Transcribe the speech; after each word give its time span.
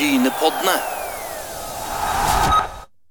Brynepoddene. 0.00 0.74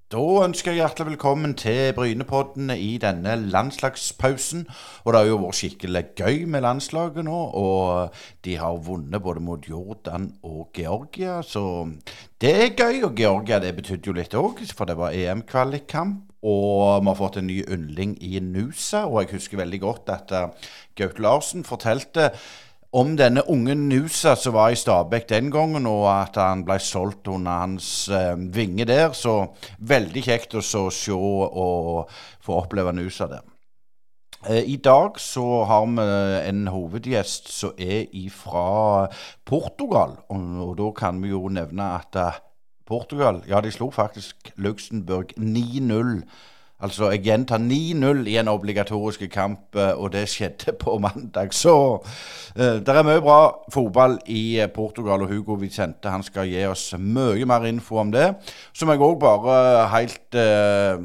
Da 0.10 0.22
ønsker 0.42 0.72
jeg 0.72 0.80
hjertelig 0.80 1.12
velkommen 1.12 1.52
til 1.54 1.92
Brynepoddene 1.94 2.80
i 2.82 2.96
denne 2.98 3.36
landslagspausen. 3.52 4.64
Og 5.04 5.14
det 5.14 5.20
har 5.20 5.28
jo 5.30 5.36
vært 5.44 5.60
skikkelig 5.60 6.02
gøy 6.18 6.48
med 6.50 6.64
landslaget 6.66 7.28
nå, 7.28 7.42
og 7.62 8.16
de 8.42 8.56
har 8.58 8.80
vunnet 8.88 9.22
både 9.22 9.44
mot 9.46 9.70
Jordan 9.70 10.32
og 10.42 10.72
Georgia, 10.74 11.44
så 11.46 11.92
det 12.42 12.56
er 12.56 12.74
gøy. 12.74 13.04
Og 13.06 13.14
Georgia 13.20 13.60
det 13.62 13.76
betydde 13.78 14.10
jo 14.10 14.16
litt 14.18 14.34
òg, 14.34 14.64
for 14.74 14.90
det 14.90 14.98
var 14.98 15.14
EM-kvalikkamp. 15.14 16.26
Og 16.42 17.04
vi 17.04 17.12
har 17.12 17.20
fått 17.20 17.38
en 17.38 17.50
ny 17.52 17.60
yndling 17.68 18.18
i 18.24 18.40
Nusa, 18.42 19.04
og 19.06 19.28
jeg 19.28 19.36
husker 19.36 19.62
veldig 19.62 19.82
godt 19.84 20.10
at 20.16 20.34
uh, 20.34 20.74
Gaute 20.98 21.22
Larsen 21.22 21.68
fortalte 21.68 22.32
om 22.92 23.14
denne 23.18 23.44
unge 23.50 23.76
Nusa 23.78 24.34
som 24.40 24.56
var 24.56 24.74
i 24.74 24.80
Stabæk 24.80 25.28
den 25.30 25.52
gangen, 25.54 25.86
og 25.86 26.08
at 26.10 26.40
han 26.42 26.64
ble 26.66 26.80
solgt 26.82 27.30
under 27.30 27.62
hans 27.64 28.10
eh, 28.10 28.34
vinge 28.38 28.88
der. 28.90 29.14
Så 29.14 29.54
veldig 29.80 30.26
kjekt 30.26 30.58
å 30.58 30.64
se 30.66 31.14
og 31.14 32.10
få 32.42 32.60
oppleve 32.64 32.94
Nusa 32.98 33.30
der. 33.30 33.46
Eh, 34.48 34.64
I 34.74 34.78
dag 34.78 35.20
så 35.20 35.64
har 35.68 35.86
vi 35.86 36.10
en 36.50 36.68
hovedgjest 36.68 37.52
som 37.52 37.74
er 37.78 38.08
fra 38.34 39.08
Portugal. 39.46 40.18
Og, 40.30 40.46
og, 40.68 40.78
da 40.80 40.92
kan 40.96 41.22
vi 41.22 41.34
jo 41.34 41.48
nevne 41.52 41.94
at 42.00 42.16
uh, 42.16 42.40
Portugal 42.88 43.44
ja, 43.48 43.60
de 43.62 43.72
slo 43.72 43.92
faktisk 43.94 44.54
Luxembourg 44.58 45.36
9-0 45.38 46.24
Altså, 46.80 47.10
jeg 47.12 47.26
gjentar 47.26 47.60
9-0 47.60 48.28
i 48.32 48.38
en 48.40 48.48
obligatorisk 48.48 49.26
kamp, 49.32 49.76
eh, 49.76 49.92
og 50.00 50.14
det 50.14 50.30
skjedde 50.32 50.72
på 50.80 50.96
mandag. 50.98 51.52
Så 51.52 51.74
uh, 52.56 52.76
det 52.80 52.94
er 52.96 53.04
mye 53.04 53.20
bra 53.20 53.40
fotball 53.74 54.16
i 54.32 54.60
eh, 54.64 54.70
Portugal, 54.72 55.26
og 55.26 55.28
Hugo 55.28 55.58
Vicente 55.60 56.10
han 56.10 56.24
skal 56.24 56.48
gi 56.48 56.64
oss 56.70 56.94
mye 56.96 57.44
mer 57.46 57.68
info 57.68 58.00
om 58.00 58.14
det. 58.16 58.30
Så 58.72 58.88
må 58.88 58.96
jeg 58.96 59.04
òg 59.04 59.20
bare 59.20 59.90
helt 59.92 60.40
uh, 60.40 61.04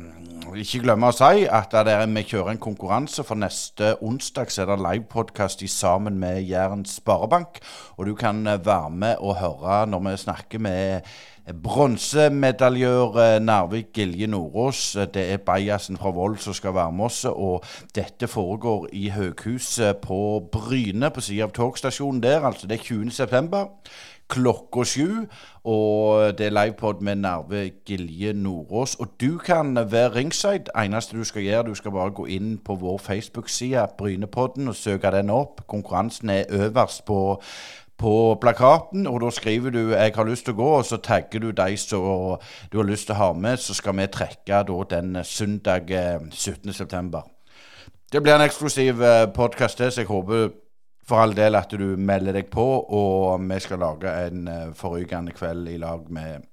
ikke 0.55 0.85
glemme 0.85 1.11
å 1.11 1.17
si 1.17 1.43
at 1.51 1.75
der 1.75 2.07
vi 2.07 2.23
kjører 2.23 2.55
en 2.55 2.63
konkurranse. 2.63 3.27
For 3.27 3.35
neste 3.35 3.97
onsdag 3.99 4.55
så 4.55 4.63
er 4.63 4.71
det 4.71 4.81
livepodkast 4.85 5.67
sammen 5.75 6.23
med 6.23 6.45
Jæren 6.47 6.87
Sparebank. 6.87 7.59
Og 7.99 8.07
du 8.07 8.15
kan 8.15 8.47
være 8.47 8.91
med 8.91 9.17
og 9.19 9.41
høre 9.43 9.85
når 9.91 10.07
vi 10.07 10.19
snakker 10.23 10.63
med 10.63 11.15
Bronsemedaljør 11.53 13.19
eh, 13.21 13.41
Narvik 13.43 13.93
Gilje 13.93 14.27
Nordås. 14.27 14.97
Eh, 14.97 15.09
det 15.15 15.25
er 15.33 15.43
Bajasen 15.45 15.97
fra 16.01 16.11
Vold 16.11 16.39
som 16.41 16.57
skal 16.57 16.75
være 16.75 16.93
med 16.93 17.05
oss. 17.05 17.25
Og 17.25 17.65
dette 17.95 18.29
foregår 18.29 18.89
i 18.93 19.09
Høghuset 19.13 19.97
på 19.97 20.49
Bryne, 20.53 21.11
på 21.11 21.21
siden 21.21 21.45
av 21.45 21.53
togstasjonen 21.53 22.23
der. 22.23 22.41
Altså 22.41 22.67
det 22.67 22.79
er 22.81 22.85
20. 22.85 23.11
september 23.11 23.67
klokka 24.29 24.85
sju. 24.85 25.27
Og 25.65 26.39
det 26.39 26.47
er 26.47 26.51
livepod 26.51 27.01
med 27.01 27.17
Narve 27.17 27.71
Gilje 27.87 28.33
Nordås. 28.33 28.95
Og 28.95 29.09
du 29.21 29.39
kan 29.39 29.77
være 29.77 30.15
ringside. 30.15 30.73
Eneste 30.77 31.17
du 31.17 31.25
skal 31.25 31.43
gjøre, 31.43 31.63
du 31.63 31.75
skal 31.75 31.91
bare 31.91 32.11
gå 32.11 32.27
inn 32.27 32.59
på 32.59 32.75
vår 32.75 32.99
Facebook-side, 32.99 33.87
Brynepodden, 33.99 34.69
og 34.69 34.75
søke 34.75 35.11
den 35.11 35.31
opp. 35.31 35.67
Konkurransen 35.67 36.31
er 36.31 36.45
øverst 36.51 37.05
på 37.05 37.43
på 37.99 38.35
plakaten, 38.41 39.07
og 39.07 39.21
da 39.21 39.31
skriver 39.31 39.71
du 39.71 39.91
'jeg 39.91 40.13
har 40.15 40.25
lyst 40.25 40.45
til 40.45 40.55
å 40.55 40.57
gå', 40.57 40.79
og 40.79 40.85
så 40.85 40.97
tagger 40.97 41.41
du 41.41 41.51
de 41.53 41.77
som 41.77 42.39
du 42.73 42.79
har 42.79 42.85
lyst 42.85 43.07
til 43.07 43.15
å 43.15 43.19
ha 43.19 43.33
med. 43.33 43.59
Så 43.59 43.75
skal 43.75 43.97
vi 43.97 44.07
trekke 44.07 44.65
da 44.67 44.85
den 44.91 45.25
søndag 45.25 45.91
17.9. 46.31 47.17
Eh, 47.17 47.23
det 48.13 48.23
blir 48.23 48.35
en 48.35 48.41
eksklusiv 48.41 49.03
eh, 49.03 49.27
podkast 49.27 49.79
så 49.79 50.01
jeg 50.01 50.07
håper 50.07 50.51
for 51.07 51.17
all 51.17 51.35
del 51.37 51.55
at 51.55 51.71
du 51.71 51.97
melder 51.97 52.33
deg 52.33 52.51
på. 52.51 52.65
Og 52.89 53.41
vi 53.41 53.61
skal 53.61 53.79
lage 53.79 54.27
en 54.27 54.49
eh, 54.49 54.73
forrykende 54.75 55.33
kveld 55.33 55.69
i 55.69 55.77
lag 55.77 56.11
med 56.11 56.45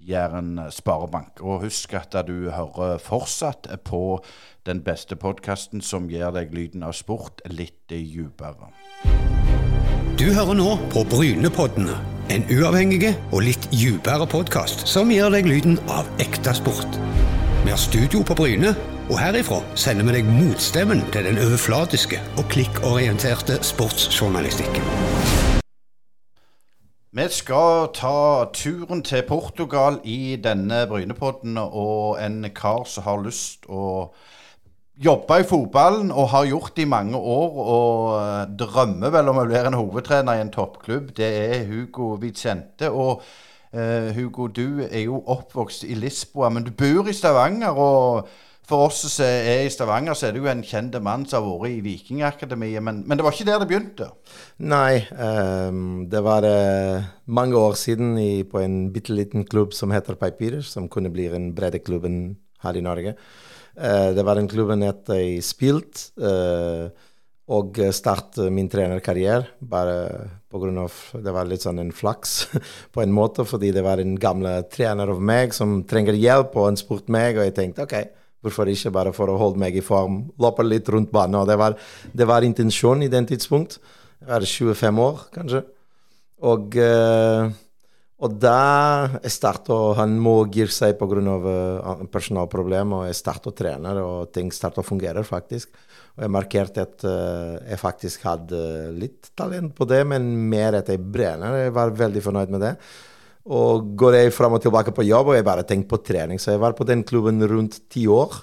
Jæren 0.00 0.70
Sparebank. 0.70 1.40
Og 1.40 1.62
husk 1.62 1.94
at 1.94 2.14
du 2.26 2.50
hører 2.50 2.98
fortsatt 2.98 3.66
på 3.84 4.20
den 4.66 4.82
beste 4.84 5.16
podkasten 5.16 5.80
som 5.80 6.08
gir 6.10 6.30
deg 6.30 6.54
lyden 6.54 6.82
av 6.82 6.92
sport 6.92 7.40
litt 7.48 7.88
dypere. 7.90 8.72
Du 10.18 10.24
hører 10.34 10.56
nå 10.58 10.72
på 10.90 11.04
Brynepoddene. 11.06 11.94
En 12.34 12.42
uavhengig 12.50 13.12
og 13.30 13.44
litt 13.46 13.68
dypere 13.70 14.24
podkast 14.26 14.80
som 14.90 15.12
gir 15.14 15.30
deg 15.30 15.46
lyden 15.46 15.76
av 15.94 16.08
ekte 16.18 16.50
sport. 16.58 16.96
Vi 17.62 17.70
har 17.70 17.78
studio 17.78 18.24
på 18.26 18.34
Bryne, 18.40 18.72
og 19.06 19.20
herifra 19.22 19.60
sender 19.78 20.08
vi 20.08 20.16
deg 20.16 20.26
motstemmen 20.26 21.04
til 21.14 21.28
den 21.28 21.38
overflatiske 21.38 22.18
og 22.34 22.50
klikkorienterte 22.50 23.60
sportsjournalistikken. 23.62 24.90
Vi 27.14 27.28
skal 27.38 27.92
ta 27.94 28.18
turen 28.58 29.06
til 29.06 29.22
Portugal 29.28 30.00
i 30.02 30.34
denne 30.42 30.82
Brynepodden, 30.90 31.62
og 31.62 32.18
en 32.18 32.42
kar 32.58 32.90
som 32.90 33.06
har 33.06 33.22
lyst 33.22 33.70
å 33.70 34.10
jobba 34.98 35.38
i 35.38 35.46
fotballen 35.46 36.10
og 36.10 36.30
har 36.32 36.48
gjort 36.48 36.74
det 36.76 36.86
i 36.86 36.90
mange 36.90 37.18
år 37.18 37.60
og 37.64 38.00
eh, 38.18 38.56
drømmer 38.58 39.14
vel 39.14 39.30
om 39.30 39.38
å 39.42 39.46
bli 39.46 39.60
en 39.60 39.78
hovedtrener 39.78 40.38
i 40.38 40.42
en 40.42 40.52
toppklubb. 40.54 41.12
Det 41.16 41.28
er 41.28 41.68
Hugo 41.68 42.16
Vicente. 42.20 42.90
Og 42.90 43.22
uh, 43.22 44.10
Hugo, 44.16 44.48
du 44.48 44.82
er 44.88 45.04
jo 45.04 45.22
oppvokst 45.26 45.86
i 45.86 45.94
Lisboa, 45.98 46.50
men 46.50 46.66
du 46.66 46.72
bor 46.74 47.08
i 47.08 47.16
Stavanger. 47.16 47.78
og 47.78 48.28
for 48.68 48.90
oss 48.90 49.00
som 49.08 49.24
er 49.24 49.62
i 49.64 49.70
Stavanger, 49.72 50.12
så 50.12 50.26
er 50.28 50.34
det 50.34 50.42
jo 50.42 50.48
en 50.50 50.60
kjent 50.66 50.98
mann 51.00 51.22
som 51.24 51.46
har 51.46 51.62
vært 51.62 51.78
i 51.78 51.84
Vikingakademiet. 51.86 52.82
Men, 52.84 53.00
men, 53.06 53.16
det 53.16 53.24
var 53.24 53.32
ikke 53.32 53.46
der 53.48 53.62
det 53.62 53.68
begynte? 53.70 54.10
Nei, 54.60 55.06
um, 55.16 56.04
det 56.10 56.20
var 56.26 56.44
uh, 56.44 57.06
mange 57.32 57.56
år 57.56 57.78
siden 57.80 58.18
i, 58.20 58.42
på 58.44 58.60
en 58.60 58.90
bitte 58.92 59.16
liten 59.16 59.46
klubb 59.48 59.72
som 59.72 59.94
heter 59.94 60.20
Papyrus, 60.20 60.74
som 60.74 60.90
kunne 60.92 61.08
bli 61.14 61.30
en 61.32 61.54
breddeklubben 61.56 62.36
her 62.66 62.76
i 62.76 62.84
Norge. 62.84 63.16
Uh, 63.78 64.10
det 64.16 64.24
var 64.26 64.38
den 64.38 64.50
klubben 64.50 64.82
jeg 64.82 65.44
spilte. 65.46 66.10
Uh, 66.18 66.88
og 67.48 67.78
startet 67.96 68.52
min 68.52 68.68
trenerkarriere. 68.68 69.54
Bare 69.64 69.94
pga. 70.52 70.84
det 71.24 71.32
var 71.32 71.48
litt 71.48 71.64
sånn 71.64 71.80
en 71.80 71.92
flaks, 71.92 72.48
på 72.94 73.02
en 73.02 73.12
måte, 73.14 73.46
fordi 73.48 73.72
det 73.72 73.84
var 73.84 74.02
en 74.02 74.18
gamle 74.20 74.62
trener 74.72 75.08
av 75.08 75.20
meg 75.20 75.54
som 75.56 75.82
trenger 75.88 76.18
hjelp, 76.18 76.56
og 76.56 76.70
han 76.70 76.80
spurte 76.80 77.12
meg, 77.12 77.38
og 77.38 77.48
jeg 77.48 77.56
tenkte 77.56 77.86
OK, 77.86 77.96
hvorfor 78.44 78.68
ikke 78.70 78.92
bare 78.94 79.14
for 79.16 79.32
å 79.32 79.38
holde 79.40 79.60
meg 79.60 79.76
i 79.76 79.84
form, 79.84 80.26
løpe 80.40 80.66
litt 80.66 80.88
rundt 80.92 81.10
banen. 81.14 81.40
Og 81.40 81.48
det 81.48 81.56
var, 81.58 81.78
det 82.12 82.28
var 82.28 82.46
intensjonen 82.46 83.06
i 83.06 83.12
den 83.12 83.26
tidspunkt. 83.28 83.78
Jeg 84.20 84.28
var 84.28 84.44
25 84.44 85.02
år, 85.04 85.24
kanskje. 85.34 85.64
Og 86.48 86.76
og 88.18 88.34
da 88.42 88.54
jeg 89.22 89.30
startet, 89.30 89.70
Han 89.98 90.16
må 90.18 90.40
gire 90.50 90.72
seg 90.74 90.96
pga. 90.98 91.20
Uh, 91.38 92.06
personalproblemer, 92.10 93.04
og 93.04 93.06
jeg 93.06 93.18
startet 93.18 93.52
å 93.52 93.54
trene, 93.54 93.92
og 94.02 94.32
ting 94.34 94.50
starta 94.50 94.82
å 94.82 94.86
fungere, 94.86 95.22
faktisk. 95.22 95.70
Og 96.16 96.24
jeg 96.26 96.34
markerte 96.34 96.82
at 96.82 97.04
uh, 97.06 97.60
jeg 97.62 97.78
faktisk 97.78 98.26
hadde 98.26 98.62
litt 98.98 99.30
talent 99.38 99.76
på 99.76 99.86
det, 99.86 100.02
men 100.10 100.26
mer 100.50 100.80
at 100.80 100.90
jeg 100.90 100.98
brenner. 100.98 101.60
Jeg 101.62 101.76
var 101.78 101.94
veldig 101.94 102.24
fornøyd 102.24 102.56
med 102.56 102.66
det. 102.66 102.74
Og 103.54 103.94
går 103.96 104.18
jeg 104.18 104.34
fram 104.34 104.58
og 104.58 104.66
tilbake 104.66 104.92
på 104.92 105.06
jobb, 105.06 105.30
og 105.30 105.38
jeg 105.38 105.46
bare 105.46 105.66
tenkte 105.68 105.92
på 105.94 106.02
trening. 106.10 106.42
Så 106.42 106.56
jeg 106.56 106.62
var 106.64 106.74
på 106.74 106.88
den 106.88 107.06
klubben 107.06 107.38
rundt 107.46 107.84
ti 107.88 108.08
år. 108.10 108.34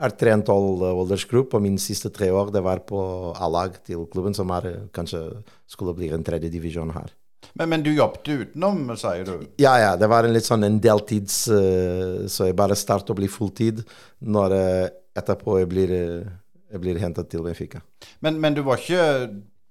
Har 0.00 0.16
trent 0.18 0.50
all 0.50 0.82
aldersgruppe, 0.90 1.54
og 1.54 1.64
mine 1.64 1.78
siste 1.78 2.10
tre 2.10 2.32
år 2.34 2.50
det 2.50 2.64
var 2.66 2.82
på 2.82 2.98
A-lag 3.38 3.78
til 3.86 4.08
klubben, 4.10 4.34
som 4.34 4.50
er, 4.58 4.88
kanskje 4.96 5.22
skulle 5.70 5.94
bli 5.94 6.10
en 6.10 6.26
tredje 6.26 6.50
divisjon 6.50 6.90
her. 6.98 7.14
Men, 7.54 7.68
men, 7.72 7.82
du 7.82 7.90
jobbet 7.92 8.28
utenom, 8.28 8.82
sier 8.98 9.26
du? 9.26 9.46
Ja, 9.60 9.74
ja. 9.80 9.92
Det 9.98 10.08
var 10.10 10.26
en 10.26 10.34
litt 10.34 10.46
sånn 10.46 10.66
en 10.66 10.80
deltids 10.82 11.42
uh, 11.50 12.26
Så 12.30 12.50
jeg 12.50 12.58
bare 12.58 12.78
startet 12.78 13.12
å 13.12 13.18
bli 13.18 13.30
fulltid 13.30 13.82
når 14.20 14.56
uh, 14.56 14.88
etterpå 15.18 15.60
jeg 15.60 15.70
blir, 15.70 15.94
uh, 15.94 16.34
jeg 16.70 16.82
blir 16.82 17.00
hentet 17.02 17.30
til 17.32 17.44
Benfica. 17.46 17.82
Men, 18.24 18.38
men 18.42 18.56
du 18.56 18.62
var 18.66 18.80
ikke 18.80 19.06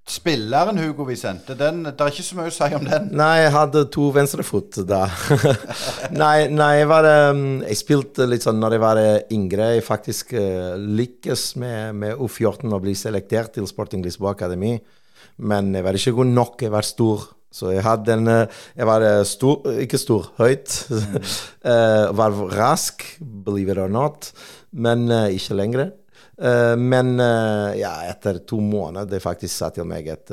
spilleren 0.09 0.79
Hugo 0.81 1.05
Vicente? 1.07 1.55
Den, 1.57 1.83
det 1.85 2.01
er 2.01 2.11
ikke 2.11 2.25
så 2.25 2.37
mye 2.39 2.51
å 2.51 2.53
si 2.53 2.69
om 2.75 2.85
den? 2.87 3.09
Nei, 3.17 3.33
jeg 3.43 3.53
hadde 3.53 3.85
to 3.93 4.09
venstrefot 4.15 4.81
da. 4.89 5.03
nei, 6.21 6.49
nei, 6.51 6.71
jeg 6.81 6.89
var 6.89 7.07
um, 7.29 7.43
Jeg 7.61 7.79
spilte 7.79 8.27
litt 8.29 8.45
sånn 8.45 8.59
når 8.61 8.75
jeg 8.75 8.83
var 8.83 9.01
yngre. 9.35 9.73
Jeg 9.77 9.85
faktisk 9.87 10.33
uh, 10.37 10.75
lykkes 10.75 11.49
med, 11.61 11.99
med 12.03 12.23
U14 12.23 12.73
å 12.73 12.81
bli 12.83 12.95
selektert 12.97 13.55
til 13.57 13.69
Sporting 13.69 14.03
Lisboa 14.05 14.33
Akademi. 14.35 14.75
Men 15.45 15.73
jeg 15.75 15.85
var 15.85 15.99
ikke 15.99 16.17
god 16.19 16.33
nok. 16.33 16.65
Jeg 16.65 16.73
var 16.73 16.87
stor. 16.87 17.29
Så 17.49 17.71
jeg 17.73 17.85
hadde 17.85 18.13
en 18.13 18.29
eh, 18.29 18.59
Jeg 18.77 18.89
var 18.89 19.05
eh, 19.05 19.23
stor, 19.27 19.65
ikke 19.81 20.01
stor, 20.01 20.31
høyt. 20.39 20.75
Mm. 20.89 21.15
var 22.19 22.43
rask, 22.55 23.05
believe 23.19 23.73
it 23.73 23.81
or 23.81 23.89
not, 23.91 24.31
men 24.71 25.09
ikke 25.09 25.57
lenger. 25.57 25.89
Men 26.79 27.17
ja, 27.75 27.89
etter 28.07 28.37
to 28.47 28.61
måneder 28.63 29.09
det 29.11 29.17
faktisk 29.19 29.51
sa 29.51 29.67
til 29.75 29.83
meg 29.83 30.05
at 30.07 30.31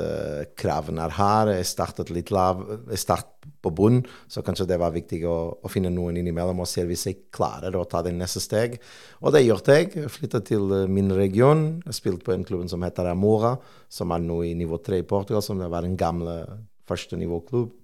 kravene 0.55 1.03
er 1.03 1.15
her. 1.17 1.51
Jeg 1.57 1.67
startet 1.67 2.13
litt 2.15 2.31
lav, 2.31 2.61
jeg 2.93 3.01
startet 3.03 3.49
på 3.67 3.73
bunn, 3.75 3.99
så 4.31 4.45
kanskje 4.47 4.69
det 4.71 4.79
var 4.79 4.95
viktig 4.95 5.19
å, 5.27 5.35
å 5.59 5.71
finne 5.73 5.91
noen 5.91 6.21
innimellom 6.21 6.63
og 6.63 6.71
se 6.71 6.85
hvis 6.87 7.09
jeg 7.09 7.19
klarer 7.35 7.75
å 7.75 7.83
ta 7.91 8.05
det 8.07 8.15
neste 8.15 8.45
steg. 8.45 8.79
Og 9.19 9.35
det 9.35 9.43
gjorde 9.49 9.81
jeg. 9.81 9.91
Jeg 9.97 10.15
flyttet 10.15 10.47
til 10.53 10.71
min 10.87 11.11
region. 11.11 11.67
Jeg 11.89 11.99
spilte 11.99 12.29
på 12.29 12.37
en 12.37 12.47
klubb 12.47 12.69
som 12.71 12.87
heter 12.87 13.11
Amora, 13.11 13.57
som 13.91 14.15
er 14.15 14.23
nå 14.23 14.45
i 14.47 14.55
nivå 14.55 14.79
tre 14.79 15.03
i 15.03 15.09
Portugal, 15.11 15.43
som 15.43 15.59
det 15.59 15.73
var 15.75 15.83
den 15.83 15.99
gamle 15.99 16.39
førstenivåklubb. 16.89 17.75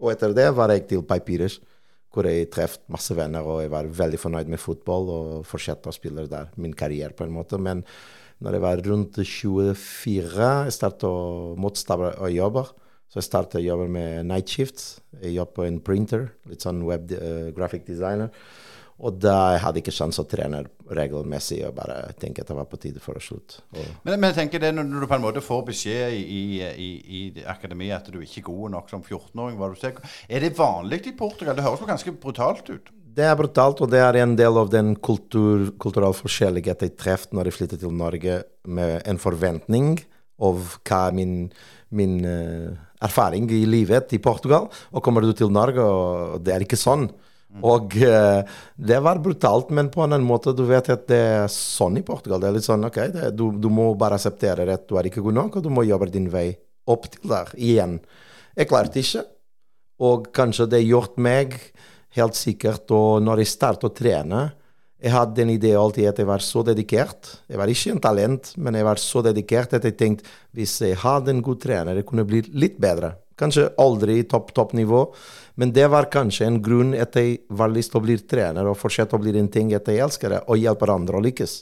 Og 0.00 0.12
etter 0.12 0.32
det 0.36 0.48
var 0.56 0.72
jeg 0.72 0.86
til 0.88 1.04
Papyrus, 1.06 1.58
hvor 2.10 2.26
jeg 2.26 2.48
traff 2.50 2.78
masse 2.90 3.14
venner, 3.14 3.44
og 3.46 3.60
jeg 3.62 3.70
var 3.72 3.90
veldig 4.00 4.18
fornøyd 4.18 4.50
med 4.50 4.60
fotball 4.60 5.10
og 5.14 5.28
fortsatte 5.46 5.92
å 5.92 5.94
spille 5.94 6.26
der. 6.30 6.50
Min 6.58 6.74
karriere, 6.74 7.14
på 7.14 7.26
en 7.26 7.34
måte. 7.34 7.60
Men 7.60 7.84
når 8.40 8.56
jeg 8.56 8.64
var 8.64 8.82
rundt 8.88 9.20
24, 9.20 10.48
jeg 10.66 10.74
startet 10.74 11.06
å 11.06 11.54
motstå 11.60 11.98
og 12.08 12.30
jobbe. 12.32 12.64
Så 13.10 13.18
jeg 13.18 13.26
startet 13.26 13.60
å 13.60 13.64
jobbe 13.64 13.86
med 13.90 14.26
night 14.30 14.50
shifts. 14.50 15.00
Jeg 15.20 15.36
jobber 15.36 15.56
på 15.58 15.66
en 15.66 15.78
printer, 15.82 16.28
litt 16.48 16.64
sånn 16.64 16.82
web 16.86 17.10
uh, 17.12 17.50
graphic 17.54 17.84
designer. 17.88 18.30
Og 19.00 19.16
da 19.16 19.34
jeg 19.54 19.62
hadde 19.64 19.80
ikke 19.80 19.94
sjanse 19.96 20.20
å 20.20 20.28
trene 20.28 20.60
regelmessig 20.92 21.62
og 21.64 21.76
bare 21.78 21.96
tenke 22.20 22.42
at 22.44 22.50
det 22.50 22.56
var 22.58 22.68
på 22.68 22.78
tide 22.82 23.00
for 23.00 23.16
å 23.16 23.22
slutte. 23.24 23.62
Men, 23.72 24.18
men, 24.18 24.28
jeg 24.28 24.36
tenker 24.42 24.62
det 24.62 24.74
når 24.76 25.06
du 25.06 25.08
på 25.08 25.16
en 25.16 25.24
måte 25.24 25.42
får 25.44 25.62
beskjed 25.70 26.16
i, 26.18 26.42
i, 26.60 26.90
i 27.00 27.20
akademiet 27.48 27.96
at 27.96 28.12
du 28.12 28.20
ikke 28.20 28.42
er 28.42 28.48
god 28.50 28.74
nok 28.76 28.92
som 28.92 29.04
14-åring, 29.04 29.56
er 30.28 30.44
det 30.44 30.52
vanlig 30.58 31.00
i 31.08 31.14
Portugal? 31.16 31.56
Det 31.56 31.64
høres 31.64 31.80
jo 31.80 31.88
ganske 31.88 32.14
brutalt 32.20 32.68
ut? 32.68 32.92
Det 33.10 33.24
er 33.26 33.34
brutalt, 33.38 33.80
og 33.82 33.90
det 33.90 34.02
er 34.04 34.20
en 34.20 34.36
del 34.38 34.60
av 34.60 34.68
den 34.70 34.92
kultur, 35.02 35.72
kulturelle 35.82 36.14
forskjelligheten 36.14 36.90
jeg 36.90 36.98
traff 37.00 37.26
når 37.34 37.48
jeg 37.48 37.56
flyttet 37.56 37.82
til 37.82 37.96
Norge, 37.96 38.42
med 38.68 39.00
en 39.08 39.18
forventning 39.18 39.96
av 40.40 40.76
hva 40.86 41.00
min, 41.14 41.48
min 41.96 42.20
uh, 42.22 42.76
erfaring 43.02 43.48
i 43.52 43.64
livet 43.66 44.14
i 44.14 44.20
Portugal. 44.22 44.68
Og 44.92 45.02
kommer 45.04 45.24
du 45.24 45.32
til 45.36 45.50
Norge, 45.52 45.82
og 45.82 46.44
det 46.44 46.54
er 46.54 46.64
ikke 46.64 46.78
sånn. 46.78 47.08
Og 47.66 47.96
uh, 47.98 48.40
det 48.78 49.00
var 49.02 49.18
brutalt, 49.22 49.72
men 49.74 49.90
på 49.90 50.04
en 50.04 50.14
annen 50.14 50.26
måte, 50.26 50.54
du 50.56 50.62
vet 50.68 50.86
at 50.92 51.08
det 51.10 51.18
er 51.18 51.50
sånn 51.50 51.98
i 51.98 52.04
Portugal. 52.06 52.40
Det 52.40 52.50
er 52.50 52.56
litt 52.56 52.68
sånn, 52.68 52.86
ok, 52.86 53.00
det, 53.16 53.32
du, 53.34 53.48
du, 53.58 53.68
må 53.74 53.90
bare 53.98 54.20
akseptere 54.20 54.68
at 54.70 54.86
du 54.88 54.96
er 55.00 55.10
ikke 55.10 55.24
god 55.24 55.38
nok, 55.40 55.58
og 55.58 55.66
du 55.66 55.72
må 55.74 55.84
jobbe 55.88 56.10
din 56.14 56.30
vei 56.32 56.48
opp 56.90 57.10
til 57.10 57.32
der 57.32 57.50
igjen. 57.58 57.98
Jeg 58.54 58.70
klarte 58.70 59.02
ikke, 59.02 59.26
og 60.00 60.30
kanskje 60.36 60.70
det 60.70 60.80
har 60.80 60.88
gjort 60.94 61.20
meg 61.20 61.58
helt 62.16 62.38
sikkert, 62.38 62.86
og 62.94 63.20
når 63.26 63.42
jeg 63.42 63.54
startet 63.54 63.90
å 63.90 63.94
trene 63.94 64.46
jeg 65.00 65.14
hadde 65.14 65.40
en 65.46 65.52
idé 65.54 65.70
alltid 65.80 66.10
at 66.10 66.18
jeg 66.20 66.28
var 66.28 66.42
så 66.44 66.62
dedikert. 66.66 67.30
Jeg 67.48 67.56
var 67.56 67.70
ikke 67.72 67.94
en 67.94 68.02
talent, 68.04 68.50
men 68.60 68.76
jeg 68.76 68.84
var 68.84 69.00
så 69.00 69.22
dedikert 69.24 69.72
at 69.78 69.86
jeg 69.88 69.96
tenkte 69.96 70.28
hvis 70.56 70.74
jeg 70.84 70.98
hadde 71.00 71.32
en 71.32 71.40
god 71.44 71.60
trener, 71.62 71.96
jeg 71.96 72.08
kunne 72.08 72.26
bli 72.28 72.42
litt 72.52 72.76
bedre. 72.80 73.14
Kanskje 73.40 73.70
aldri 73.80 74.18
i 74.20 74.26
topp, 74.28 74.52
topp 74.52 74.74
nivå, 74.76 75.06
men 75.60 75.74
det 75.76 75.90
var 75.92 76.08
kanskje 76.08 76.46
en 76.48 76.62
grunn 76.64 76.94
at 76.96 77.18
jeg 77.20 77.42
var 77.52 77.68
lyst 77.68 77.92
til 77.92 78.00
å 78.00 78.04
bli 78.06 78.14
trener 78.24 78.64
og 78.64 78.78
fortsette 78.80 79.12
å 79.12 79.20
bli 79.20 79.34
en 79.36 79.50
ting 79.52 79.74
at 79.76 79.90
jeg 79.92 80.00
elsker 80.00 80.32
det, 80.32 80.38
og 80.48 80.56
hjelper 80.56 80.92
andre 80.94 81.18
å 81.18 81.24
lykkes. 81.26 81.56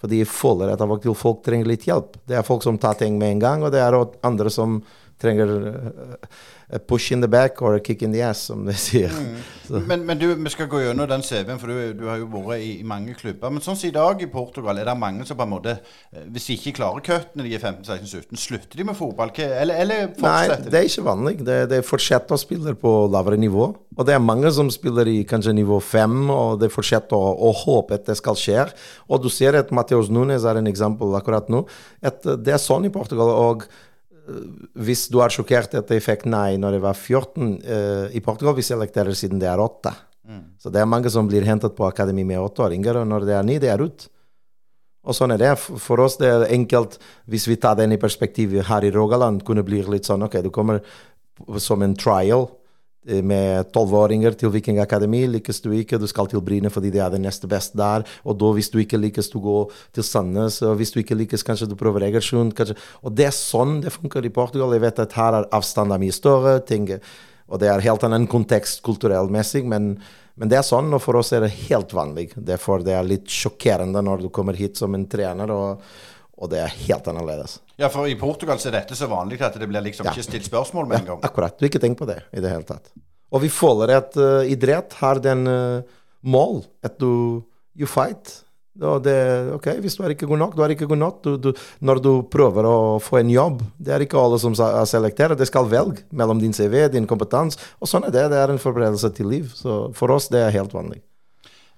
Fordi 0.00 0.18
jeg 0.20 0.28
føler 0.28 0.74
at 0.74 0.82
folk 1.16 1.40
trenger 1.46 1.70
litt 1.70 1.86
hjelp. 1.88 2.18
Det 2.28 2.36
er 2.36 2.44
folk 2.44 2.60
som 2.66 2.76
tar 2.76 2.98
ting 3.00 3.16
med 3.16 3.38
en 3.38 3.40
gang, 3.40 3.64
og 3.64 3.72
det 3.72 3.80
er 3.80 3.96
andre 4.28 4.52
som 4.52 4.82
trenger 5.20 5.54
a 6.72 6.78
push 6.78 7.10
in 7.12 7.20
the 7.20 7.28
back 7.28 7.62
or 7.62 7.74
a 7.74 7.80
kick 7.80 8.02
in 8.02 8.12
the 8.12 8.22
ass, 8.22 8.38
som 8.38 8.64
de 8.64 8.74
sier. 8.78 9.10
Mm. 9.10 9.86
Men, 9.86 10.04
men, 10.06 10.18
du, 10.18 10.26
vi 10.34 10.50
skal 10.50 10.68
gå 10.70 10.80
gjennom 10.82 11.08
den 11.10 11.22
CV-en, 11.22 11.58
for 11.58 11.70
du, 11.70 11.92
du, 11.98 12.04
har 12.10 12.20
jo 12.20 12.28
vært 12.30 12.62
i, 12.62 12.70
i, 12.80 12.86
mange 12.86 13.14
klubber. 13.18 13.50
Men 13.50 13.62
sånn 13.64 13.78
som 13.78 13.88
i 13.88 13.94
dag 13.94 14.22
i 14.22 14.30
Portugal, 14.30 14.78
er 14.78 14.86
det 14.86 14.96
mange 14.98 15.26
som 15.26 15.38
på 15.38 15.46
en 15.46 15.52
måte 15.52 15.76
eh, 15.76 16.26
Hvis 16.30 16.48
de 16.48 16.58
ikke 16.58 16.76
klarer 16.78 17.04
cutten 17.06 17.40
når 17.40 17.48
de 17.48 17.56
er 17.58 17.64
15-16-17, 17.64 18.40
slutter 18.44 18.80
de 18.80 18.86
med 18.86 18.98
fotball? 18.98 19.34
Eller, 19.34 19.82
eller 19.82 20.06
fortsetter 20.14 20.56
de? 20.56 20.62
Nei, 20.64 20.70
det 20.70 20.80
er 20.80 20.88
ikke 20.90 21.06
vanlig. 21.10 21.34
Det, 21.50 21.58
det 21.74 21.82
fortsetter 21.86 22.38
å 22.38 22.42
spille 22.44 22.76
på 22.78 22.94
lavere 23.10 23.40
nivå. 23.40 23.68
Og 23.98 24.06
det 24.06 24.14
er 24.14 24.22
mange 24.22 24.50
som 24.54 24.70
spiller 24.72 25.10
i 25.10 25.20
kanskje 25.28 25.56
nivå 25.58 25.80
5, 25.82 26.18
og 26.30 26.56
det 26.62 26.70
fortsetter 26.72 27.18
å, 27.18 27.34
å 27.50 27.54
håpe 27.64 27.98
at 27.98 28.06
det 28.10 28.18
skal 28.20 28.38
skje. 28.38 28.70
Og 29.10 29.22
du 29.24 29.30
ser 29.32 29.58
at 29.58 29.74
Mateus 29.74 30.10
Nunes 30.12 30.46
er 30.46 30.60
en 30.60 30.70
eksempel 30.70 31.18
akkurat 31.18 31.50
nå. 31.50 31.66
At 31.98 32.22
det 32.22 32.54
er 32.54 32.62
sånn 32.62 32.86
i 32.86 32.94
Portugal. 32.94 33.34
og 33.34 33.70
hvis 34.78 35.08
du 35.12 35.18
er 35.24 35.32
sjokkert 35.32 35.74
at 35.78 35.90
jeg 35.90 36.04
fikk 36.04 36.26
nei 36.30 36.54
når 36.60 36.76
jeg 36.76 36.84
var 36.84 36.96
14 36.98 37.50
uh, 37.64 38.06
I 38.14 38.22
Portugal 38.24 38.56
vi 38.56 38.66
selekterer 38.66 39.16
siden 39.16 39.40
det 39.42 39.48
er 39.50 39.62
åtte. 39.62 39.92
Mm. 40.28 40.44
Så 40.60 40.72
det 40.72 40.82
er 40.82 40.88
mange 40.90 41.10
som 41.10 41.28
blir 41.28 41.46
hentet 41.48 41.74
på 41.76 41.88
akademi 41.88 42.24
med 42.28 42.42
åtteåringer, 42.42 43.00
og 43.00 43.08
når 43.10 43.26
det 43.26 43.36
er 43.38 43.46
ni, 43.46 43.58
det 43.62 43.72
er 43.72 43.82
ut. 43.82 44.06
Og 45.00 45.16
sånn 45.16 45.32
er 45.34 45.40
det. 45.40 45.54
For 45.58 46.02
oss 46.04 46.18
det 46.20 46.28
er 46.28 46.46
enkelt, 46.52 46.98
hvis 47.30 47.48
vi 47.48 47.56
tar 47.58 47.78
den 47.80 47.96
i 47.96 48.00
perspektiv 48.00 48.54
her 48.68 48.84
i 48.84 48.92
Rogaland, 48.94 49.42
kunne 49.48 49.64
bli 49.66 49.80
litt 49.88 50.06
sånn 50.06 50.26
OK, 50.26 50.38
du 50.44 50.50
kommer 50.54 50.82
som 51.58 51.82
en 51.82 51.96
trial 51.98 52.50
Eh, 52.50 52.59
med 53.04 53.70
tolvåringer 53.72 54.34
til 54.36 54.52
Vikingakademi. 54.52 55.22
Lykkes 55.38 55.62
du 55.64 55.70
ikke, 55.72 55.98
du 55.98 56.06
skal 56.10 56.28
til 56.28 56.42
Bryne 56.44 56.70
fordi 56.72 56.92
det 56.92 57.00
er 57.00 57.14
det 57.14 57.22
neste 57.22 57.48
beste 57.48 57.78
der. 57.80 58.04
Og 58.24 58.36
da, 58.38 58.52
hvis 58.56 58.70
du 58.70 58.78
ikke 58.82 59.00
lykkes, 59.00 59.30
du 59.32 59.40
går 59.40 59.72
til 59.96 60.04
Sandnes. 60.04 60.60
Og 60.66 60.76
hvis 60.76 60.92
du 60.92 61.00
ikke 61.00 61.16
lykkes, 61.16 61.44
kanskje 61.46 61.70
du 61.70 61.76
prøver 61.80 62.04
Egersund. 62.10 62.54
Kanskje. 62.58 62.76
Og 63.02 63.16
det 63.16 63.30
er 63.30 63.36
sånn 63.36 63.80
det 63.84 63.94
funker 63.94 64.26
i 64.26 64.32
Portugal. 64.34 64.76
Jeg 64.76 64.84
vet 64.84 65.02
at 65.06 65.16
her 65.16 65.40
er 65.40 65.50
avstanden 65.56 66.00
mye 66.00 66.14
større. 66.14 66.60
ting, 66.60 66.88
og 67.50 67.58
det 67.58 67.68
er 67.68 67.82
helt 67.82 68.04
annen 68.06 68.28
kontekst 68.30 68.82
kulturellmessig, 68.86 69.64
men, 69.66 69.96
men, 70.36 70.50
det 70.50 70.60
er 70.60 70.66
sånn, 70.66 70.92
og 70.94 71.02
for 71.02 71.18
oss 71.18 71.32
er 71.34 71.42
det 71.42 71.54
helt 71.66 71.92
vanlig. 71.96 72.30
Derfor 72.36 72.84
det 72.86 72.94
er 72.94 73.06
litt 73.06 73.26
sjokkerende 73.26 74.02
når 74.06 74.26
du 74.26 74.28
kommer 74.30 74.54
hit 74.54 74.78
som 74.78 74.94
en 74.94 75.08
trener. 75.10 75.50
og 75.50 75.82
og 76.40 76.50
det 76.52 76.62
er 76.64 76.72
helt 76.86 77.08
annerledes. 77.12 77.58
Ja, 77.80 77.90
for 77.92 78.08
i 78.08 78.16
Portugal 78.18 78.58
så 78.60 78.70
er 78.70 78.78
dette 78.80 78.96
så 78.96 79.08
vanlig 79.10 79.40
at 79.44 79.58
det 79.60 79.68
blir 79.68 79.84
liksom 79.84 80.08
ja. 80.08 80.14
ikke 80.16 80.24
stilt 80.24 80.48
spørsmål 80.48 80.88
med 80.88 80.98
ja, 80.98 81.02
en 81.02 81.08
gang. 81.12 81.24
Akkurat. 81.28 81.56
Du 81.58 81.66
har 81.66 81.72
ikke 81.72 81.82
tenkt 81.82 82.00
på 82.00 82.08
det 82.08 82.22
i 82.32 82.42
det 82.42 82.52
hele 82.52 82.66
tatt. 82.68 82.92
Og 83.30 83.44
vi 83.44 83.50
føler 83.52 83.92
at 84.00 84.16
uh, 84.18 84.40
idrett 84.48 84.96
har 85.02 85.20
den 85.22 85.44
uh, 85.46 85.98
mål 86.24 86.64
at 86.84 86.96
du 87.00 87.42
you 87.76 87.88
fight. 87.88 88.40
Og 88.80 89.02
det, 89.04 89.16
ok, 89.52 89.66
Hvis 89.82 89.96
du 89.98 90.04
er 90.06 90.14
ikke 90.14 90.28
god 90.30 90.40
nok, 90.40 90.56
du 90.56 90.62
er 90.64 90.72
ikke 90.72 90.88
god 90.88 91.00
nok. 91.02 91.20
Du, 91.24 91.34
du, 91.36 91.50
når 91.84 92.00
du 92.00 92.10
prøver 92.32 92.64
å 92.64 92.76
få 93.02 93.18
en 93.18 93.32
jobb 93.32 93.64
Det 93.76 93.92
er 93.92 94.04
ikke 94.04 94.20
alle 94.20 94.38
som 94.40 94.54
selekterer. 94.56 95.36
Det 95.36 95.48
skal 95.50 95.68
velge 95.68 96.06
mellom 96.16 96.40
din 96.40 96.54
CV, 96.56 96.86
din 96.88 97.08
kompetanse. 97.10 97.60
Og 97.82 97.90
sånn 97.90 98.08
er 98.08 98.14
det. 98.14 98.28
Det 98.32 98.40
er 98.40 98.54
en 98.54 98.62
forberedelse 98.62 99.12
til 99.18 99.28
liv. 99.28 99.50
Så 99.52 99.90
for 99.98 100.14
oss 100.14 100.30
det 100.32 100.40
er 100.46 100.54
helt 100.56 100.72
vanlig. 100.72 101.02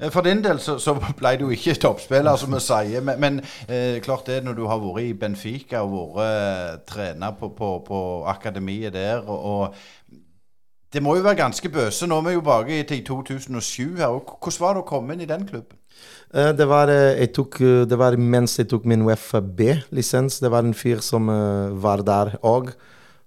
Eh, 0.03 0.11
for 0.11 0.21
din 0.21 0.43
del 0.45 0.59
så, 0.61 0.77
så 0.83 0.95
ble 1.19 1.37
du 1.39 1.49
ikke 1.55 1.77
toppspiller, 1.81 2.37
som 2.37 2.55
vi 2.55 2.61
sier. 2.63 3.05
Men, 3.07 3.21
men 3.23 3.41
eh, 3.69 4.01
klart 4.03 4.27
det 4.27 4.43
når 4.45 4.59
du 4.59 4.65
har 4.67 4.83
vært 4.83 5.07
i 5.07 5.15
Benfica 5.19 5.85
og 5.87 6.17
vært 6.19 6.27
eh, 6.27 6.81
trener 6.91 7.37
på, 7.39 7.53
på, 7.59 7.73
på, 7.87 8.01
akademiet 8.31 8.95
der. 8.97 9.23
Og, 9.23 9.45
og, 9.53 10.19
det 10.93 11.01
må 11.01 11.15
jo 11.17 11.25
være 11.25 11.39
ganske 11.39 11.69
bøse. 11.73 12.07
Nå 12.07 12.19
er 12.19 12.27
vi 12.27 12.35
jo 12.35 12.43
tilbake 12.43 12.83
til 12.89 13.05
2007 13.07 13.97
her. 13.97 14.11
og 14.13 14.35
Hvordan 14.43 14.61
var 14.61 14.75
det 14.75 14.83
å 14.83 14.89
komme 14.91 15.15
inn 15.15 15.25
i 15.25 15.31
den 15.31 15.47
klubben? 15.49 15.79
Eh, 16.35 16.51
det 16.57 16.67
var, 16.69 16.93
tok, 17.33 17.61
det 17.89 17.99
var, 17.99 18.19
mens 18.19 18.59
jeg 18.59 18.69
tok 18.69 18.85
min 18.91 19.07
UFB-lisens. 19.07 20.41
Det 20.43 20.51
var 20.53 20.67
en 20.67 20.77
fyr 20.77 21.01
som 21.01 21.31
var 21.81 22.05
der 22.05 22.35
òg, 22.43 22.75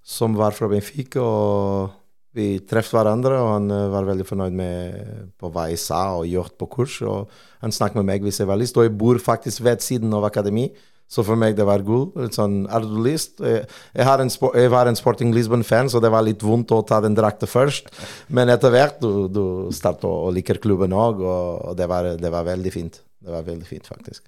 som 0.04 0.36
var 0.38 0.54
fra 0.54 0.68
Benfica. 0.70 1.24
og 1.24 1.95
vi 2.36 2.48
traff 2.68 2.92
hverandre, 2.94 3.38
og 3.40 3.52
han 3.54 3.70
uh, 3.72 3.86
var 3.92 4.08
veldig 4.08 4.26
fornøyd 4.28 4.58
med 4.58 5.30
på 5.40 5.50
hva 5.52 5.68
jeg 5.70 5.80
sa 5.82 6.02
og 6.18 6.28
gjort 6.30 6.56
på 6.60 6.68
kurs. 6.76 6.98
Og 7.06 7.32
han 7.64 7.74
snakket 7.74 8.00
med 8.00 8.10
meg 8.10 8.26
hvis 8.26 8.42
jeg 8.42 8.50
var 8.50 8.60
lyst, 8.60 8.76
og 8.76 8.86
jeg 8.86 8.94
bor 8.98 9.18
faktisk 9.22 9.64
ved 9.66 9.84
siden 9.84 10.14
av 10.16 10.28
akademi. 10.28 10.68
Så 11.06 11.22
for 11.22 11.38
meg 11.38 11.54
det 11.54 11.66
var 11.66 11.84
gull. 11.86 12.08
Sånn, 12.34 12.64
er 12.66 12.82
du 12.82 12.96
lyst? 13.04 13.38
Jeg, 13.38 13.62
jeg, 13.94 14.06
jeg, 14.42 14.70
var 14.74 14.90
en 14.90 14.98
Sporting 14.98 15.34
Lisbon-fan, 15.34 15.90
så 15.90 16.02
det 16.02 16.10
var 16.10 16.26
litt 16.26 16.42
vondt 16.42 16.74
å 16.74 16.82
ta 16.86 16.98
den 17.04 17.14
drakta 17.14 17.46
først. 17.46 17.92
Men 18.26 18.50
etter 18.50 18.74
hvert 18.74 18.98
du, 19.02 19.10
du 19.30 19.44
starter 19.74 20.10
å 20.10 20.32
like 20.34 20.58
klubben 20.62 20.94
òg, 20.96 21.22
og, 21.22 21.74
det 21.78 21.86
var, 21.90 22.16
det 22.18 22.32
var 22.34 22.48
veldig 22.50 22.74
fint. 22.74 22.98
Det 23.22 23.32
var 23.32 23.46
veldig 23.46 23.68
fint, 23.68 23.86
faktisk. 23.86 24.26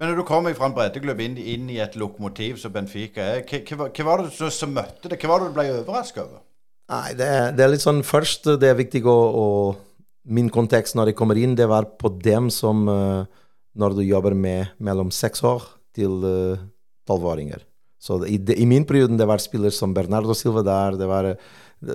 Men 0.00 0.08
når 0.08 0.22
du 0.22 0.24
kommer 0.24 0.54
fra 0.56 0.70
en 0.70 0.74
breddeklubb 0.76 1.18
inn, 1.20 1.34
inn, 1.36 1.66
i 1.68 1.82
et 1.84 1.96
lokomotiv 2.00 2.56
som 2.62 2.72
Benfica 2.72 3.34
er, 3.36 3.42
hva, 3.44 3.90
hva 3.92 4.06
var 4.08 4.24
det 4.24 4.48
som 4.56 4.72
møtte 4.72 5.12
det? 5.12 5.18
Hva 5.20 5.34
var 5.34 5.42
det 5.42 5.50
du 5.50 5.58
ble 5.58 5.66
overraska 5.82 6.24
over? 6.24 6.40
Nei, 6.90 7.14
det 7.14 7.26
er, 7.26 7.52
det 7.54 7.64
er, 7.64 7.72
litt 7.74 7.84
sånn 7.84 8.02
Først, 8.06 8.48
det 8.58 8.70
er 8.70 8.78
viktig 8.78 9.04
å, 9.06 9.14
å, 9.14 9.46
Min 10.34 10.50
kontekst 10.52 10.96
når 10.98 11.12
jeg 11.12 11.20
kommer 11.20 11.38
inn, 11.38 11.56
det 11.58 11.68
var 11.70 11.86
på 12.00 12.10
dem 12.18 12.50
som 12.54 12.82
uh, 12.90 13.22
Når 13.78 13.98
du 13.98 14.02
jobber 14.04 14.34
med 14.34 14.74
mellom 14.82 15.12
seks 15.14 15.44
år 15.46 15.62
til 15.94 16.22
eh, 16.22 16.60
tolvåringer. 17.06 17.62
Uh, 17.62 17.70
så 18.00 18.20
i, 18.24 18.38
i, 18.54 18.66
min 18.68 18.86
periode 18.86 19.16
det 19.18 19.26
var 19.28 19.42
spillere 19.42 19.74
som 19.74 19.92
Bernardo 19.92 20.34
Silva 20.38 20.62
der. 20.64 20.96
det 20.96 21.08
var 21.10 21.26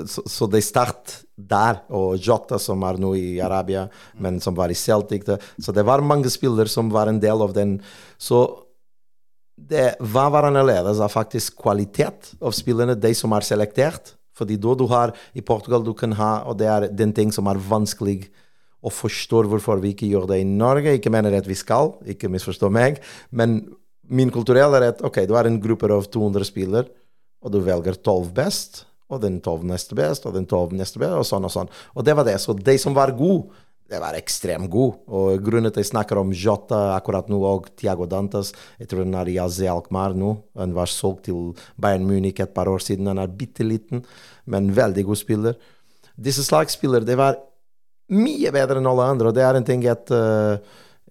så, 0.09 0.21
så 0.27 0.47
de 0.51 0.59
start 0.61 1.13
der, 1.35 1.79
og 1.93 2.19
Jota, 2.21 2.59
som 2.61 2.83
er 2.85 2.99
nå 3.01 3.13
i 3.17 3.39
Arabia, 3.41 3.85
men 4.21 4.41
som 4.43 4.55
var 4.57 4.73
i 4.73 4.77
Celtic. 4.77 5.23
Det. 5.25 5.39
Så 5.61 5.73
det 5.73 5.85
var 5.87 6.03
mange 6.05 6.29
spillere 6.33 6.69
som 6.69 6.91
var 6.93 7.09
en 7.09 7.21
del 7.21 7.41
av 7.41 7.55
den. 7.55 7.77
Så 8.17 8.43
det, 9.55 9.93
hva 10.01 10.27
var 10.33 10.49
annerledes 10.49 10.99
er 10.99 11.11
faktisk 11.11 11.55
kvalitet 11.63 12.33
av 12.41 12.53
spillerne, 12.57 12.97
de 12.99 13.13
som 13.15 13.33
er 13.37 13.45
selektert. 13.47 14.14
Fordi 14.35 14.57
da 14.61 14.73
du 14.75 14.85
har 14.91 15.13
i 15.33 15.43
Portugal 15.45 15.85
du 15.85 15.93
kan 15.97 16.15
ha, 16.19 16.33
og 16.49 16.59
det 16.59 16.67
er 16.71 16.89
den 16.91 17.13
ting 17.15 17.31
som 17.35 17.47
er 17.51 17.61
vanskelig 17.61 18.25
å 18.85 18.91
forstå 18.93 19.45
hvorfor 19.49 19.81
vi 19.81 19.95
ikke 19.95 20.09
gjør 20.11 20.27
det 20.29 20.41
i 20.43 20.47
Norge. 20.49 20.97
Ikke 20.97 21.13
mener 21.13 21.33
at 21.37 21.47
vi 21.49 21.57
skal, 21.57 21.95
ikke 22.05 22.29
misforstå 22.31 22.69
meg, 22.73 22.99
men 23.31 23.61
min 24.05 24.29
kulturelle 24.33 24.83
at 24.85 25.01
ok, 25.05 25.23
du 25.25 25.33
har 25.33 25.47
en 25.49 25.61
gruppe 25.61 25.89
av 25.89 26.05
200 26.13 26.45
spillere, 26.45 26.91
og 27.41 27.53
du 27.53 27.61
velger 27.65 27.97
12 27.97 28.29
best 28.35 28.83
og 29.11 29.21
den 29.21 29.37
tolv 29.43 29.65
neste 29.69 29.97
best, 29.97 30.25
og 30.25 30.33
den 30.33 30.47
tolv 30.49 30.73
neste 30.73 31.01
best, 31.01 31.13
og 31.13 31.27
sånn 31.29 31.45
og 31.45 31.53
sånn. 31.53 31.69
Og 31.93 32.05
det 32.05 32.15
var 32.17 32.25
det. 32.25 32.39
Så 32.41 32.55
de 32.57 32.73
som 32.81 32.95
var 32.97 33.13
gode, 33.17 33.53
det 33.85 33.99
var 34.01 34.17
ekstremt 34.17 34.69
god. 34.73 34.95
Og 35.13 35.43
grunnen 35.45 35.69
til 35.69 35.75
at 35.75 35.83
jeg 35.83 35.91
snakker 35.91 36.17
om 36.17 36.33
Jota 36.33 36.95
akkurat 36.95 37.27
nå, 37.29 37.37
og 37.45 37.69
Tiago 37.77 38.07
Dantas 38.09 38.51
Jeg 38.79 38.89
tror 38.89 39.03
han 39.05 39.17
er 39.19 39.29
i 39.29 39.37
AZ 39.41 39.59
Alkmaar 39.69 40.15
nå. 40.17 40.31
Han 40.57 40.73
var 40.73 40.89
solgt 40.89 41.27
til 41.27 41.53
Bayern 41.77 42.07
Munich 42.07 42.41
et 42.41 42.53
par 42.55 42.69
år 42.71 42.81
siden. 42.81 43.11
Han 43.11 43.21
er 43.21 43.29
bitte 43.29 43.63
liten, 43.63 44.03
men 44.45 44.73
veldig 44.73 45.05
god 45.05 45.21
spiller. 45.21 45.59
Disse 46.17 46.43
slags 46.47 46.73
spillere 46.79 47.17
var 47.19 47.37
mye 48.09 48.51
bedre 48.53 48.81
enn 48.81 48.89
alle 48.89 49.05
andre. 49.13 49.29
og 49.29 49.37
Det 49.37 49.45
er 49.45 49.59
en 49.59 49.67
ting 49.67 49.85
at, 49.85 50.09
uh, 50.09 50.57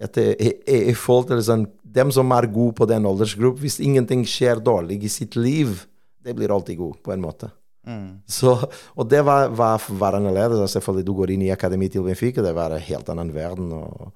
at 0.00 0.16
jeg, 0.18 0.58
jeg 0.66 0.98
følte 0.98 1.38
liksom, 1.38 1.66
Dem 1.94 2.10
som 2.10 2.32
er 2.34 2.50
gode 2.50 2.74
på 2.74 2.88
den 2.90 3.04
aldersgruppen, 3.06 3.62
hvis 3.62 3.78
ingenting 3.78 4.24
skjer 4.26 4.58
dårlig 4.58 4.96
i 5.06 5.08
sitt 5.08 5.36
liv, 5.38 5.84
det 6.26 6.34
blir 6.34 6.50
alltid 6.50 6.80
god, 6.80 6.96
på 7.06 7.12
en 7.14 7.22
måte. 7.22 7.52
Mm. 7.86 8.20
Så, 8.26 8.54
og 8.96 9.08
det 9.08 9.20
var, 9.26 9.50
var, 9.52 9.82
var 10.00 10.18
annerledes. 10.18 10.72
Selvfølgelig, 10.72 11.06
du 11.06 11.14
går 11.18 11.34
inn 11.34 11.46
i 11.46 11.52
akademi 11.54 11.90
til 11.92 12.04
Benfica, 12.06 12.42
det 12.44 12.54
var 12.56 12.74
en 12.74 12.84
helt 12.84 13.10
annen 13.12 13.32
verden. 13.34 13.72
og 13.72 14.12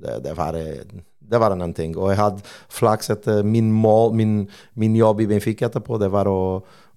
det, 0.00 0.20
det, 0.24 0.34
var, 0.34 0.56
det 1.20 1.38
var 1.38 1.50
en 1.50 1.60
annen 1.60 1.76
ting. 1.76 1.96
Og 1.98 2.12
jeg 2.12 2.20
hadde 2.20 2.46
flaks 2.72 3.12
etter 3.12 3.42
min 3.46 3.72
mål, 3.72 4.14
min, 4.16 4.38
min, 4.80 4.96
jobb 4.96 5.24
i 5.24 5.28
Benfica 5.30 5.68
etterpå, 5.68 5.98
det 6.00 6.10
var 6.12 6.30
å, 6.30 6.40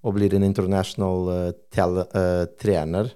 å 0.02 0.16
bli 0.16 0.30
en 0.32 0.48
international 0.48 1.30
uh, 1.30 1.52
tel, 1.74 2.04
uh, 2.14 2.46
trener. 2.62 3.12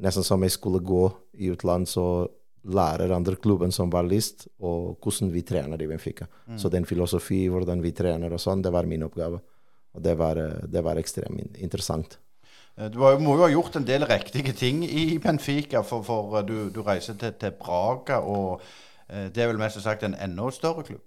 Nesten 0.00 0.26
som 0.26 0.42
jeg 0.42 0.56
skulle 0.56 0.82
gå 0.84 1.06
i 1.40 1.50
utlandet 1.52 1.92
og 2.00 2.30
lære 2.70 3.08
andre 3.14 3.38
klubben 3.40 3.72
som 3.72 3.88
var 3.92 4.04
lyst, 4.04 4.46
og 4.60 4.98
hvordan 5.00 5.30
vi 5.32 5.44
trener 5.48 5.80
i 5.80 5.88
Benfica. 5.88 6.26
Mm. 6.48 6.58
Så 6.60 6.68
den 6.72 6.84
filosofi, 6.88 7.46
hvordan 7.48 7.80
vi 7.84 7.94
trener 7.96 8.32
og 8.32 8.42
sånn, 8.42 8.64
det 8.64 8.72
var 8.74 8.88
min 8.88 9.06
oppgave. 9.06 9.40
Og 9.96 10.02
det 10.04 10.12
var, 10.20 10.38
det 10.70 10.82
var 10.84 11.00
ekstremt 11.00 11.56
interessant. 11.58 12.18
Eh, 12.80 12.88
du 12.92 13.00
må 13.20 13.36
jo 13.36 13.44
ha 13.44 13.50
gjort 13.52 13.76
en 13.78 13.86
del 13.86 14.06
riktige 14.08 14.54
ting 14.56 14.82
i 14.86 15.18
Benfica, 15.22 15.84
for, 15.86 16.04
for 16.06 16.40
eh, 16.40 16.46
du, 16.46 16.56
du, 16.72 16.82
reiser 16.86 17.18
til, 17.20 17.34
til, 17.40 17.54
Braga, 17.60 18.20
og 18.24 18.60
eh, 19.08 19.28
det 19.28 19.44
er 19.44 19.52
vel 19.52 19.60
mest 19.60 19.80
sagt 19.84 20.06
en 20.06 20.16
enda 20.16 20.50
større 20.54 20.86
klubb? 20.86 21.04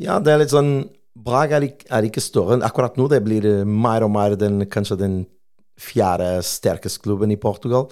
Ja, 0.00 0.18
det 0.20 0.34
er 0.34 0.42
litt 0.42 0.54
sånn 0.54 0.74
Braga 1.16 1.62
er 1.62 2.04
ikke, 2.04 2.20
større. 2.20 2.58
Akkurat 2.66 2.98
nå 3.00 3.06
det 3.08 3.22
blir 3.24 3.64
mer 3.64 4.04
og 4.04 4.12
mer 4.12 4.34
den, 4.36 4.66
kanskje 4.68 4.98
den 5.00 5.14
fjerde 5.80 6.42
sterkeste 6.44 7.00
klubben 7.04 7.32
i 7.32 7.38
Portugal. 7.40 7.88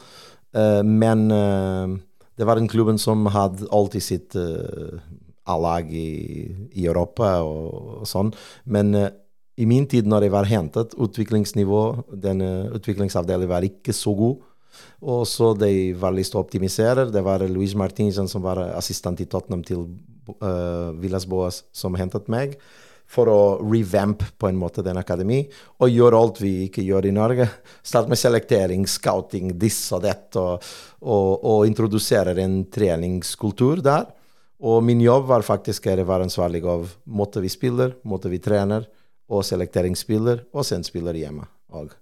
men 0.85 1.29
det 1.29 2.47
var 2.47 2.61
den 2.61 2.69
klubben 2.69 2.99
som 3.01 3.25
hadde 3.33 3.65
alltid 3.73 4.03
sitt 4.05 4.37
A-lag 4.37 5.89
i, 5.89 6.05
i, 6.73 6.85
Europa 6.85 7.41
og, 7.41 8.03
og 8.03 8.09
sånn. 8.09 8.35
Men 8.65 8.93
i 9.57 9.67
min 9.71 9.87
tid, 9.87 10.09
når 10.11 10.27
jeg 10.27 10.35
var 10.35 10.49
hentet, 10.51 10.97
utviklingsnivå, 10.99 11.83
denne 12.11 12.71
utviklingsavdelingen 12.75 13.53
var 13.53 13.67
ikke 13.67 13.95
så 13.95 14.15
god. 14.19 14.41
Og 15.05 15.23
så 15.31 15.53
de 15.55 15.93
var 15.99 16.15
lyst 16.17 16.35
til 16.35 16.41
å 16.41 16.43
optimisere. 16.43 17.07
Det 17.13 17.23
var 17.23 17.45
Louise 17.47 17.79
Martinsen 17.79 18.27
som 18.31 18.43
var 18.43 18.59
assistent 18.75 19.23
i 19.23 19.29
Tottenham 19.31 19.63
til 19.67 19.85
uh, 20.41 20.91
Villas 20.99 21.29
Boas, 21.31 21.63
som 21.71 21.95
hentet 21.99 22.27
meg. 22.33 22.57
For 23.15 23.29
å 23.31 23.39
revamp 23.61 24.25
på 24.41 24.49
en 24.49 24.59
måte 24.59 24.83
den 24.83 24.99
akademi, 24.99 25.43
og 25.79 25.93
gjøre 25.93 26.19
alt 26.19 26.41
vi 26.43 26.55
ikke 26.65 26.83
gjør 26.83 27.07
i 27.07 27.15
Norge. 27.15 27.47
Starte 27.85 28.11
med 28.11 28.19
selektering, 28.19 28.89
scouting, 28.91 29.53
this 29.61 29.79
og 29.95 30.03
dette, 30.07 30.41
og, 30.41 30.65
og, 31.05 31.45
og 31.45 31.69
introdusere 31.69 32.35
en 32.43 32.63
treningskultur 32.75 33.85
der. 33.85 34.09
Og 34.65 34.81
min 34.83 35.03
jobb 35.05 35.29
var 35.29 35.47
faktisk 35.47 35.87
å 35.93 35.99
være 36.01 36.27
ansvarlig 36.27 36.65
av 36.67 36.89
måte 37.05 37.45
vi 37.45 37.53
spiller, 37.53 37.99
måte 38.09 38.33
vi 38.33 38.43
trener 38.43 38.89
og 39.31 39.45
selekteringsspiller, 39.47 40.45
og 40.53 40.67
sendspiller 40.67 41.17
hjemme 41.17 41.47
Og. 41.75 41.93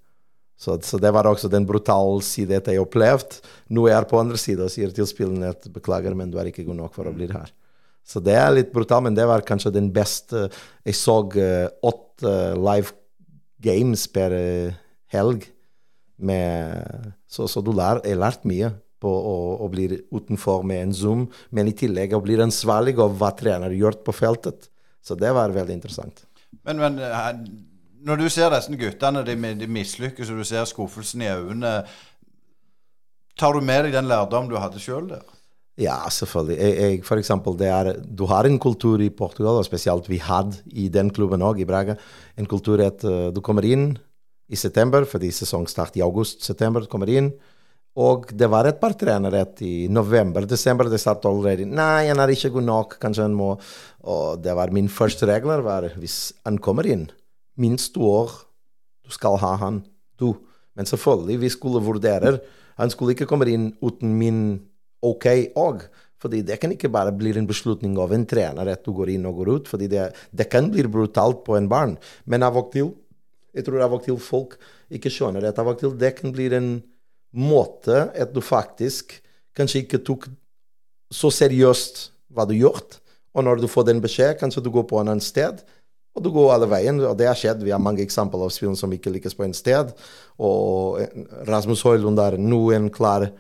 Så, 0.59 0.77
så, 0.87 0.99
det 1.01 1.11
var 1.11 1.27
også 1.27 1.49
den 1.51 1.65
brutale 1.67 2.23
siden 2.23 2.61
jeg 2.63 2.81
opplevde. 2.81 3.41
Nå 3.75 3.89
er 3.89 3.97
jeg 3.97 4.09
på 4.11 4.21
andre 4.21 4.39
siden 4.39 4.69
og 4.69 4.71
sier 4.71 4.93
til 4.95 5.09
spillerne 5.11 5.51
at 5.51 5.67
beklager, 5.75 6.15
men 6.15 6.31
du 6.31 6.39
er 6.39 6.51
ikke 6.51 6.67
god 6.69 6.79
nok 6.79 6.95
for 6.95 7.09
å 7.09 7.15
bli 7.15 7.27
her. 7.33 7.51
Så 8.07 8.23
det 8.23 8.37
er 8.39 8.53
litt 8.55 8.71
brutalt, 8.75 9.07
men 9.09 9.17
det 9.17 9.27
var 9.27 9.43
kanskje 9.47 9.75
den 9.75 9.89
beste 9.95 10.49
Jeg 10.85 10.95
så 10.99 11.21
uh, 11.23 11.67
åtte 11.83 12.27
uh, 12.27 12.59
live 12.59 12.95
games 13.63 14.07
per 14.11 14.35
helg. 15.11 15.47
Med, 16.23 17.11
så, 17.27 17.49
så 17.51 17.63
du 17.63 17.73
lær, 17.75 18.03
jeg 18.07 18.19
lærte 18.19 18.47
mye 18.47 18.71
på 19.03 19.11
å, 19.11 19.37
å, 19.65 19.69
bli 19.71 19.89
utenfor 20.15 20.63
med 20.67 20.85
en 20.87 20.95
Zoom, 20.95 21.25
men 21.51 21.71
i 21.71 21.75
tillegg 21.75 22.15
å 22.15 22.23
bli 22.23 22.39
ansvarlig 22.43 22.95
av 23.03 23.17
hva 23.19 23.33
trener 23.39 23.75
gjør 23.75 23.99
på 24.07 24.15
feltet. 24.15 24.69
Så 25.03 25.19
det 25.19 25.33
var 25.35 25.55
veldig 25.55 25.75
interessant. 25.75 26.23
Men, 26.67 26.81
men 26.83 26.99
eh, 27.03 27.29
når 28.07 28.23
du 28.23 28.29
ser 28.33 28.53
disse 28.55 28.79
guttene, 28.79 29.25
de, 29.27 29.37
de 29.59 29.69
mislykkes, 29.71 30.31
og 30.31 30.43
du 30.43 30.47
ser 30.47 30.67
skuffelsen 30.69 31.25
i 31.25 31.31
øynene, 31.33 31.77
tar 33.39 33.55
du 33.55 33.65
med 33.65 33.87
deg 33.87 33.97
den 33.97 34.11
lærdom 34.11 34.51
du 34.51 34.59
hadde 34.61 34.83
sjøl 34.83 35.09
der? 35.15 35.25
Ja, 35.81 35.97
selvfølgelig. 36.13 36.59
Jeg, 36.61 36.75
jeg, 36.77 37.05
for 37.07 37.21
eksempel, 37.21 37.57
er, 37.65 37.95
du 38.05 38.27
har 38.29 38.45
en 38.45 38.59
kultur 38.61 39.01
i 39.01 39.09
Portugal, 39.09 39.57
og 39.57 39.65
spesielt 39.65 40.09
vi 40.11 40.21
hadde 40.21 40.61
i 40.67 40.89
den 40.93 41.11
klubben 41.15 41.43
òg, 41.43 41.63
i 41.63 41.69
Braga, 41.69 41.97
en 42.37 42.49
kultur 42.49 42.83
at 42.85 43.05
uh, 43.09 43.31
du 43.33 43.41
kommer 43.41 43.65
inn 43.65 43.95
i 44.53 44.59
september, 44.59 45.07
fordi 45.09 45.31
sesongen 45.33 45.71
starter 45.71 46.03
i 46.03 46.05
august-september. 46.05 46.85
du 46.85 46.93
kommer 46.93 47.09
inn, 47.09 47.33
og 47.93 48.31
det 48.33 48.49
var 48.49 48.65
et 48.65 48.79
par 48.81 48.95
trenere 48.97 49.43
i 49.61 49.87
november-desember 49.93 50.89
det 50.89 51.01
satt 51.01 51.27
allerede. 51.29 51.67
Nei, 51.69 52.09
han 52.09 52.21
er 52.23 52.33
ikke 52.33 52.55
god 52.55 52.65
nok, 52.65 52.97
kanskje 53.03 53.27
han 53.27 53.37
må 53.37 53.53
Og 54.09 54.41
det 54.43 54.55
var 54.57 54.73
min 54.73 54.89
første 54.89 55.29
regler 55.29 55.61
var 55.63 55.91
hvis 56.01 56.33
han 56.45 56.59
kommer 56.59 56.89
inn, 56.89 57.11
minst 57.57 57.93
to 57.95 58.03
år, 58.09 58.33
du 59.05 59.13
skal 59.13 59.37
ha 59.39 59.57
han, 59.61 59.83
du. 60.19 60.33
Men 60.75 60.89
selvfølgelig, 60.89 61.39
vi 61.39 61.49
skulle 61.53 61.85
vurdere 61.85 62.41
Han 62.79 62.91
skulle 62.91 63.13
ikke 63.13 63.27
komme 63.29 63.45
inn 63.53 63.75
uten 63.83 64.17
min 64.17 64.59
OK 65.03 65.27
òg. 65.55 65.85
Fordi 66.23 66.41
det 66.43 66.57
kan 66.59 66.73
ikke 66.73 66.89
bare 66.89 67.13
bli 67.13 67.35
en 67.37 67.47
beslutning 67.47 67.99
av 67.99 68.13
en 68.15 68.25
trener 68.27 68.71
at 68.73 68.85
du 68.87 68.93
går 68.95 69.11
inn 69.11 69.27
og 69.27 69.37
går 69.37 69.49
ut. 69.53 69.69
fordi 69.69 69.89
det, 69.89 70.15
det 70.33 70.49
kan 70.49 70.71
bli 70.71 70.83
brutalt 70.89 71.45
på 71.45 71.57
en 71.57 71.69
barn. 71.69 71.99
Men 72.25 72.43
av 72.43 72.57
og 72.57 72.73
til 72.73 72.95
jeg 73.53 73.67
tror 73.67 73.83
av 73.85 73.93
og 73.93 74.05
til 74.07 74.17
folk 74.17 74.57
ikke 74.89 75.11
skjønner 75.13 75.45
at 75.45 75.59
Av 75.59 75.69
og 75.69 75.79
til 75.79 75.93
det 75.99 76.15
kan 76.17 76.33
bli 76.33 76.49
en 76.57 76.83
måte 77.33 78.09
at 78.13 78.33
du 78.35 78.41
faktisk 78.45 79.17
kanskje 79.57 79.85
ikke 79.85 80.03
tok 80.05 80.29
så 81.13 81.31
seriøst 81.33 82.09
hva 82.33 82.47
du 82.49 82.55
gjort. 82.57 82.99
Og 83.33 83.45
når 83.45 83.63
du 83.63 83.69
får 83.71 83.89
den 83.89 84.01
beskjed, 84.05 84.37
kanskje 84.41 84.65
du 84.65 84.71
går 84.73 84.85
på 84.89 85.01
en 85.01 85.09
annen 85.09 85.25
sted. 85.25 85.63
Og 86.13 86.25
du 86.25 86.29
går 86.33 86.51
alle 86.53 86.69
veien, 86.69 86.99
og 87.01 87.17
det 87.17 87.29
har 87.29 87.39
skjedd. 87.39 87.63
Vi 87.65 87.73
har 87.73 87.81
mange 87.81 88.05
eksempler 88.05 88.45
av 88.45 88.53
spillere 88.53 88.77
som 88.81 88.93
ikke 88.93 89.15
lykkes 89.15 89.37
på 89.37 89.47
en 89.47 89.57
sted. 89.57 89.95
Og 90.37 91.01
Rasmus 91.49 91.85
Høylund 91.87 92.21
er 92.21 92.37
nå 92.41 92.67
en 92.77 92.91
klar 92.93 93.31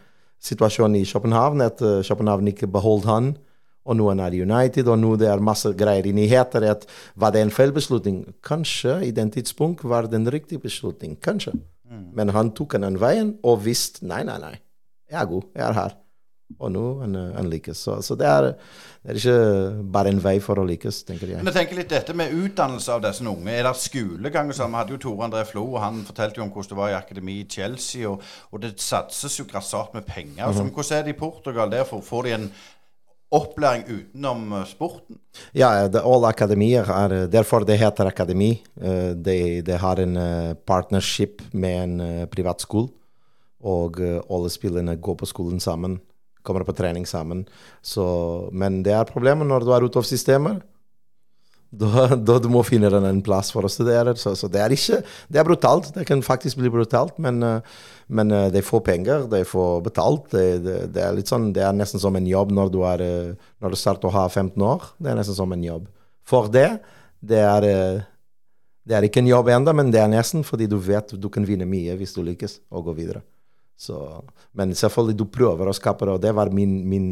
situasjon 0.43 0.97
i 0.97 1.05
København, 1.07 1.61
at 1.61 1.83
uh, 1.85 2.01
København 2.01 2.49
ikke 2.49 2.71
beholdt 2.73 3.09
han. 3.11 3.35
Og 3.85 3.99
nå 3.99 4.09
er 4.15 4.39
United, 4.39 4.89
og 4.89 4.99
nå 5.03 5.17
det 5.19 5.29
er 5.29 5.43
masse 5.43 5.69
greier 5.77 6.07
i 6.07 6.15
nyheter. 6.17 6.65
at 6.71 6.87
Var 7.17 7.31
det 7.31 7.43
en 7.43 7.51
feil 7.51 7.73
beslutning? 7.73 8.25
Kanskje 8.43 9.03
i 9.05 9.11
den 9.11 9.31
tidspunkt 9.31 9.85
var 9.85 10.07
det 10.07 10.15
en 10.15 10.31
riktig 10.31 10.63
beslutning. 10.63 11.19
Kanskje. 11.21 11.53
Mm. 11.93 12.05
Men 12.17 12.33
han 12.37 12.53
tok 12.57 12.79
den 12.81 13.01
veien 13.01 13.35
og 13.45 13.65
visste 13.67 14.07
nei, 14.09 14.23
nei, 14.25 14.39
nei. 14.41 14.55
Jeg 15.13 15.21
er 15.21 15.29
god. 15.29 15.51
Jeg 15.53 15.67
er 15.69 15.77
her. 15.77 15.99
Og 16.61 16.73
nå 16.73 16.83
han, 17.01 17.17
han 17.37 17.49
lykkes. 17.53 17.85
Så, 17.87 17.99
så 18.05 18.17
det, 18.19 18.29
er, 18.29 18.49
det, 19.03 19.13
er, 19.13 19.21
ikke 19.21 19.85
bare 19.95 20.13
en 20.13 20.21
vei 20.25 20.35
for 20.45 20.61
å 20.61 20.67
lykkes, 20.69 21.03
tenker 21.09 21.31
jeg. 21.31 21.41
Men 21.41 21.53
jeg 21.53 21.59
tenker 21.61 21.81
litt 21.81 21.93
dette 21.93 22.17
med 22.17 22.35
utdannelse 22.37 22.97
av 22.97 23.05
disse 23.07 23.25
unge. 23.29 23.55
Er 23.55 23.69
det 23.69 23.75
skolegang? 23.81 24.53
Vi 24.53 24.69
hadde 24.77 24.97
jo 24.97 25.01
Tore 25.07 25.29
André 25.29 25.47
Flo, 25.49 25.65
og 25.75 25.81
han 25.85 26.03
fortalte 26.09 26.41
jo 26.41 26.47
om 26.47 26.53
hvordan 26.53 26.75
det 26.75 26.81
var 26.83 26.93
i 26.93 26.99
akademi 26.99 27.39
i 27.41 27.49
Chelsea. 27.57 28.05
Og, 28.11 28.23
og 28.51 28.65
det 28.65 28.75
satses 28.83 29.39
jo 29.41 29.49
grassat 29.49 29.97
med 29.97 30.07
penger. 30.09 30.47
Mm 30.47 30.53
-hmm. 30.53 30.75
Hvordan 30.75 30.99
er 30.99 31.03
det 31.03 31.17
i 31.17 31.19
Portugal? 31.19 31.71
Der 31.71 31.85
får 31.85 32.23
de 32.23 32.35
en 32.35 32.53
opplæring 33.33 33.85
utenom 33.89 34.53
eh, 34.53 34.65
sporten? 34.69 35.19
Ja, 35.57 35.89
det, 35.89 36.03
alle 36.05 36.31
akademier 36.33 36.89
er 36.93 37.17
eh, 37.17 37.29
Derfor 37.33 37.67
det 37.67 37.81
heter 37.81 38.11
akademi. 38.11 38.55
Eh, 38.81 39.13
de, 39.17 39.63
de 39.65 39.79
har 39.79 40.01
en 40.03 40.19
partnership 40.67 41.43
med 41.53 41.83
en 41.83 42.27
privat 42.33 42.61
skole. 42.61 42.93
Og 43.63 44.01
alle 44.03 44.51
spillerne 44.51 44.97
går 44.99 45.21
på 45.21 45.27
skolen 45.31 45.61
sammen. 45.63 46.01
Kommer 46.43 46.65
på 46.67 46.75
trening 46.75 47.05
sammen. 47.07 47.45
Så, 47.79 48.03
men 48.51 48.81
det 48.83 48.97
er 48.97 49.07
problemet 49.07 49.47
når 49.47 49.63
du 49.63 49.71
er 49.71 49.87
ute 49.87 50.01
av 50.01 50.09
systemet 50.09 50.65
da, 51.73 52.07
da 52.29 52.37
du 52.43 52.51
må 52.53 52.61
finne 52.67 52.91
en 52.93 53.23
plass 53.25 53.51
for 53.55 53.65
å 53.65 53.71
studere. 53.73 54.13
Så, 54.21 54.35
så, 54.37 54.49
det 54.53 54.61
er 54.61 54.75
ikke 54.75 55.01
Det 55.33 55.41
er 55.41 55.49
brutalt. 55.49 55.91
Det 55.97 56.05
kan 56.09 56.23
faktisk 56.25 56.61
bli 56.61 56.71
brutalt, 56.73 57.17
men, 57.23 57.41
eh, 57.47 57.81
men 58.13 58.33
eh, 58.33 58.51
de 58.53 58.63
får 58.65 58.85
penger, 58.89 59.27
de 59.33 59.43
får 59.49 59.81
betalt. 59.89 60.29
Det, 60.35 60.47
det, 60.67 60.79
det, 60.93 61.03
er 61.07 61.17
litt 61.17 61.33
sånn, 61.33 61.51
det 61.57 61.65
er 61.65 61.77
nesten 61.77 62.03
som 62.03 62.17
en 62.19 62.29
jobb 62.29 62.53
når 62.53 62.73
du, 62.75 62.81
er, 62.89 63.05
eh, 63.07 63.51
når 63.65 63.75
du 63.75 63.81
starter 63.81 64.11
å 64.11 64.17
ha 64.19 64.29
15 64.29 64.69
år. 64.69 64.93
Det 65.01 65.13
er 65.13 65.21
nesten 65.21 65.39
som 65.39 65.57
en 65.57 65.65
jobb. 65.65 65.89
For 66.29 66.53
det, 66.53 66.69
det 67.25 67.41
er, 67.41 67.67
det 68.85 68.97
er 68.97 69.09
ikke 69.09 69.23
en 69.25 69.33
jobb 69.33 69.49
ennå, 69.55 69.75
men 69.75 69.91
det 69.95 70.03
er 70.03 70.13
nesten 70.13 70.45
fordi 70.47 70.69
du 70.71 70.77
vet 70.79 71.17
du 71.19 71.31
kan 71.33 71.47
vinne 71.49 71.67
mye 71.69 71.97
hvis 71.99 72.15
du 72.15 72.23
lykkes 72.27 72.61
og 72.71 72.91
gå 72.91 72.99
videre. 73.01 73.25
Så, 73.81 73.97
men 74.55 74.77
selvfølgelig, 74.79 75.17
du 75.19 75.25
prøver 75.33 75.67
å 75.67 75.75
skape 75.75 76.07
det, 76.07 76.15
og 76.15 76.23
det 76.23 76.35
var 76.37 76.53
min, 76.55 76.83
min 76.87 77.07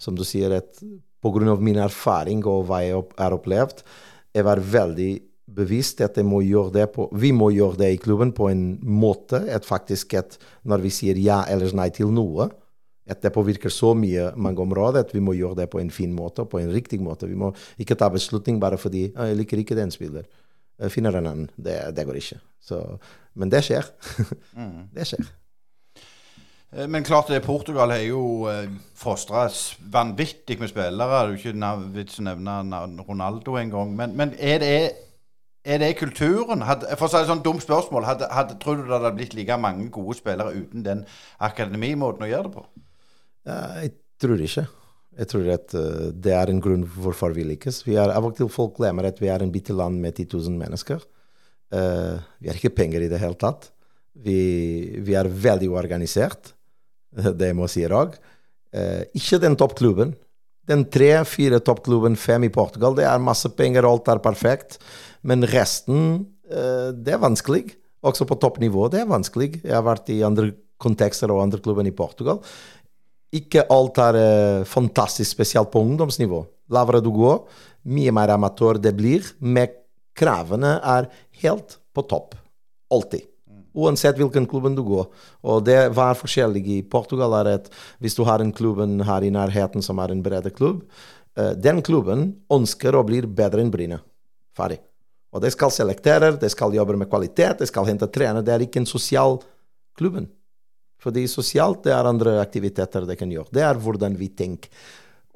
som 0.00 0.16
du 0.16 0.24
sier, 0.26 0.56
et 0.56 0.80
pga. 1.32 1.56
min 1.60 1.78
erfaring 1.82 2.44
og 2.46 2.66
hva 2.68 2.82
jeg 2.84 3.02
har 3.18 3.34
opplevd, 3.36 3.82
jeg 4.34 4.44
var 4.44 4.60
veldig 4.60 5.12
bevisst 5.56 6.00
at 6.04 6.18
må 6.26 6.42
gjøre 6.42 6.72
det 6.74 6.86
på, 6.94 7.08
vi 7.14 7.32
må 7.32 7.50
gjøre 7.54 7.80
det 7.84 7.90
i 7.94 8.00
klubben 8.02 8.32
på 8.34 8.50
en 8.50 8.78
måte 8.82 9.44
at 9.52 9.66
faktisk 9.66 10.14
at 10.18 10.38
når 10.66 10.82
vi 10.84 10.90
sier 10.90 11.18
ja 11.22 11.44
eller 11.48 11.74
nei 11.74 11.90
til 11.90 12.12
noe, 12.12 12.50
At 13.06 13.22
det 13.22 13.30
påvirker 13.30 13.70
så 13.70 13.92
mye 13.94 14.32
mange 14.34 14.58
områder 14.58 15.04
at 15.04 15.12
vi 15.14 15.20
må 15.22 15.30
gjøre 15.38 15.60
det 15.60 15.68
på 15.70 15.78
en 15.78 15.92
fin 15.94 16.10
måte, 16.10 16.42
på 16.42 16.58
en 16.58 16.72
riktig 16.74 16.98
måte. 16.98 17.28
Vi 17.30 17.38
må 17.38 17.52
ikke 17.78 17.94
ta 17.94 18.08
beslutning 18.10 18.58
bare 18.58 18.76
fordi 18.76 19.12
«Ah, 19.14 19.28
jeg 19.30 19.36
liker 19.38 19.62
ikke 19.62 19.76
den 19.78 19.92
spiller. 19.94 20.26
Jeg 20.76 20.90
finner 20.90 21.14
en 21.14 21.28
annen. 21.30 21.50
Det, 21.54 21.94
det 21.94 22.02
går 22.02 22.18
ikke. 22.18 22.40
Så, 22.58 22.98
men 23.38 23.48
det 23.48 23.62
skjer. 23.62 23.86
det 24.96 25.06
skjer. 25.06 25.22
Eh, 26.76 26.88
Men 26.88 27.04
klart 27.04 27.28
det, 27.28 27.40
Portugal 27.46 27.90
har 27.90 28.04
jo 28.04 28.46
eh, 28.50 28.68
fostra 28.94 29.48
vanvittig 29.92 30.58
med 30.60 30.70
spillere. 30.70 31.08
Det 31.08 31.18
er 31.18 31.32
jo 31.32 31.40
ikke 31.40 31.90
vits 31.96 32.20
å 32.20 32.26
nevne 32.28 32.84
Ronaldo 33.08 33.56
engang. 33.60 33.94
Men, 33.96 34.16
men 34.16 34.34
er, 34.38 34.62
det, 34.62 34.78
er 35.64 35.82
det 35.82 35.92
kulturen? 35.98 36.64
Hadde, 36.68 36.92
for 36.96 37.08
å 37.08 37.12
si 37.12 37.22
et 37.22 37.30
sånt 37.30 37.44
dumt 37.46 37.64
spørsmål, 37.64 38.08
hadde, 38.08 38.30
hadde, 38.32 38.58
tror 38.62 38.80
du 38.80 38.86
det 38.86 38.98
hadde 38.98 39.14
blitt 39.16 39.36
like 39.38 39.60
mange 39.60 39.88
gode 39.94 40.18
spillere 40.18 40.56
uten 40.56 40.84
den 40.84 41.06
akademimåten 41.38 42.26
å 42.26 42.32
gjøre 42.32 42.50
det 42.50 42.58
på? 42.58 42.66
Jeg 43.46 43.94
tror 44.20 44.42
ikke. 44.42 44.66
Jeg 45.16 45.30
tror 45.30 45.46
at 45.54 45.74
eh, 45.78 46.08
det 46.12 46.34
er 46.36 46.52
en 46.52 46.62
grunn 46.62 46.84
hvorfor 46.96 47.32
vi 47.36 47.46
lykkes. 47.54 47.84
Vi 47.86 47.96
er, 48.00 48.12
folk 48.52 48.76
glemmer 48.76 49.08
at 49.08 49.20
vi 49.22 49.30
er 49.32 49.44
en 49.44 49.52
bitte 49.54 49.76
land 49.76 50.00
med 50.02 50.18
10 50.18 50.28
000 50.34 50.58
mennesker. 50.60 51.00
Uh, 51.66 52.22
vi 52.38 52.46
har 52.46 52.54
ikke 52.54 52.76
penger 52.76 53.02
i 53.02 53.08
det 53.10 53.18
hele 53.18 53.34
tatt. 53.40 53.72
Vi, 54.22 54.36
vi 55.02 55.16
er 55.18 55.26
veldig 55.26 55.66
organisert. 55.74 56.52
Det 57.40 57.50
må 57.56 57.66
jeg 57.66 57.74
si 57.74 57.84
òg. 57.88 58.16
Uh, 58.76 59.02
ikke 59.16 59.40
den 59.42 59.56
toppklubben. 59.58 60.14
Den 60.66 60.82
tre-fire 60.90 61.60
toppklubben, 61.62 62.16
fem 62.18 62.46
i 62.48 62.52
Portugal, 62.52 62.96
det 62.98 63.06
er 63.06 63.22
masse 63.22 63.48
penger, 63.54 63.86
alt 63.86 64.08
er 64.10 64.18
perfekt. 64.22 64.80
Men 65.26 65.46
resten, 65.46 66.26
eh, 66.50 66.90
det 66.90 67.14
er 67.14 67.22
vanskelig. 67.22 67.68
Også 68.06 68.26
på 68.26 68.38
toppnivå, 68.42 68.88
det 68.90 69.02
er 69.02 69.10
vanskelig. 69.10 69.62
Jeg 69.62 69.74
har 69.74 69.86
vært 69.86 70.10
i 70.10 70.24
andre 70.26 70.50
kontekster 70.82 71.30
og 71.30 71.42
andre 71.44 71.62
klubber 71.62 71.86
i 71.86 71.94
Portugal. 71.94 72.42
Ikke 73.34 73.66
alt 73.70 73.98
er 74.02 74.18
eh, 74.20 74.66
fantastisk, 74.66 75.30
spesielt 75.30 75.70
på 75.70 75.82
ungdomsnivå. 75.86 76.42
Lavere 76.74 77.02
du 77.02 77.12
går, 77.14 77.44
mye 77.86 78.14
mer 78.14 78.34
amatør 78.34 78.80
det 78.82 78.94
blir, 78.98 79.22
men 79.38 79.70
kravene 80.16 80.80
er 80.82 81.10
helt 81.42 81.78
på 81.94 82.06
topp. 82.10 82.34
Alltid. 82.90 83.26
Uansett 83.76 84.16
hvilken 84.16 84.46
klubben 84.48 84.76
du 84.76 84.82
går. 84.86 85.06
Og 85.44 85.64
det 85.66 85.78
var 85.96 86.16
forskjellig 86.18 86.64
i 86.72 86.82
Portugal. 86.82 87.34
er 87.40 87.54
at 87.54 87.70
Hvis 88.00 88.16
du 88.16 88.24
har 88.24 88.40
en 88.40 88.52
klubb 88.52 88.80
her 89.04 89.22
i 89.22 89.30
nærheten 89.30 89.82
som 89.82 89.98
er 89.98 90.12
en 90.12 90.22
bredere 90.22 90.50
klubb, 90.50 90.82
eh, 91.36 91.52
den 91.52 91.82
klubben 91.82 92.36
ønsker 92.50 92.94
å 92.94 93.04
bli 93.04 93.20
bedre 93.20 93.60
enn 93.60 93.70
Bryne. 93.70 94.00
Ferdig. 94.56 94.80
Og 95.32 95.42
de 95.42 95.50
skal 95.50 95.70
selektere, 95.70 96.38
de 96.40 96.48
skal 96.48 96.72
jobbe 96.72 96.96
med 96.96 97.10
kvalitet, 97.10 97.58
de 97.58 97.66
skal 97.66 97.84
hente 97.84 98.08
trener. 98.08 98.42
Det 98.42 98.54
er 98.54 98.64
ikke 98.64 98.80
en 98.80 98.86
sosial 98.86 99.42
klubben. 99.98 100.30
Fordi 101.02 101.26
sosialt 101.28 101.84
det 101.84 101.92
er 101.92 102.08
andre 102.08 102.38
aktiviteter 102.40 103.04
de 103.06 103.16
kan 103.16 103.30
gjøre. 103.30 103.52
Det 103.52 103.62
er 103.62 103.74
hvordan 103.74 104.16
vi 104.16 104.28
tenker. 104.28 104.70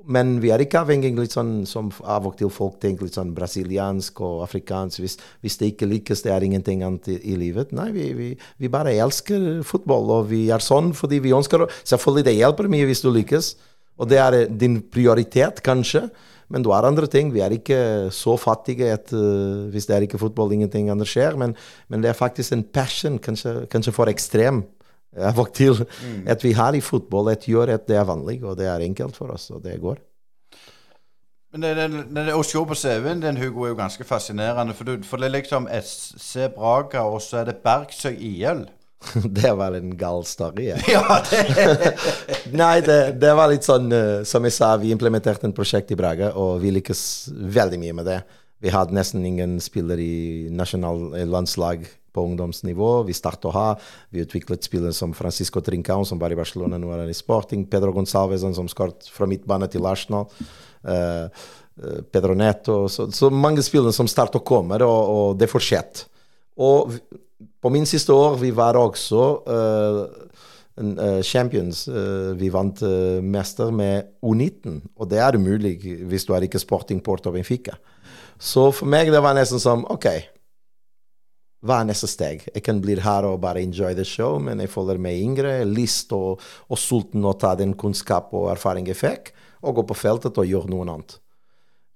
Men 0.09 0.39
vi 0.41 0.49
er 0.53 0.63
ikke 0.65 0.81
avhengig 0.81 1.13
litt 1.19 1.35
sånn 1.35 1.67
som 1.69 1.91
av 2.09 2.25
og 2.31 2.39
til 2.39 2.51
folk 2.53 2.79
tenker 2.81 3.07
litt 3.07 3.19
sånn 3.19 3.35
brasiliansk 3.37 4.23
og 4.25 4.41
afrikansk. 4.47 5.03
Hvis, 5.03 5.19
hvis 5.45 5.59
det 5.61 5.73
ikke 5.75 5.89
lykkes, 5.91 6.25
det 6.25 6.33
er 6.33 6.47
ingenting 6.47 6.85
annet 6.87 7.11
i, 7.19 7.37
livet. 7.41 7.75
Nei, 7.77 7.91
vi, 7.95 8.07
vi, 8.17 8.31
vi 8.61 8.73
bare 8.73 8.97
elsker 8.97 9.61
fotball, 9.67 10.09
og 10.17 10.31
vi 10.33 10.47
er 10.53 10.65
sånn 10.65 10.95
fordi 10.97 11.21
vi 11.25 11.35
ønsker 11.37 11.67
Selvfølgelig 11.85 12.27
det 12.31 12.39
hjelper 12.39 12.71
mye 12.73 12.89
hvis 12.89 13.05
du 13.05 13.11
lykkes, 13.13 13.53
og 14.01 14.09
det 14.09 14.19
er 14.23 14.37
eh, 14.39 14.49
din 14.49 14.79
prioritet, 14.81 15.61
kanskje. 15.67 16.07
Men 16.51 16.65
du 16.65 16.73
har 16.73 16.87
andre 16.89 17.07
ting. 17.07 17.29
Vi 17.35 17.43
er 17.45 17.53
ikke 17.55 18.11
så 18.15 18.35
fattige 18.41 18.89
at 18.91 19.13
uh, 19.15 19.69
hvis 19.71 19.87
det 19.87 19.95
er 19.95 20.07
ikke 20.07 20.19
fotball, 20.19 20.51
ingenting 20.57 20.89
annet 20.91 21.07
skjer. 21.07 21.37
Men, 21.39 21.53
men 21.87 22.03
det 22.03 22.11
er 22.11 22.19
faktisk 22.19 22.57
en 22.57 22.65
passion, 22.67 23.21
kanskje, 23.23 23.69
kanskje 23.71 23.95
for 23.95 24.11
ekstrem 24.11 24.65
av 25.19 25.41
og 25.43 25.51
til, 25.57 25.83
at 26.31 26.45
vi 26.45 26.55
har 26.55 26.77
i 26.77 26.85
fotball, 26.85 27.33
et 27.33 27.49
gjør 27.51 27.75
at 27.75 27.89
det 27.91 27.99
er 27.99 28.07
vanlig, 28.09 28.41
og 28.45 28.59
det 28.61 28.71
er 28.71 28.87
enkelt 28.87 29.19
for 29.19 29.35
oss, 29.35 29.51
og 29.51 29.65
det 29.65 29.81
går. 29.83 29.99
Men 31.51 31.65
det, 31.65 31.71
det, 31.75 32.03
det, 32.15 32.27
Å 32.35 32.43
se 32.47 32.61
på 32.63 32.77
CV-en 32.79 33.23
din, 33.25 33.39
Hugo, 33.41 33.65
er 33.65 33.73
jo 33.73 33.79
ganske 33.81 34.05
fascinerende. 34.07 34.75
For, 34.79 34.87
du, 34.87 35.07
for 35.07 35.19
det 35.19 35.31
er 35.31 35.39
liksom 35.41 35.67
SC 35.81 36.53
Braga, 36.55 37.03
og 37.11 37.19
så 37.25 37.41
er 37.41 37.51
det 37.51 37.57
Bergsøy 37.65 38.15
IL. 38.15 38.69
det 39.41 39.51
var 39.59 39.75
en 39.75 39.97
gal 39.99 40.23
story. 40.29 40.69
Ja. 40.71 40.79
Ja, 40.91 41.19
det 41.27 41.95
Nei, 42.55 42.77
det, 42.87 42.99
det 43.23 43.33
var 43.35 43.51
litt 43.51 43.65
sånn 43.65 43.89
eh, 43.95 44.23
Som 44.29 44.45
jeg 44.45 44.55
sa, 44.55 44.75
vi 44.81 44.93
implementerte 44.93 45.49
en 45.49 45.57
prosjekt 45.57 45.91
i 45.91 45.99
Braga, 45.99 46.35
og 46.39 46.61
vi 46.63 46.75
lykkes 46.77 47.03
veldig 47.59 47.81
mye 47.83 47.97
med 47.99 48.11
det. 48.11 48.21
Vi 48.61 48.71
hadde 48.71 48.95
nesten 48.95 49.25
ingen 49.27 49.57
spillere 49.63 50.05
i 50.05 50.51
nasjonal 50.55 51.17
eh, 51.17 51.27
landslag 51.27 51.89
på 52.13 52.25
ungdomsnivå. 52.27 52.91
Vi 53.09 53.17
startet 53.17 53.55
ha. 53.55 53.69
Vi 54.11 54.25
utviklet 54.25 54.67
spillere 54.67 54.95
som 54.97 55.15
Francisco 55.17 55.63
Trincão, 55.65 56.05
som 56.05 56.21
var 56.21 56.33
i 56.33 56.39
Barcelona, 56.39 56.79
nå 56.79 56.93
er 56.97 57.11
i 57.11 57.17
Sporting. 57.17 57.67
Pedro 57.71 57.95
Gonçalves, 57.97 58.45
som 58.57 58.69
skåret 58.71 59.09
fra 59.13 59.29
midtbane 59.31 59.69
til 59.71 59.87
Arsenal. 59.87 60.29
Eh, 60.85 61.47
Pedro 62.13 62.35
Neto. 62.35 62.83
Så, 62.89 63.11
så 63.13 63.31
mange 63.31 63.63
spillere 63.65 63.95
som 63.97 64.09
starter 64.11 64.41
og 64.41 64.47
kommer, 64.47 64.85
og, 64.85 65.15
og 65.15 65.39
det 65.41 65.51
fortsetter. 65.51 66.09
Og 66.61 66.99
på 67.61 67.71
min 67.73 67.87
siste 67.89 68.13
år 68.13 68.37
vi 68.41 68.51
var 68.53 68.77
også 68.77 69.23
uh, 69.49 71.21
champions. 71.25 71.87
Uh, 71.89 72.37
vi 72.37 72.51
vant 72.53 72.83
mester 73.25 73.73
med 73.73 74.11
U19, 74.21 74.81
og 74.97 75.09
det 75.09 75.23
er 75.23 75.39
umulig 75.41 75.79
hvis 76.11 76.29
du 76.29 76.35
er 76.37 76.45
ikke 76.45 76.61
Sporting 76.61 77.01
Porto 77.05 77.33
Benfica. 77.33 77.79
Så 78.41 78.71
for 78.73 78.89
meg 78.89 79.13
det 79.13 79.21
var 79.21 79.37
nesten 79.37 79.61
som 79.61 79.85
OK, 79.93 80.09
hva 81.61 81.81
er 81.81 81.91
neste 81.91 82.09
steg? 82.09 82.47
Jeg 82.55 82.65
kan 82.65 82.79
bli 82.81 82.97
her 83.05 83.27
og 83.29 83.41
bare 83.43 83.61
enjoy 83.61 83.93
the 83.97 84.05
show, 84.07 84.39
men 84.41 84.63
jeg 84.63 84.73
føler 84.73 85.01
meg 85.03 85.21
yngre, 85.21 85.59
lyst 85.69 86.13
og, 86.17 86.41
og 86.69 86.81
sulten 86.81 87.27
å 87.29 87.37
ta 87.37 87.53
den 87.59 87.75
kunnskap 87.77 88.33
og 88.33 88.49
erfaring 88.55 88.89
jeg 88.89 89.01
fikk, 89.01 89.35
og 89.61 89.77
gå 89.77 89.91
på 89.91 89.99
feltet 90.07 90.41
og 90.41 90.49
gjøre 90.49 90.73
noe 90.73 90.87
annet. 90.87 91.19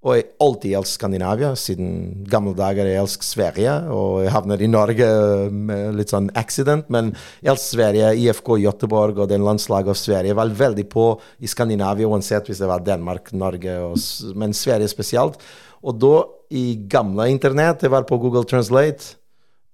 Og 0.04 0.18
jeg 0.18 0.26
alltid 0.44 0.74
elsket 0.76 0.98
Skandinavia. 0.98 1.54
Siden 1.56 1.92
gamle 2.28 2.52
dager 2.58 2.84
jeg 2.84 3.00
elsket 3.00 3.24
Sverige. 3.24 3.72
Og 3.88 4.18
jeg 4.26 4.34
havner 4.34 4.60
i 4.60 4.68
Norge 4.68 5.06
med 5.48 5.96
litt 5.96 6.12
sånn 6.12 6.28
accident, 6.36 6.90
men 6.92 7.14
jeg 7.38 7.54
elsket 7.54 7.78
Sverige, 7.78 8.10
IFK 8.20 8.50
Göteborg 8.66 9.22
og 9.24 9.30
den 9.32 9.46
landslaget 9.46 9.94
av 9.94 9.96
Sverige. 9.96 10.36
Var 10.36 10.52
veldig 10.60 10.84
på 10.92 11.06
i 11.40 11.48
Skandinavia, 11.48 12.10
uansett 12.12 12.52
hvis 12.52 12.60
det 12.60 12.68
var 12.68 12.84
Danmark, 12.84 13.32
Norge, 13.32 13.80
og, 13.80 13.96
men 14.36 14.52
Sverige 14.52 14.92
spesielt. 14.92 15.40
Og 15.80 15.96
da, 16.04 16.14
i 16.52 16.66
gamle 16.84 17.30
internett, 17.32 17.88
jeg 17.88 17.96
var 17.96 18.04
på 18.04 18.20
Google 18.20 18.44
Translate 18.48 19.23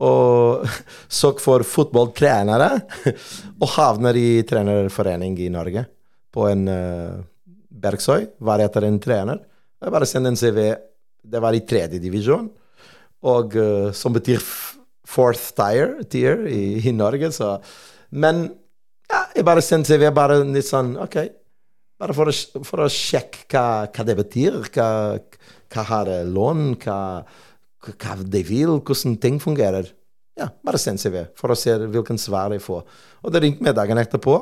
og 0.01 0.67
så 1.21 1.33
for 1.43 1.65
fotballtrenere, 1.67 2.71
og 3.63 3.73
havner 3.77 4.17
i 4.17 4.29
trenerforening 4.49 5.37
i 5.45 5.51
Norge. 5.53 5.85
På 6.31 6.47
en 6.47 6.67
uh, 6.71 7.21
Bergsøy, 7.71 8.29
var 8.47 8.63
etter 8.63 8.87
en 8.87 9.01
trener. 9.03 9.41
Jeg 9.81 9.95
bare 9.95 10.09
sendte 10.09 10.31
en 10.33 10.39
CV. 10.39 10.61
Det 11.21 11.41
var 11.43 11.57
i 11.57 11.65
tredje 11.69 12.01
divisjon, 12.03 12.47
og 13.29 13.57
uh, 13.59 13.91
som 13.97 14.15
betyr 14.15 14.41
fourth 15.11 15.51
tier, 15.59 15.99
tier 16.09 16.47
i, 16.49 16.81
i 16.87 16.95
Norge. 16.95 17.33
Så. 17.35 17.57
Men 18.15 18.47
ja, 19.11 19.25
jeg 19.35 19.47
bare 19.47 19.65
sendte 19.65 19.97
CV 19.97 20.09
bare 20.15 20.41
litt 20.47 20.69
sånn 20.69 20.95
OK. 21.03 21.19
Bare 22.01 22.17
for 22.17 22.31
å, 22.31 22.65
for 22.65 22.87
å 22.87 22.93
sjekke 22.93 23.45
hva, 23.51 23.65
hva 23.93 24.07
det 24.09 24.17
betyr. 24.23 24.61
Hva, 24.73 24.89
hva 25.75 25.87
har 25.91 26.11
lån? 26.31 26.63
Hva, 26.81 26.97
hva 27.81 28.17
de 28.21 28.43
vil? 28.45 28.77
Hvordan 28.81 29.17
ting 29.21 29.41
fungerer. 29.41 29.89
Ja, 30.39 30.49
bare 30.65 30.81
send 30.81 31.01
CV 31.01 31.27
for 31.37 31.53
å 31.53 31.59
se 31.59 31.75
hvilken 31.81 32.19
svar 32.21 32.53
jeg 32.55 32.63
får. 32.65 32.85
Og 33.25 33.33
det 33.33 33.43
ringte 33.45 33.65
meg 33.65 33.77
dagen 33.77 34.01
etterpå. 34.01 34.37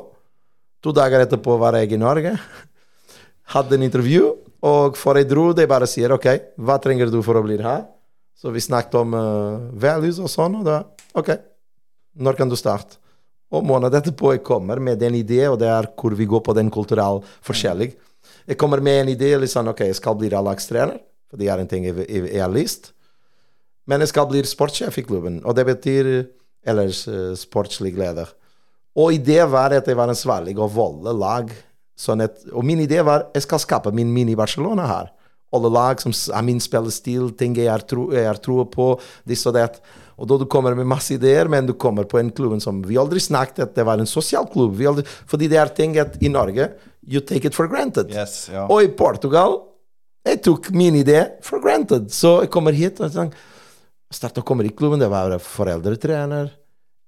To 0.85 0.95
dager 0.95 1.25
etterpå 1.25 1.57
var 1.59 1.79
jeg 1.79 1.95
i 1.95 2.01
Norge. 2.01 2.37
Hadde 3.55 3.79
en 3.79 3.87
intervju, 3.87 4.35
og 4.69 4.99
før 4.99 5.21
jeg 5.21 5.31
dro, 5.31 5.49
de 5.57 5.67
bare 5.71 5.89
sier 5.89 6.13
OK, 6.15 6.29
hva 6.61 6.77
trenger 6.83 7.11
du 7.11 7.21
for 7.25 7.39
å 7.39 7.43
bli 7.45 7.57
her? 7.63 7.87
Så 8.39 8.53
vi 8.55 8.63
snakket 8.63 8.95
om 9.01 9.15
uh, 9.17 9.71
values 9.75 10.21
og 10.23 10.31
sånn, 10.31 10.61
og 10.61 10.67
da 10.69 10.83
OK, 11.19 11.33
når 12.23 12.39
kan 12.39 12.51
du 12.51 12.55
starte? 12.59 13.01
Og 13.49 13.65
måneden 13.65 14.03
etterpå 14.03 14.35
jeg 14.35 14.45
kommer 14.47 14.79
med 14.83 15.01
den 15.01 15.17
ideen, 15.19 15.55
og 15.55 15.59
det 15.63 15.71
er 15.73 15.89
hvor 15.99 16.15
vi 16.15 16.29
går 16.29 16.45
på 16.45 16.55
den 16.59 16.71
kulturelle 16.71 17.25
forskjellig. 17.47 17.95
Jeg 18.47 18.59
kommer 18.61 18.83
med 18.85 19.03
en 19.03 19.13
idé, 19.15 19.33
sånn 19.49 19.73
OK, 19.73 19.87
jeg 19.89 19.97
skal 19.97 20.19
bli 20.21 20.31
A-lagstrener, 20.37 21.01
for 21.31 21.41
det 21.41 21.49
er 21.49 21.63
en 21.63 21.71
ting 21.71 21.89
jeg, 21.89 21.97
jeg, 22.05 22.29
jeg 22.29 22.45
har 22.45 22.53
lyst. 22.53 22.93
Men 23.89 24.05
jeg 24.05 24.13
skal 24.13 24.29
bli 24.31 24.43
sportssjef 24.45 25.01
i 25.01 25.07
klubben, 25.07 25.41
og 25.45 25.57
det 25.57 25.65
betyr 25.69 26.11
ellers 26.69 27.07
uh, 27.09 27.33
sportslig 27.39 27.95
leder. 27.97 28.29
Og 28.99 29.15
ideen 29.15 29.49
var 29.53 29.73
at 29.77 29.87
jeg 29.89 29.97
var 29.97 30.11
ansvarlig 30.11 30.57
å 30.59 30.69
volde 30.73 31.15
lag. 31.17 31.53
Sånn 31.99 32.23
at, 32.25 32.43
og 32.53 32.67
min 32.67 32.83
idé 32.85 33.01
var 33.07 33.29
jeg 33.35 33.47
skal 33.47 33.63
skape 33.63 33.93
min 33.95 34.11
mini-Barcelona 34.15 34.89
her. 34.91 35.15
Alle 35.55 35.71
lag 35.73 36.03
som 36.03 36.13
er 36.13 36.45
min 36.45 36.61
spillestil, 36.61 37.31
ting 37.39 37.55
jeg 37.57 37.71
har 37.71 37.87
tro, 37.89 38.11
tro 38.45 38.67
på, 38.69 38.91
this 39.27 39.47
og 39.49 39.57
that. 39.57 39.79
Og 40.19 40.29
da 40.29 40.37
du 40.41 40.45
kommer 40.51 40.75
med 40.77 40.89
masse 40.91 41.15
ideer, 41.15 41.49
men 41.49 41.67
du 41.67 41.73
kommer 41.79 42.05
på 42.05 42.19
en 42.21 42.33
klubb 42.35 42.59
som 42.61 42.83
vi 42.85 42.99
aldri 43.01 43.23
snakket 43.23 43.63
at 43.65 43.77
det 43.79 43.87
var 43.87 44.03
en 44.03 44.11
sosial 44.11 44.49
klubb. 44.51 44.75
Vi 44.77 44.89
aldri, 44.91 45.07
fordi 45.31 45.49
det 45.49 45.61
er 45.63 45.73
ting 45.73 45.97
at 46.03 46.19
i 46.21 46.31
Norge 46.33 46.69
you 47.07 47.23
take 47.25 47.49
it 47.49 47.57
for 47.57 47.71
granted. 47.71 48.11
Yes, 48.13 48.49
ja. 48.53 48.67
Og 48.67 48.85
i 48.85 48.93
Portugal 48.93 49.63
jeg 50.27 50.43
tok 50.45 50.69
min 50.77 50.99
idé 50.99 51.23
for 51.47 51.63
granted. 51.65 52.11
Så 52.13 52.43
jeg 52.43 52.53
kommer 52.53 52.77
hit 52.77 53.01
og 53.01 53.15
sånn, 53.15 53.31
startet 54.13 54.43
å 54.43 54.47
komme 54.47 54.67
i 54.67 54.73
klubben. 54.75 55.03
Det 55.03 55.11
var 55.13 55.37
foreldretrener. 55.43 56.53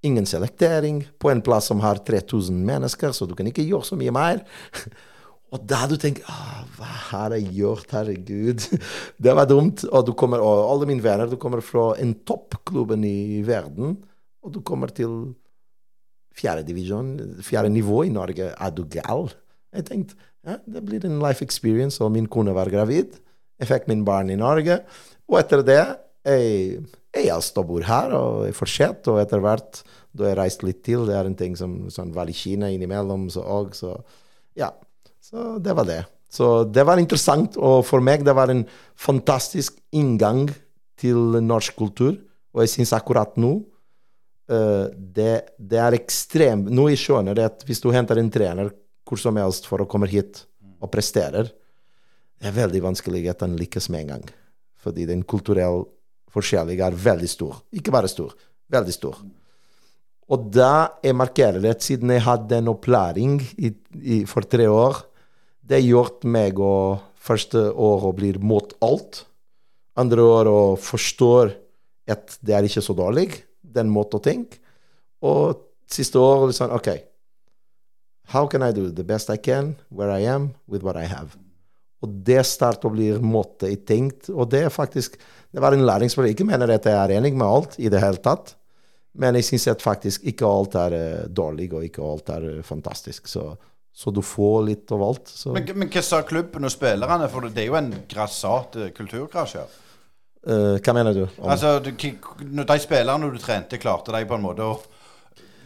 Ingen 0.06 0.26
selektering 0.28 1.02
på 1.20 1.30
en 1.30 1.42
plass 1.44 1.68
som 1.68 1.82
har 1.84 2.00
3000 2.06 2.56
mennesker, 2.64 3.12
så 3.12 3.28
du 3.28 3.34
kan 3.36 3.48
ikke 3.50 3.66
gjøre 3.66 3.90
så 3.90 3.98
mye 4.00 4.14
mer. 4.16 4.44
Og 5.50 5.64
da 5.66 5.82
du 5.90 5.96
tenker 5.98 6.22
ah, 6.30 6.62
Hva 6.76 6.88
har 7.10 7.34
jeg 7.34 7.50
gjort, 7.58 7.90
herregud? 7.96 8.64
Det 9.24 9.34
var 9.34 9.48
dumt. 9.50 9.82
Og, 9.88 10.06
du 10.06 10.14
kommer, 10.14 10.42
og 10.44 10.62
alle 10.70 10.88
mine 10.88 11.04
venner 11.04 11.28
du 11.28 11.36
kommer 11.42 11.62
fra 11.64 11.90
en 12.00 12.14
toppklubben 12.26 13.04
i 13.04 13.42
verden, 13.46 13.96
og 14.40 14.54
du 14.54 14.60
kommer 14.64 14.92
til 14.94 15.34
fjerde 16.38 16.62
divisjon, 16.68 17.16
fjerde 17.44 17.72
nivå 17.74 18.04
i 18.06 18.12
Norge. 18.14 18.52
Er 18.54 18.70
du 18.72 18.84
gal? 18.88 19.32
Jeg 19.74 19.88
tenkte 19.90 20.16
ja, 20.46 20.56
det 20.64 20.80
blir 20.86 21.04
en 21.04 21.18
life 21.20 21.44
experience, 21.44 22.00
og 22.00 22.14
min 22.14 22.28
kone 22.30 22.54
var 22.56 22.70
gravid. 22.72 23.18
Jeg 23.60 23.68
fikk 23.68 23.90
min 23.90 24.06
barn 24.06 24.30
i 24.32 24.38
Norge. 24.40 24.78
Og 25.28 25.36
etter 25.42 25.66
det 25.66 25.82
jeg, 26.26 26.84
jeg 27.16 27.42
står 27.42 27.66
bor 27.68 27.86
her 27.86 28.14
og 28.16 28.46
jeg 28.48 28.56
fortsatt, 28.58 29.08
og 29.10 29.20
etter 29.22 29.42
hvert 29.42 29.82
da 30.16 30.30
jeg 30.30 30.38
reiste 30.40 30.66
litt 30.66 30.80
til, 30.86 31.04
det 31.06 31.16
er 31.16 31.28
en 31.28 31.38
ting 31.38 31.54
som 31.58 31.84
sånn, 31.92 32.14
var 32.14 32.30
i 32.30 32.34
Kina 32.34 32.70
innimellom, 32.72 33.28
så 33.30 33.44
òg, 33.46 33.76
så 33.78 33.94
ja. 34.58 34.72
Så 35.22 35.60
det 35.62 35.76
var 35.78 35.86
det. 35.86 36.02
Så 36.30 36.64
det 36.66 36.82
var 36.86 36.98
interessant, 37.02 37.56
og 37.58 37.84
for 37.86 38.02
meg 38.02 38.24
det 38.26 38.34
var 38.34 38.50
en 38.50 38.64
fantastisk 38.98 39.78
inngang 39.94 40.48
til 41.00 41.40
norsk 41.42 41.76
kultur. 41.78 42.16
Og 42.54 42.64
jeg 42.64 42.72
syns 42.74 42.94
akkurat 42.96 43.36
nå 43.38 43.52
uh, 44.50 44.86
det, 44.90 45.54
det, 45.54 45.78
er 45.78 45.94
ekstremt 45.94 46.66
Nå 46.74 46.88
jeg 46.90 46.98
skjønner 46.98 47.36
det 47.38 47.44
at 47.46 47.60
hvis 47.62 47.78
du 47.78 47.92
henter 47.94 48.18
en 48.18 48.30
trener 48.34 48.72
hvor 49.06 49.20
som 49.22 49.38
helst 49.38 49.68
for 49.70 49.82
å 49.82 49.86
komme 49.90 50.08
hit 50.10 50.44
og 50.82 50.90
presterer, 50.90 51.46
det 52.40 52.48
er 52.50 52.56
veldig 52.56 52.82
vanskelig 52.82 53.24
at 53.30 53.42
han 53.44 53.56
lykkes 53.58 53.88
med 53.92 54.04
en 54.04 54.12
gang. 54.14 54.28
Fordi 54.80 55.06
den 55.06 55.22
kulturelle 55.28 55.84
forskjellen 56.34 56.80
er 56.80 56.96
veldig 56.96 57.28
stor. 57.30 57.60
Ikke 57.74 57.92
bare 57.94 58.10
stor, 58.10 58.34
veldig 58.70 58.94
stor. 58.94 59.20
Og 60.30 60.50
da 60.54 61.00
jeg 61.02 61.16
markerer 61.18 61.58
det, 61.62 61.80
siden 61.82 62.12
jeg 62.14 62.22
hadde 62.22 62.60
en 62.60 62.70
opplæring 62.70 63.40
i, 63.58 63.72
i, 63.98 64.18
for 64.30 64.46
tre 64.46 64.68
år 64.70 65.06
Det 65.60 65.80
har 65.80 65.86
gjort 65.86 66.24
meg 66.26 66.58
å 66.58 66.98
første 67.14 67.60
år 67.70 68.06
å 68.08 68.14
bli 68.16 68.32
mot 68.42 68.72
alt. 68.82 69.20
Andre 69.94 70.24
år 70.24 70.48
å 70.50 70.62
forstå 70.80 71.34
at 72.10 72.34
det 72.42 72.56
er 72.56 72.66
ikke 72.66 72.82
så 72.82 72.96
dårlig, 72.98 73.28
den 73.62 73.92
måten 73.92 74.18
å 74.18 74.24
tenke. 74.24 74.58
Og 75.22 75.60
siste 75.86 76.18
år 76.18 76.48
liksom 76.50 76.74
OK. 76.74 76.90
How 78.34 78.48
can 78.50 78.66
I 78.66 78.72
do 78.74 78.90
the 78.90 79.04
best 79.06 79.30
I 79.30 79.36
can, 79.36 79.76
where 79.90 80.10
I 80.10 80.26
am, 80.26 80.54
with 80.66 80.82
what 80.82 80.96
I 80.96 81.06
have? 81.06 81.38
Og 82.00 82.14
det 82.26 82.40
starter 82.48 82.88
å 82.88 82.94
bli 82.94 83.10
måte 83.20 83.68
i 83.68 83.76
tenkt. 83.76 84.30
Og 84.32 84.48
det 84.50 84.64
er 84.66 84.72
faktisk 84.72 85.18
Det 85.50 85.58
var 85.60 85.74
en 85.74 85.82
læringsprosess. 85.82 86.36
Ikke 86.36 86.46
mener 86.46 86.70
at 86.70 86.84
jeg 86.86 86.94
er 86.94 87.16
enig 87.16 87.34
med 87.34 87.46
alt 87.46 87.72
i 87.78 87.88
det 87.90 88.00
hele 88.00 88.20
tatt. 88.22 88.54
Men 89.18 89.34
jeg 89.34 89.48
syns 89.48 89.66
at 89.72 89.82
faktisk 89.82 90.22
ikke 90.30 90.46
alt 90.46 90.76
er 90.78 90.94
uh, 90.94 91.26
dårlig, 91.26 91.72
og 91.74 91.82
ikke 91.82 92.04
alt 92.06 92.30
er 92.30 92.46
uh, 92.46 92.62
fantastisk. 92.62 93.26
Så, 93.26 93.42
så, 93.90 94.12
du 94.14 94.22
får 94.22 94.60
litt 94.68 94.92
av 94.94 95.02
alt. 95.02 95.32
Men, 95.50 95.66
men, 95.74 95.90
hva 95.90 96.02
sa 96.06 96.22
klubben 96.22 96.68
og 96.68 96.70
spillerne? 96.70 97.26
For 97.32 97.48
det 97.50 97.64
er 97.64 97.66
jo 97.72 97.78
en 97.80 97.90
grassat 98.10 98.78
uh, 98.78 98.88
kulturkrasj 98.94 99.58
her. 99.58 99.78
hva 100.80 100.94
mener 100.96 101.12
du? 101.12 101.24
Om? 101.26 101.50
Altså, 101.52 101.74
du, 101.84 101.90
De 101.90 102.78
spillerne 102.80 103.32
du 103.34 103.42
trente, 103.42 103.82
klarte 103.82 104.14
de 104.14 104.22
på 104.24 104.38
en 104.38 104.46
måte 104.46 104.64
å 104.64 104.78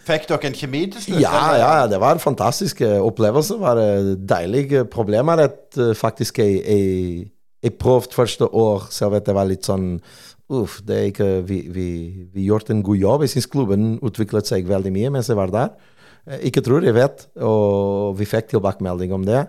Fikk 0.05 0.29
dere 0.29 0.51
en 0.51 0.57
kjemi 0.57 0.83
til 0.93 1.05
slutt? 1.07 1.21
Ja, 1.23 1.43
ja, 1.57 1.73
det 1.89 2.01
var 2.03 2.17
en 2.17 2.23
fantastisk 2.23 2.83
opplevelse. 2.85 3.57
Det 3.57 3.63
var 3.63 3.81
deilig. 4.35 4.67
Problemet 4.93 5.41
er 5.41 5.53
at 5.53 5.81
faktisk 5.97 6.43
jeg, 6.43 6.61
jeg, 6.61 7.27
jeg 7.65 7.77
prøvde 7.81 8.17
første 8.17 8.49
år, 8.49 8.89
selv 8.93 9.17
vet 9.17 9.27
det 9.31 9.37
var 9.37 9.49
litt 9.49 9.69
sånn 9.69 9.99
Uff, 10.53 10.83
det 10.85 10.97
er 10.97 11.07
ikke, 11.09 11.27
vi, 11.49 11.63
vi, 11.73 11.89
vi 12.35 12.43
gjorde 12.45 12.75
en 12.75 12.83
god 12.85 12.99
jobb. 13.01 13.23
Jeg 13.25 13.33
syns 13.33 13.49
klubben 13.49 13.87
utviklet 14.05 14.51
seg 14.51 14.69
veldig 14.69 14.93
mye 14.93 15.13
mens 15.15 15.31
jeg 15.33 15.39
var 15.39 15.49
der. 15.55 15.73
Ikke 16.45 16.61
tror, 16.65 16.85
jeg 16.85 16.97
vet, 16.97 17.25
og 17.41 18.13
vi 18.19 18.29
fikk 18.29 18.51
tilbakemelding 18.53 19.13
om 19.17 19.25
det. 19.25 19.47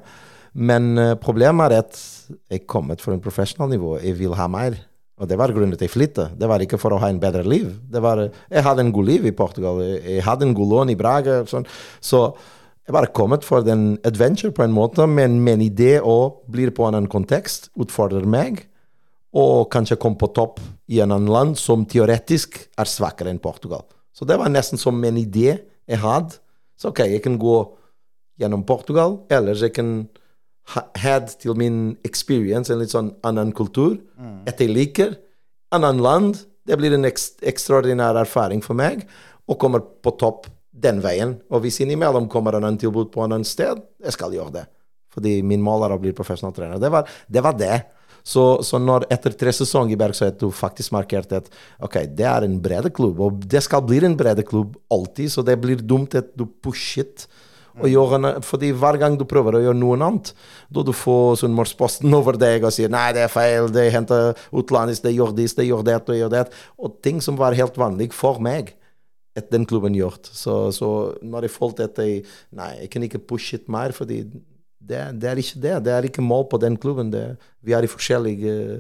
Men 0.56 0.96
problemet 1.20 1.76
er 1.76 1.84
at 1.84 2.00
jeg 2.52 2.64
kommet 2.64 3.04
for 3.04 3.12
en 3.12 3.24
professional 3.24 3.68
nivå. 3.72 3.98
Jeg 4.00 4.16
vil 4.22 4.36
ha 4.40 4.48
mer. 4.52 4.80
Og 5.16 5.30
det 5.32 5.38
var 5.40 5.54
grunnen 5.56 5.78
at 5.78 5.84
jeg 5.84 5.94
flytta. 5.94 6.28
Det 6.36 6.48
var 6.50 6.64
ikke 6.64 6.80
for 6.82 6.92
å 6.92 7.00
ha 7.00 7.08
en 7.12 7.22
bedre 7.22 7.46
liv. 7.48 7.70
Var, 7.88 8.26
jeg 8.52 8.66
hadde 8.66 8.84
en 8.84 8.92
god 8.96 9.08
liv 9.08 9.28
i 9.30 9.36
Portugal. 9.36 9.80
Jeg 9.80 10.26
hadde 10.26 10.44
en 10.50 10.56
god 10.58 10.72
lån 10.74 10.92
i 10.92 10.98
Braga. 11.00 11.38
Sånn. 11.48 11.68
Så 12.04 12.26
jeg 12.86 12.94
var 12.94 13.08
kommet 13.16 13.46
for 13.48 13.64
den 13.66 13.96
adventure 14.06 14.54
på 14.54 14.66
en 14.66 14.76
måte, 14.76 15.08
men 15.10 15.40
en 15.50 15.64
idé 15.64 15.98
å 16.04 16.44
blir 16.52 16.74
på 16.76 16.86
en 16.86 17.00
annen 17.00 17.10
kontekst, 17.10 17.72
utfordrer 17.80 18.28
meg, 18.30 18.66
og 19.36 19.72
kanskje 19.74 19.98
komme 20.00 20.20
på 20.20 20.30
topp 20.36 20.60
i 20.92 21.00
en 21.04 21.16
annen 21.16 21.32
land 21.32 21.58
som 21.60 21.88
teoretisk 21.90 22.60
er 22.78 22.92
svakere 22.92 23.34
enn 23.34 23.42
Portugal. 23.42 23.88
Så 24.16 24.28
det 24.28 24.38
var 24.40 24.52
nesten 24.52 24.80
som 24.80 25.02
en 25.04 25.18
idé 25.20 25.58
jeg 25.58 26.00
hadde. 26.04 26.38
Så 26.78 26.92
OK, 26.92 27.02
jeg 27.08 27.24
kan 27.24 27.40
gå 27.40 27.58
gjennom 28.40 28.64
Portugal, 28.68 29.18
eller 29.32 29.58
jeg 29.58 29.74
kan 29.76 29.96
had 30.74 31.30
til 31.42 31.56
min 31.58 31.96
experience 32.08 32.74
en 32.74 32.82
litt 32.82 32.94
sånn 32.94 33.14
annen 33.28 33.54
kultur. 33.56 34.00
Mm. 34.18 34.44
At 34.50 34.62
jeg 34.62 34.74
liker 34.74 35.16
annen 35.76 36.02
land. 36.04 36.44
Det 36.66 36.78
blir 36.80 36.96
en 36.96 37.06
ekst 37.06 37.44
ekstraordinær 37.46 38.18
erfaring 38.24 38.64
for 38.66 38.78
meg, 38.78 39.04
og 39.46 39.60
kommer 39.62 39.84
på 39.84 40.16
topp 40.18 40.48
den 40.76 41.02
veien. 41.04 41.38
Og 41.54 41.62
hvis 41.64 41.78
innimellom 41.84 42.30
kommer 42.32 42.58
en 42.58 42.66
annen 42.66 42.80
tilbud 42.82 43.12
på 43.14 43.24
annet 43.26 43.48
sted, 43.48 43.84
jeg 44.02 44.16
skal 44.16 44.34
gjøre 44.34 44.56
det. 44.60 44.66
Fordi 45.16 45.38
min 45.48 45.64
mål 45.64 45.86
er 45.86 45.96
å 45.96 46.02
bli 46.02 46.16
profesjonell 46.16 46.56
trener. 46.56 46.82
Det 46.82 46.92
var 46.92 47.06
det. 47.08 47.44
Var 47.46 47.60
det. 47.60 47.78
Så, 48.26 48.44
så, 48.66 48.80
når 48.82 49.06
etter 49.14 49.36
tre 49.38 49.54
sesonger 49.54 49.94
i 49.94 50.00
Berg, 50.02 50.18
så 50.18 50.32
du 50.34 50.48
faktisk 50.50 50.96
markert 50.96 51.34
at 51.38 51.50
ok, 51.86 52.00
det 52.18 52.26
er 52.26 52.48
en 52.48 52.58
bred 52.62 52.90
klubb, 52.98 53.22
og 53.22 53.44
det 53.46 53.62
skal 53.62 53.84
bli 53.86 54.00
en 54.02 54.18
bred 54.18 54.42
klubb 54.50 54.74
alltid, 54.90 55.30
så 55.30 55.44
det 55.46 55.60
blir 55.62 55.84
dumt 55.86 56.18
at 56.18 56.34
du 56.34 56.48
pushet 56.50 57.28
gjøre, 57.84 58.32
fordi 58.46 58.72
hver 58.72 58.98
gang 59.02 59.18
du 59.20 59.26
prøver 59.28 59.58
å 59.58 59.64
gjøre 59.66 59.80
noe 59.80 59.98
annet, 59.98 60.32
da 60.72 60.84
du 60.86 60.94
får 60.96 61.42
Sunnmørsposten 61.42 62.14
over 62.20 62.40
deg 62.40 62.64
og 62.64 62.74
sier 62.76 62.92
'nei, 62.92 63.12
det 63.18 63.26
er 63.26 63.34
feil, 63.34 63.70
det 63.74 63.90
henter 63.92 64.34
utlandet, 64.56 65.04
det 65.04 65.16
gjør 65.16 65.36
det, 65.36 65.50
det 65.58 65.68
gjør 65.68 65.84
det 65.84 66.00
og 66.00 66.20
gjør 66.22 66.34
det', 66.34 66.50
og 66.80 66.98
ting 67.04 67.22
som 67.22 67.38
var 67.38 67.58
helt 67.58 67.78
vanlig 67.78 68.14
for 68.14 68.40
meg 68.40 68.76
at 69.36 69.52
den 69.52 69.66
klubben 69.68 69.96
gjort. 69.96 70.30
Så, 70.32 70.72
så 70.72 70.90
når 71.22 71.50
jeg 71.50 71.56
følte 71.58 71.90
at 71.90 71.98
jeg 72.00 72.24
Nei, 72.56 72.72
jeg 72.86 72.90
kan 72.94 73.04
ikke 73.04 73.20
pushe 73.28 73.60
it 73.60 73.68
mer, 73.68 73.92
fordi 73.92 74.24
det, 74.80 75.02
det, 75.20 75.28
er 75.28 75.42
ikke 75.42 75.60
det. 75.60 75.76
Det 75.84 75.92
er 75.92 76.08
ikke 76.08 76.24
mål 76.24 76.48
på 76.48 76.60
den 76.62 76.78
klubben. 76.78 77.12
Det, 77.12 77.36
vi 77.60 77.74
er 77.76 77.84
i 77.84 77.90
forskjellig 77.90 78.38
uh, 78.46 78.80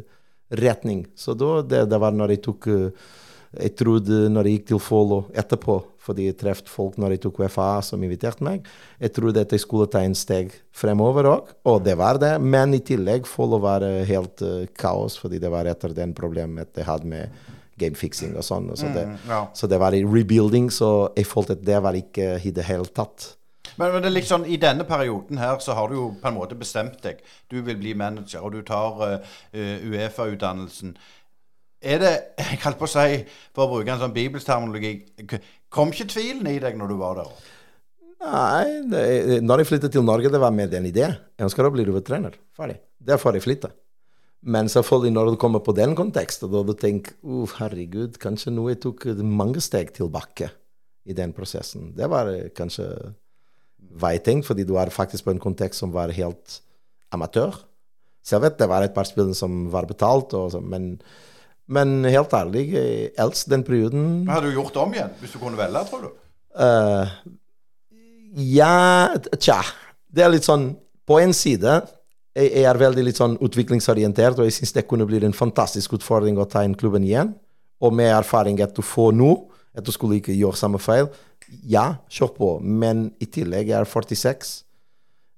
retning. 0.55 1.03
Så 1.17 1.35
da, 1.35 1.59
det, 1.65 1.89
det 1.91 1.99
var 1.99 2.15
når 2.15 2.35
jeg 2.35 2.43
tok 2.45 2.67
uh, 2.71 3.11
jeg 3.55 3.75
trodde 3.79 4.25
når 4.31 4.47
jeg 4.47 4.59
gikk 4.59 4.67
til 4.71 4.81
Follo 4.83 5.19
etterpå, 5.35 5.77
fordi 6.05 6.29
jeg 6.29 6.37
traff 6.39 6.63
folk 6.69 6.99
når 7.01 7.15
jeg 7.15 7.23
tok 7.25 7.41
UFA 7.45 7.69
som 7.85 8.03
inviterte 8.05 8.45
meg, 8.45 8.65
jeg 9.01 9.13
trodde 9.15 9.43
at 9.45 9.53
jeg 9.55 9.63
skulle 9.63 9.89
ta 9.91 10.03
en 10.05 10.15
steg 10.17 10.53
fremover 10.75 11.29
òg, 11.31 11.53
og 11.71 11.81
det 11.85 11.97
var 11.99 12.19
det. 12.21 12.35
Men 12.41 12.75
i 12.77 12.83
tillegg, 12.85 13.27
får 13.29 13.51
det 13.53 13.61
være 13.65 13.91
helt 14.09 14.45
uh, 14.45 14.65
kaos, 14.77 15.17
fordi 15.21 15.41
det 15.41 15.51
var 15.53 15.69
etter 15.69 15.95
den 15.97 16.13
problemet 16.17 16.77
jeg 16.77 16.87
hadde 16.87 17.09
med 17.09 17.45
gamefixing 17.79 18.35
og 18.39 18.45
sånn. 18.45 18.69
Så, 18.77 18.87
mm, 18.87 19.17
ja. 19.27 19.41
så 19.55 19.67
det 19.71 19.79
var 19.81 19.95
i 19.95 20.05
rebuilding, 20.05 20.69
så 20.71 21.09
jeg 21.17 21.27
følte 21.27 21.57
at 21.57 21.65
det 21.67 21.81
var 21.83 21.97
ikke 21.97 22.35
i 22.39 22.53
det 22.55 22.67
hele 22.69 22.87
tatt. 22.87 23.33
Men, 23.75 23.89
men, 23.91 23.99
det 24.05 24.13
liksom, 24.13 24.45
i 24.47 24.55
denne 24.61 24.85
perioden 24.87 25.41
her 25.41 25.57
så 25.59 25.75
har 25.75 25.91
du 25.91 25.97
jo 25.97 26.05
på 26.21 26.29
en 26.29 26.37
måte 26.37 26.55
bestemt 26.55 27.01
deg. 27.03 27.19
Du 27.51 27.57
vil 27.65 27.75
bli 27.81 27.91
manager, 27.97 28.45
og 28.45 28.55
du 28.55 28.61
tar 28.63 29.01
uh, 29.03 29.35
Uefa-utdannelsen 29.51 30.95
er 31.85 32.01
det 32.01 32.13
Jeg 32.39 32.61
holdt 32.63 32.79
på 32.79 32.87
å 32.87 32.91
si, 32.91 33.19
for 33.53 33.65
å 33.65 33.75
bruke 33.75 33.93
en 33.93 34.01
sånn 34.01 34.15
bibelsk 34.15 34.47
terminologi 34.47 34.93
Kom 35.75 35.91
ikke 35.91 36.07
tvilen 36.13 36.47
i 36.47 36.59
deg 36.63 36.77
når 36.79 36.93
du 36.93 36.97
var 36.99 37.19
der? 37.19 37.31
Nei, 38.25 38.67
det, 38.89 39.41
når 39.45 39.61
jeg 39.61 39.69
flyttet 39.73 39.93
til 39.93 40.05
Norge, 40.07 40.31
det 40.31 40.39
var 40.41 40.53
med 40.55 40.73
en 40.73 40.87
idé. 40.87 41.09
Jeg 41.35 41.45
ønsker 41.45 41.67
å 41.67 41.73
bli 41.73 41.85
hovedtrener. 41.85 42.37
Ferdig. 42.55 42.79
Derfor 42.97 43.35
jeg 43.35 43.43
flyttet. 43.45 43.75
Men 44.45 44.69
selvfølgelig 44.69 45.13
når 45.13 45.31
du 45.33 45.39
kommer 45.41 45.61
på 45.65 45.73
den 45.75 45.95
konteksten, 45.97 46.51
da 46.53 46.61
du 46.65 46.73
tenker 46.77 47.17
uh, 47.25 47.49
herregud, 47.57 48.19
kanskje 48.21 48.53
nå 48.53 48.67
jeg 48.71 48.81
tok 48.83 49.07
mange 49.25 49.61
steg 49.63 49.91
tilbake 49.95 50.51
i 51.05 51.15
den 51.17 51.33
prosessen. 51.37 51.91
Det 51.97 52.07
var 52.09 52.29
kanskje 52.57 52.87
veiting, 54.01 54.43
fordi 54.45 54.65
du 54.67 54.75
er 54.81 54.93
faktisk 54.93 55.25
på 55.25 55.33
en 55.33 55.41
kontekst 55.41 55.81
som 55.81 55.93
var 55.93 56.13
helt 56.13 56.59
amatør. 57.13 57.57
Så 58.25 58.39
vet 58.41 58.57
det 58.57 58.69
var 58.69 58.85
et 58.85 58.93
par 58.95 59.09
spill 59.09 59.33
som 59.37 59.65
var 59.73 59.89
betalt, 59.89 60.33
og, 60.37 60.55
men 60.65 60.95
men 61.67 62.05
helt 62.05 62.33
ærlig, 62.37 62.67
ellers 62.75 63.21
elsker 63.25 63.55
den 63.55 63.63
perioden. 63.65 64.05
Hadde 64.29 64.51
du 64.51 64.59
gjort 64.59 64.73
det 64.75 64.81
om 64.83 64.93
igjen, 64.93 65.15
hvis 65.21 65.33
du 65.33 65.39
kunne 65.41 65.59
velge, 65.59 65.81
tror 65.89 66.05
du? 66.05 66.11
Uh, 66.55 67.09
ja 68.35 69.09
Tja. 69.39 69.61
Det 70.07 70.23
er 70.23 70.29
litt 70.31 70.45
sånn 70.47 70.69
På 71.03 71.17
en 71.19 71.33
side 71.35 71.73
jeg, 72.35 72.49
jeg 72.51 72.67
er 72.67 72.79
veldig 72.79 73.03
litt 73.07 73.19
sånn 73.19 73.37
utviklingsorientert, 73.43 74.39
og 74.39 74.47
jeg 74.47 74.57
syns 74.57 74.75
det 74.75 74.85
kunne 74.89 75.07
bli 75.07 75.21
en 75.23 75.35
fantastisk 75.35 75.95
utfordring 75.95 76.39
å 76.39 76.47
ta 76.49 76.65
inn 76.67 76.75
klubben 76.75 77.05
igjen. 77.07 77.31
Og 77.79 77.93
med 77.95 78.11
erfaring 78.11 78.59
at 78.63 78.75
du 78.75 78.83
får 78.83 79.13
nå, 79.15 79.31
at 79.75 79.85
du 79.87 79.91
skulle 79.95 80.19
ikke 80.19 80.35
gjøre 80.35 80.59
samme 80.59 80.81
feil. 80.83 81.07
Ja, 81.63 82.01
kjør 82.11 82.33
på. 82.35 82.49
Men 82.59 83.09
i 83.23 83.27
tillegg, 83.31 83.71
jeg 83.71 83.79
er 83.79 83.87
46. 83.87 84.51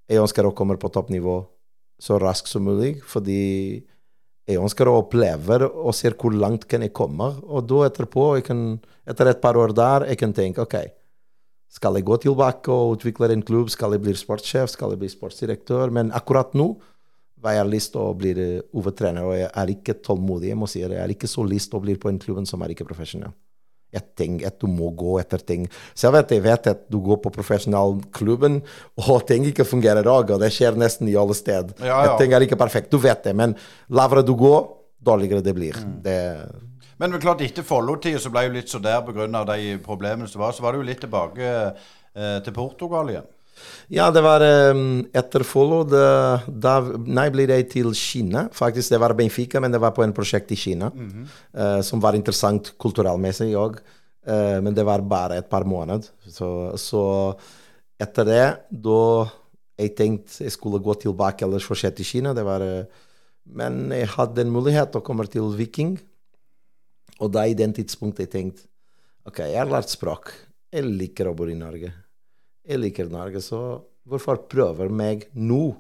Jeg 0.10 0.24
ønsker 0.24 0.48
å 0.48 0.56
komme 0.58 0.78
på 0.82 0.90
toppnivå 0.94 1.40
så 2.02 2.18
raskt 2.22 2.50
som 2.50 2.66
mulig, 2.66 2.96
fordi 3.06 3.84
Jeg 4.48 4.62
ønsker 4.64 4.88
å 4.88 5.02
oppleve 5.02 5.60
og 5.68 5.92
se 5.96 6.14
hvor 6.16 6.32
langt 6.32 6.68
kan 6.72 6.86
jeg 6.86 6.96
komme. 6.96 7.34
Og 7.52 7.66
da 7.68 7.82
etterpå, 7.90 8.30
kan, 8.48 8.78
etter 9.08 9.32
et 9.32 9.42
par 9.44 9.60
år 9.60 9.74
der, 9.76 10.08
jeg 10.08 10.22
kan 10.22 10.36
tenke 10.36 10.64
OK, 10.64 10.78
skal 11.78 12.00
jeg 12.00 12.08
gå 12.08 12.16
tilbake 12.24 12.72
og 12.72 12.96
utvikle 12.96 13.28
en 13.34 13.44
klubb? 13.44 13.68
Skal 13.74 13.98
jeg 13.98 14.06
bli 14.06 14.16
sportssjef? 14.16 14.72
Skal 14.72 14.96
jeg 14.96 15.02
bli 15.02 15.10
sportsdirektør? 15.12 15.92
Men 15.92 16.14
akkurat 16.16 16.56
nå 16.56 16.72
har 17.44 17.60
jeg 17.60 17.74
lyst 17.74 17.94
til 17.94 18.02
å 18.02 18.16
bli 18.18 18.32
hovedtrener, 18.74 19.28
og 19.28 19.36
jeg 19.38 19.52
er 19.52 19.74
ikke 19.76 20.00
tålmodig. 20.06 20.54
Jeg 20.54 20.60
må 20.64 20.72
si 20.72 20.82
det. 20.82 20.96
Jeg 20.96 21.04
er 21.04 21.14
ikke 21.18 21.30
så 21.30 21.44
lyst 21.46 21.72
til 21.72 21.82
å 21.82 21.84
bli 21.84 21.98
på 22.00 22.10
en 22.10 22.22
klubb 22.24 22.42
som 22.50 22.64
er 22.64 22.74
ikke 22.74 22.88
profesjonell 22.88 23.36
et 23.96 24.08
ting, 24.20 24.40
at 24.46 24.58
du 24.60 24.68
må 24.70 24.92
gå 24.98 25.18
etter 25.22 25.42
ting. 25.42 25.68
Selv 25.98 26.20
at 26.20 26.32
jeg 26.34 26.44
vet 26.46 26.72
at 26.74 26.86
du 26.92 27.00
går 27.04 27.22
på 27.24 27.32
profesjonalklubben, 27.34 28.60
og 29.06 29.22
ting 29.30 29.48
ikke 29.48 29.68
fungerer 29.68 30.08
òg, 30.12 30.36
og 30.36 30.44
det 30.44 30.52
skjer 30.56 30.80
nesten 30.80 31.10
i 31.10 31.16
alle 31.20 31.38
steder. 31.38 31.78
Ja, 31.80 32.04
ja. 32.12 32.16
Ting 32.20 32.36
er 32.36 32.46
ikke 32.46 32.60
perfekt, 32.60 32.92
du 32.92 33.00
vet 33.02 33.24
det, 33.24 33.36
men 33.38 33.56
lavere 33.90 34.26
du 34.28 34.36
går, 34.38 34.66
dårligere 35.08 35.46
det 35.46 35.56
blir. 35.56 35.78
Mm. 35.78 36.00
Det 36.04 36.18
men 36.98 37.14
klart, 37.22 37.44
etter 37.46 37.62
Follo-tida 37.62 38.18
så 38.18 38.32
ble 38.34 38.48
jo 38.48 38.54
litt 38.56 38.72
så 38.72 38.80
der 38.82 39.04
pga. 39.06 39.28
de 39.46 39.78
problemene 39.86 40.28
som 40.28 40.42
var, 40.42 40.52
så 40.52 40.64
var 40.66 40.74
det 40.74 40.80
jo 40.82 40.88
litt 40.88 41.02
tilbake 41.04 41.50
eh, 42.18 42.40
til 42.42 42.54
Portugal 42.56 43.12
igjen. 43.12 43.28
Ja, 43.88 44.10
det 44.12 44.22
var 44.24 44.44
um, 44.76 45.06
etter 45.16 45.46
Follo. 45.48 45.84
Da 45.88 46.74
nei, 47.00 47.28
ble 47.32 47.46
det 47.48 47.62
til 47.72 47.94
Kina. 47.96 48.48
Faktisk, 48.56 48.92
det 48.92 49.00
var 49.00 49.16
Benfica, 49.16 49.62
men 49.64 49.72
det 49.72 49.80
var 49.84 49.94
på 49.96 50.04
en 50.04 50.16
prosjekt 50.16 50.52
i 50.52 50.60
Kina. 50.60 50.92
Mm 50.94 51.10
-hmm. 51.10 51.28
uh, 51.60 51.82
som 51.82 52.02
var 52.02 52.16
interessant 52.16 52.74
kulturellmessig 52.78 53.56
òg. 53.56 53.80
Uh, 54.28 54.62
men 54.62 54.74
det 54.74 54.86
var 54.86 55.02
bare 55.02 55.38
et 55.38 55.50
par 55.50 55.64
måneder. 55.64 56.04
Så, 56.28 56.78
så 56.78 57.36
etter 58.00 58.26
det, 58.26 58.58
da 58.70 59.30
jeg 59.78 59.96
tenkte 59.96 60.44
jeg 60.44 60.52
skulle 60.52 60.84
gå 60.84 60.94
tilbake 60.94 61.46
eller 61.46 61.60
fortsette 61.60 62.02
i 62.02 62.06
Kina. 62.06 62.34
Det 62.34 62.44
var, 62.44 62.62
uh, 62.62 62.84
men 63.46 63.92
jeg 63.92 64.08
hadde 64.08 64.42
en 64.42 64.52
mulighet 64.52 64.96
å 64.96 65.02
komme 65.02 65.26
til 65.28 65.56
Viking. 65.56 65.98
Og 67.20 67.32
da 67.32 67.46
i 67.48 67.54
den 67.54 67.74
tidspunktet 67.74 68.20
jeg 68.20 68.32
tenkte 68.32 68.68
OK, 69.28 69.40
jeg 69.40 69.60
har 69.60 69.68
lært 69.68 69.90
språk. 69.90 70.34
Jeg 70.72 70.84
liker 70.84 71.28
å 71.28 71.34
bo 71.36 71.48
i 71.48 71.56
Norge. 71.56 72.07
Jeg 72.68 72.82
liker 72.84 73.08
Norge, 73.12 73.40
så 73.40 73.80
hvorfor 74.08 74.42
prøver 74.52 74.92
meg 74.92 75.28
nå 75.34 75.72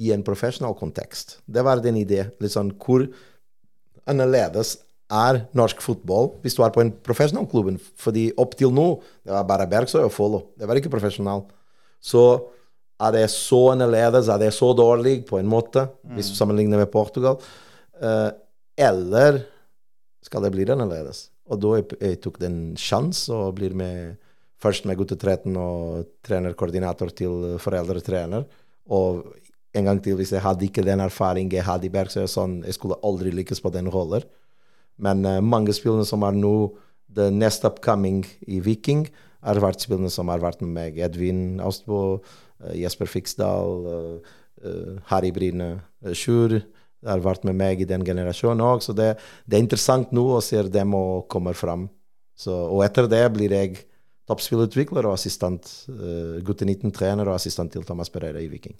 i 0.00 0.12
en 0.14 0.22
professional 0.26 0.76
kontekst? 0.78 1.40
Det 1.46 1.64
var 1.66 1.82
den 1.82 1.98
idé. 1.98 2.28
Litt 2.38 2.54
sånn 2.54 2.70
hvor 2.78 3.08
annerledes 4.08 4.76
er 5.10 5.40
norsk 5.58 5.82
fotball 5.82 6.30
hvis 6.44 6.54
du 6.54 6.62
er 6.62 6.72
på 6.74 6.84
en 6.84 6.92
professional 7.04 7.48
klubb? 7.50 7.72
Fordi 7.98 8.28
opp 8.38 8.54
til 8.58 8.70
nå 8.74 8.86
det 9.26 9.34
var 9.34 9.48
bare 9.48 9.68
Bergsøy 9.70 10.04
og 10.04 10.14
Follo. 10.14 10.44
Det 10.54 10.70
var 10.70 10.78
ikke 10.78 10.92
profesjonal. 10.92 11.44
Så 11.98 12.24
er 13.00 13.16
det 13.16 13.26
så 13.32 13.60
annerledes, 13.72 14.28
er 14.30 14.38
det 14.38 14.52
så 14.54 14.70
dårlig 14.76 15.24
på 15.28 15.40
en 15.40 15.48
måte, 15.48 15.86
hvis 16.14 16.30
du 16.30 16.36
sammenligner 16.36 16.82
med 16.82 16.92
Portugal? 16.92 17.40
Uh, 17.96 18.30
eller 18.78 19.42
skal 20.24 20.44
det 20.44 20.52
bli 20.54 20.66
annerledes? 20.68 21.28
Og 21.50 21.58
da 21.58 21.78
jeg, 21.78 21.86
jeg 21.98 22.20
tok 22.22 22.38
den 22.42 22.58
sjansen 22.78 23.34
og 23.34 23.56
blir 23.58 23.74
med 23.74 24.20
Først 24.60 24.84
med 24.84 24.98
guttetreten 25.00 25.56
og 25.56 26.10
trenerkoordinator 26.26 27.12
til 27.16 27.56
foreldretrener. 27.62 28.44
Og 28.92 29.22
en 29.74 29.86
gang 29.86 30.00
til, 30.02 30.18
hvis 30.18 30.32
jeg 30.34 30.42
hadde 30.44 30.66
ikke 30.66 30.84
den 30.84 31.00
erfaringen 31.00 31.52
jeg 31.54 31.64
hadde 31.64 31.86
i 31.88 31.92
Bergsøy, 31.94 32.26
sånn, 32.28 32.60
jeg 32.66 32.76
skulle 32.76 32.98
aldri 33.06 33.32
lykkes 33.34 33.62
på 33.62 33.72
den 33.72 33.88
rollen. 33.92 34.26
Men 35.00 35.24
uh, 35.24 35.38
mange 35.40 35.72
spillere 35.76 36.04
som 36.08 36.26
er 36.26 36.36
nå 36.36 36.54
the 37.14 37.30
next 37.32 37.64
upcoming 37.66 38.24
i 38.46 38.60
Viking, 38.64 39.06
har 39.40 39.62
vært 39.62 39.86
spillere 39.86 40.10
som 40.12 40.28
har 40.28 40.42
vært 40.42 40.60
med 40.60 40.74
meg. 40.74 40.98
Edvin 41.00 41.62
Austbo, 41.64 42.20
uh, 42.20 42.74
Jesper 42.76 43.08
Fiksdal, 43.08 43.86
uh, 44.60 44.98
Harry 45.08 45.30
Bryne 45.32 45.78
Sjur 46.12 46.58
har 47.06 47.22
vært 47.24 47.46
med 47.48 47.56
meg 47.56 47.80
i 47.80 47.88
den 47.88 48.04
generasjonen 48.04 48.60
òg. 48.64 48.82
Så 48.84 48.92
det, 48.96 49.14
det, 49.46 49.56
er 49.56 49.64
interessant 49.64 50.10
nå 50.12 50.26
å 50.34 50.42
se 50.44 50.60
dem 50.68 50.92
komme 51.32 51.54
fram. 51.56 51.88
Så, 52.36 52.52
og 52.52 52.84
etter 52.84 53.08
det 53.08 53.22
blir 53.32 53.54
jeg 53.54 53.78
toppspillutvikler 54.30 55.08
og 55.08 55.16
assistent, 55.16 55.68
uh, 55.90 56.38
gutte 56.46 56.66
19-trener 56.66 57.28
og 57.28 57.36
assistent 57.36 57.72
til 57.74 57.84
Thomas 57.86 58.10
Pereira 58.12 58.40
i 58.42 58.48
Viking. 58.50 58.76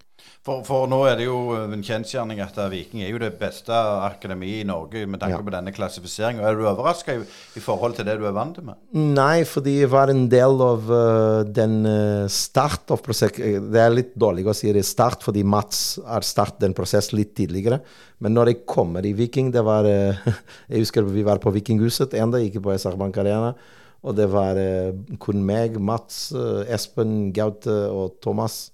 For, 0.47 0.63
for, 0.65 0.87
nå 0.91 1.03
er 1.09 1.19
det 1.19 1.27
jo 1.27 1.39
en 1.59 1.83
kjensgjerning 1.85 2.41
at 2.45 2.57
Viking 2.73 3.03
er 3.05 3.11
jo 3.13 3.21
det 3.21 3.33
beste 3.41 3.75
akademiet 3.75 4.63
i 4.63 4.69
Norge 4.69 5.05
med 5.11 5.21
tanke 5.23 5.39
ja. 5.39 5.45
på 5.45 5.55
denne 5.55 5.75
klassifiseringen. 5.75 6.45
Er 6.45 6.57
du 6.57 6.65
overraska 6.69 7.17
i, 7.19 7.25
i, 7.57 7.63
forhold 7.63 7.99
til 7.99 8.07
det 8.09 8.17
du 8.21 8.27
er 8.29 8.37
vant 8.37 8.61
med? 8.65 8.79
Nei, 8.97 9.43
fordi 9.49 9.81
jeg 9.83 9.91
var 9.93 10.13
en 10.13 10.27
del 10.33 10.63
av 10.65 10.93
uh, 10.93 11.43
den 11.47 11.81
uh, 11.89 12.31
start 12.31 12.95
av 12.95 13.03
prosessen. 13.05 13.69
Det 13.73 13.83
er 13.83 13.93
litt 13.95 14.15
dårlig 14.21 14.47
å 14.49 14.57
si 14.57 14.73
det 14.75 14.87
start, 14.89 15.25
fordi 15.27 15.45
Mats 15.45 15.99
har 16.07 16.27
startet 16.27 16.63
den 16.65 16.77
prosessen 16.77 17.19
litt 17.21 17.35
tidligere. 17.39 17.81
Men 18.21 18.37
når 18.37 18.53
jeg 18.53 18.63
kommer 18.69 19.05
i 19.07 19.15
Viking, 19.17 19.51
det 19.53 19.65
var 19.65 19.89
Jeg 20.71 20.79
husker 20.79 21.05
vi 21.09 21.25
var 21.27 21.41
på 21.43 21.53
Vikinghuset 21.53 22.15
enda, 22.21 22.41
ikke 22.41 22.63
på 22.65 22.75
SR 22.77 22.99
Bank 23.01 23.19
Arena. 23.21 23.55
Og 24.01 24.17
det 24.17 24.27
var 24.33 24.59
eh, 24.61 24.97
kun 25.21 25.43
meg, 25.45 25.77
Mats, 25.81 26.31
eh, 26.33 26.69
Espen, 26.73 27.31
Gaute 27.37 27.75
og 27.93 28.21
Thomas, 28.25 28.71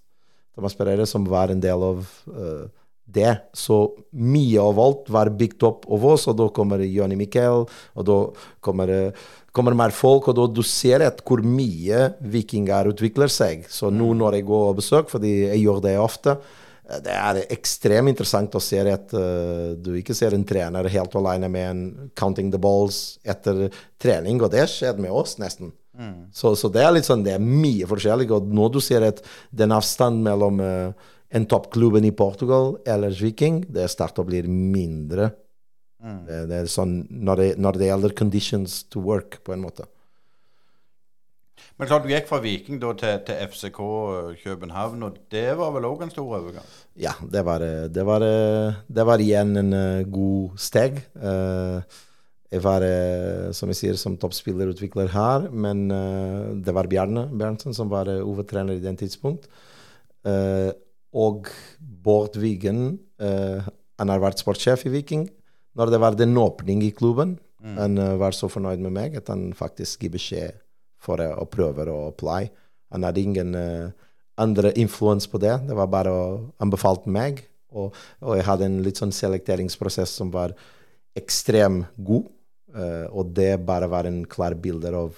Thomas 0.56 0.76
Pereira 0.78 1.06
som 1.08 1.26
var 1.28 1.52
en 1.52 1.60
del 1.60 1.82
av 1.84 2.04
uh, 2.32 2.64
det. 3.04 3.32
Så 3.52 3.76
mye 4.16 4.62
av 4.62 4.78
alt 4.80 5.10
var 5.12 5.28
bygd 5.36 5.66
opp 5.68 5.84
av 5.92 6.06
oss, 6.14 6.24
og 6.30 6.38
da 6.38 6.46
kommer 6.54 6.80
Jonny 6.80 7.18
Miquel, 7.18 7.66
og 7.68 8.06
da 8.08 8.16
kommer, 8.64 8.92
kommer 9.52 9.76
mer 9.76 9.92
folk, 9.92 10.30
og 10.30 10.38
da 10.38 10.46
du 10.48 10.62
ser 10.64 11.04
et 11.04 11.20
hvor 11.28 11.44
mye 11.44 12.06
vikinger 12.32 12.88
utvikler 12.94 13.28
seg. 13.28 13.66
Så 13.68 13.92
nå 13.92 14.14
når 14.16 14.38
jeg 14.38 14.48
går 14.48 14.70
og 14.70 14.80
besøker, 14.80 15.10
fordi 15.18 15.34
jeg 15.42 15.60
gjør 15.66 15.84
det 15.84 15.98
ofte, 16.00 16.38
det 16.86 17.14
er 17.14 17.40
ekstremt 17.50 18.12
interessant 18.12 18.54
å 18.54 18.62
se 18.62 18.78
at 18.78 19.14
uh, 19.16 19.74
du 19.74 19.96
ikke 19.98 20.14
ser 20.14 20.36
en 20.36 20.44
trener 20.46 20.86
helt 20.92 21.16
alene 21.18 21.48
med 21.50 21.66
en 21.70 22.10
'counting 22.14 22.52
the 22.52 22.60
balls' 22.62 23.18
etter 23.26 23.66
trening, 23.98 24.38
og 24.42 24.52
det 24.54 24.68
skjedde 24.70 25.02
med 25.02 25.10
oss 25.10 25.34
nesten. 25.42 25.72
Mm. 25.98 26.28
Så, 26.30 26.54
så, 26.54 26.70
det 26.70 26.84
er 26.84 26.92
litt 26.94 27.08
sånn, 27.08 27.24
det 27.26 27.34
er 27.34 27.42
mye 27.42 27.88
forskjellig. 27.88 28.28
Og 28.36 28.52
når 28.54 28.72
du 28.76 28.80
ser 28.84 29.06
at 29.06 29.22
den 29.50 29.74
avstanden 29.74 30.22
mellom 30.28 30.62
uh, 30.62 31.10
en 31.34 31.48
toppklubben 31.50 32.06
i 32.06 32.14
Portugal 32.14 32.76
eller 32.86 33.16
Viking, 33.16 33.64
det 33.72 33.88
starter 33.90 34.22
å 34.22 34.28
bli 34.28 34.44
mindre. 34.46 35.32
Mm. 36.04 36.22
Det, 36.28 36.40
det, 36.52 36.60
er 36.60 36.70
sånn 36.70 37.00
når 37.10 37.42
det, 37.42 37.50
når 37.58 37.80
det 37.80 37.90
gjelder 37.90 38.18
conditions 38.18 38.84
to 38.92 39.02
work, 39.02 39.40
på 39.42 39.56
en 39.56 39.64
måte. 39.64 39.88
Men 41.76 41.90
klart 41.90 42.06
du 42.06 42.08
gikk 42.08 42.28
fra 42.30 42.38
Viking 42.40 42.78
da 42.80 42.94
til, 42.96 43.18
til 43.28 43.40
FCK 43.52 43.80
København, 44.40 45.02
og 45.04 45.18
det 45.32 45.50
var 45.58 45.74
vel 45.74 45.84
òg 45.84 46.06
en 46.06 46.12
stor 46.12 46.30
overgang? 46.38 46.64
Ja, 46.96 47.12
det 47.20 47.42
var, 47.44 47.64
det 47.92 48.04
var, 48.08 48.24
det 48.88 49.04
var 49.04 49.20
igjen 49.20 49.60
en 49.60 49.76
god 50.08 50.56
steg. 50.56 51.02
Jeg 52.46 52.64
var, 52.64 52.86
som 53.52 53.74
jeg 53.74 53.80
sier, 53.82 54.00
som 54.00 54.16
toppspillerutvikler 54.16 55.12
her, 55.12 55.50
men 55.52 55.84
det 56.64 56.72
var 56.72 56.88
Bjarne 56.88 57.26
Berntsen 57.36 57.76
som 57.76 57.92
var 57.92 58.08
hovedtrener 58.08 58.78
i 58.78 58.84
den 58.84 58.96
tidspunkt. 58.96 59.44
og 61.12 61.52
Bård 62.08 62.40
Wigen, 62.40 63.02
han 63.20 64.14
har 64.14 64.24
vært 64.24 64.40
sportssjef 64.40 64.88
i 64.88 64.96
Viking. 64.96 65.28
Når 65.76 65.92
det 65.92 66.00
var 66.00 66.16
den 66.16 66.32
åpning 66.40 66.86
i 66.88 66.94
klubben, 66.96 67.36
mm. 67.60 67.76
han 67.76 68.06
var 68.16 68.32
så 68.32 68.48
fornøyd 68.48 68.80
med 68.80 68.96
meg 68.96 69.20
at 69.20 69.28
han 69.28 69.50
faktisk 69.52 70.06
gir 70.06 70.16
beskjed 70.16 70.62
for 71.02 71.20
å 71.22 71.46
prøve 71.50 71.86
å 71.92 72.08
apply. 72.10 72.48
Han 72.94 73.06
hadde 73.06 73.22
ingen 73.22 73.54
uh, 73.58 73.92
andre 74.40 74.72
influens 74.78 75.28
på 75.30 75.40
det. 75.42 75.54
Det 75.68 75.76
var 75.76 75.90
bare 75.92 76.12
å 76.12 76.24
anbefale 76.62 77.10
meg. 77.10 77.44
Og, 77.76 77.94
og, 78.22 78.32
jeg 78.38 78.46
hadde 78.46 78.68
en 78.68 78.80
litt 78.84 79.00
sånn 79.00 79.14
selekteringsprosess 79.14 80.16
som 80.20 80.32
var 80.34 80.54
ekstremt 81.16 81.92
god. 81.96 82.30
Uh, 82.76 83.06
og 83.16 83.32
det 83.36 83.54
bare 83.64 83.88
var 83.88 84.08
en 84.08 84.24
klar 84.28 84.56
bilde 84.60 84.92
av 84.92 85.16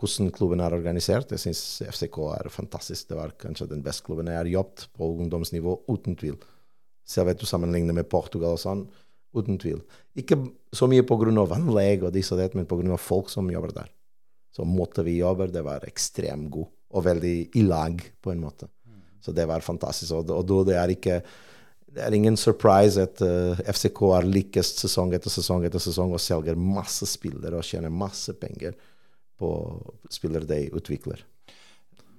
hvordan 0.00 0.32
klubben 0.34 0.60
er 0.60 0.74
organisert. 0.76 1.30
Jeg 1.32 1.40
syns 1.40 1.62
FCK 1.86 2.18
er 2.34 2.50
fantastisk. 2.52 3.08
Det 3.08 3.18
var 3.18 3.36
kanskje 3.40 3.70
den 3.70 3.84
beste 3.84 4.04
klubben 4.06 4.28
jeg 4.28 4.40
har 4.40 4.50
jobbet 4.50 4.88
på 4.96 5.08
ungdomsnivå, 5.24 5.78
uten 5.88 6.18
tvil. 6.20 6.36
Selv 7.06 7.30
vet 7.30 7.40
du 7.40 7.46
sammenligner 7.48 7.96
med 7.96 8.08
Portugal 8.10 8.56
og 8.56 8.62
sånn, 8.62 8.84
uten 9.36 9.58
tvil. 9.60 9.82
Ikke 10.18 10.38
så 10.74 10.88
mye 10.90 11.04
pga. 11.06 11.30
anlegg 11.56 12.04
og 12.04 12.12
disse 12.12 12.34
og 12.34 12.40
det, 12.40 12.54
men 12.54 12.66
pga. 12.66 12.96
folk 12.96 13.30
som 13.30 13.50
jobber 13.50 13.72
der. 13.72 13.90
Så 14.54 14.66
måten 14.68 15.06
vi 15.06 15.18
jobber, 15.18 15.50
det 15.50 15.64
var 15.66 15.86
ekstremt 15.88 16.50
god, 16.54 16.70
og 16.94 17.04
veldig 17.08 17.34
i 17.58 17.64
lag, 17.66 17.98
på 18.22 18.30
en 18.30 18.42
måte. 18.42 18.68
Så 19.24 19.32
det 19.32 19.48
var 19.48 19.64
fantastisk. 19.64 20.12
Og, 20.12 20.30
og 20.30 20.66
det 20.68 20.76
er 20.78 20.92
ikke 20.94 21.18
det 21.94 22.02
er 22.02 22.14
ingen 22.16 22.36
surprise 22.36 22.98
at 22.98 23.20
uh, 23.22 23.60
FCK 23.70 24.00
har 24.10 24.26
lykkes 24.26 24.72
sesong 24.80 25.12
etter 25.14 25.30
sesong 25.30 25.62
etter 25.66 25.82
sesong 25.82 26.10
og 26.14 26.22
selger 26.22 26.58
masse 26.58 27.06
spillere 27.06 27.60
og 27.60 27.66
tjener 27.66 27.92
masse 27.94 28.34
penger 28.34 28.74
på 29.38 29.50
spillere 30.10 30.48
de 30.48 30.58
utvikler. 30.74 31.22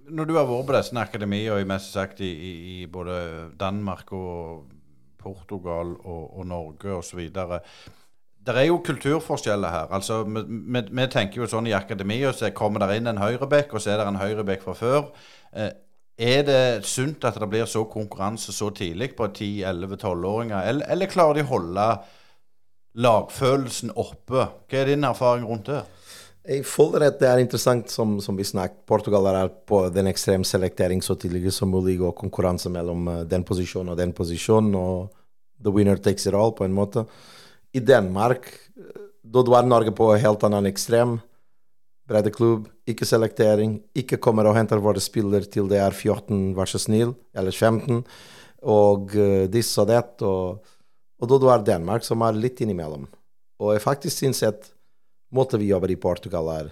Når 0.05 0.29
du 0.29 0.33
har 0.37 0.47
vært 0.47 0.69
på 0.69 0.75
disse 0.77 1.01
akademiene 1.01 1.67
mest 1.67 1.91
sagt 1.95 2.21
i, 2.23 2.31
i, 2.31 2.77
både 2.87 3.49
Danmark 3.59 4.13
og 4.15 4.69
Portugal 5.19 5.95
og, 5.97 6.23
og 6.37 6.47
Norge 6.47 6.99
osv. 7.01 7.25
Det 8.45 8.53
er 8.53 8.67
jo 8.67 8.81
kulturforskjeller 8.85 9.73
her. 9.73 9.87
Altså, 9.95 10.19
vi, 10.23 10.43
vi, 10.45 10.81
vi, 10.91 11.05
tenker 11.09 11.41
jo 11.41 11.47
sånn 11.49 11.69
i 11.69 11.73
akademia, 11.73 12.33
så 12.33 12.51
kommer 12.53 12.83
det 12.83 12.99
inn 12.99 13.09
en 13.09 13.21
høyrebekk, 13.21 13.73
og 13.73 13.81
så 13.81 13.95
er 13.95 14.01
det 14.01 14.11
en 14.11 14.21
høyrebekk 14.21 14.67
fra 14.67 14.75
før. 14.77 15.07
Eh, 15.55 15.71
er 16.15 16.45
det 16.47 16.85
sunt 16.87 17.25
at 17.27 17.39
det 17.41 17.49
blir 17.51 17.65
så 17.67 17.83
konkurranse 17.91 18.53
så 18.55 18.69
tidlig 18.75 19.15
på 19.17 19.27
10-11-12-åringer, 19.27 20.61
eller, 20.69 20.87
eller, 20.93 21.11
klarer 21.11 21.39
de 21.39 21.43
å 21.47 21.49
holde 21.49 21.87
lagfølelsen 23.03 23.91
oppe. 23.99 24.45
Hva 24.69 24.79
er 24.79 24.93
din 24.93 25.09
erfaring 25.09 25.43
rundt 25.49 25.73
det? 25.73 25.81
Jeg 26.45 26.61
føler 26.69 27.07
at 27.07 27.17
det 27.19 27.27
er 27.27 27.41
interessant, 27.41 27.89
som, 27.91 28.19
som 28.21 28.37
vi 28.37 28.45
snakket. 28.45 28.85
Portugal 28.87 29.25
er 29.31 29.49
på 29.49 29.81
den 29.89 30.07
ekstrem 30.11 30.45
selektering 30.45 31.01
så 31.03 31.17
tidlig 31.17 31.51
som 31.51 31.73
mulig, 31.73 31.97
og 31.99 32.13
konkurranse 32.15 32.69
mellom 32.69 33.09
uh, 33.09 33.23
den 33.25 33.43
posisjonen 33.43 33.95
og 33.95 33.97
den 33.99 34.13
posisjonen. 34.13 34.77
Og 34.77 35.09
the 35.65 35.73
winner 35.73 35.97
takes 35.97 36.29
it 36.29 36.37
all, 36.37 36.53
på 36.53 36.67
en 36.67 36.77
måte. 36.77 37.07
I 37.75 37.81
Danmark, 37.83 38.47
da 39.19 39.41
var 39.43 39.65
Norge 39.67 39.91
på 39.91 40.07
helt 40.15 40.43
annen 40.47 40.69
ekstrem. 40.69 41.17
Breddeklubb, 42.07 42.69
ikke 42.87 43.07
selektering. 43.07 43.79
Ikke 43.97 44.19
kommer 44.21 44.47
og 44.47 44.55
henter 44.55 44.79
våre 44.79 45.01
spillere 45.03 45.49
til 45.51 45.67
det 45.67 45.81
er 45.83 45.91
14, 45.91 46.53
vær 46.55 46.69
så 46.71 46.79
snill, 46.79 47.11
eller 47.35 47.51
15. 47.51 48.05
Og 48.71 49.11
uh, 49.17 49.43
diss 49.51 49.73
og 49.81 49.89
det. 49.91 50.03
Og, 50.23 50.61
og 51.19 51.31
da 51.31 51.41
du 51.41 51.49
er 51.51 51.65
Danmark, 51.67 52.05
som 52.07 52.23
er 52.23 52.37
litt 52.37 52.63
innimellom. 52.63 53.09
Og 53.59 53.73
jeg 53.75 53.83
faktisk 53.83 54.23
syns 54.23 54.43
at 54.47 54.69
måten 55.35 55.59
vi 55.59 55.73
jobber 55.73 55.91
i 55.91 55.99
Portugal, 55.99 56.53
er 56.53 56.71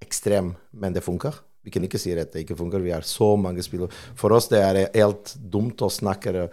ekstrem, 0.00 0.54
men 0.72 0.96
det 0.96 1.04
funker. 1.04 1.36
Vi 1.66 1.72
kan 1.74 1.84
ikke 1.84 1.98
si 1.98 2.12
at 2.14 2.30
det 2.32 2.44
ikke 2.44 2.56
funker. 2.56 2.80
Vi 2.80 2.94
har 2.94 3.04
så 3.04 3.34
mange 3.36 3.64
spillere. 3.66 3.90
For 4.16 4.32
oss 4.32 4.46
det 4.52 4.62
er 4.62 4.84
helt 4.94 5.34
dumt 5.36 5.82
å 5.82 5.90
snakke 5.90 6.46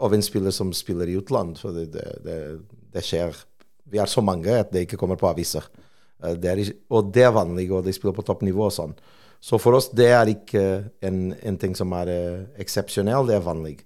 av 0.00 0.14
en 0.14 0.22
spiller 0.24 0.54
som 0.54 0.72
spiller 0.76 1.08
i 1.08 1.16
utland. 1.20 1.58
For 1.60 1.76
det, 1.76 2.02
det, 2.24 2.38
det, 2.92 3.04
skjer. 3.04 3.36
Vi 3.90 4.00
er 4.00 4.10
så 4.10 4.24
mange 4.24 4.54
at 4.62 4.72
det 4.72 4.86
ikke 4.86 4.98
kommer 5.00 5.20
på 5.20 5.28
aviser. 5.30 5.66
Det 6.20 6.50
er, 6.50 6.62
og 6.92 7.12
det 7.14 7.24
er 7.24 7.36
vanlig, 7.36 7.70
og 7.72 7.84
de 7.86 7.94
spiller 7.96 8.16
på 8.16 8.24
toppnivå 8.26 8.66
og 8.66 8.74
sånn. 8.76 8.96
Så 9.40 9.56
for 9.56 9.78
oss 9.78 9.88
det 9.96 10.10
er 10.12 10.28
ikke 10.28 10.64
en, 11.06 11.30
en 11.32 11.56
ting 11.60 11.72
som 11.76 11.94
er 11.96 12.10
uh, 12.12 12.42
eksepsjonell, 12.60 13.24
det 13.28 13.38
er 13.38 13.46
vanlig. 13.46 13.78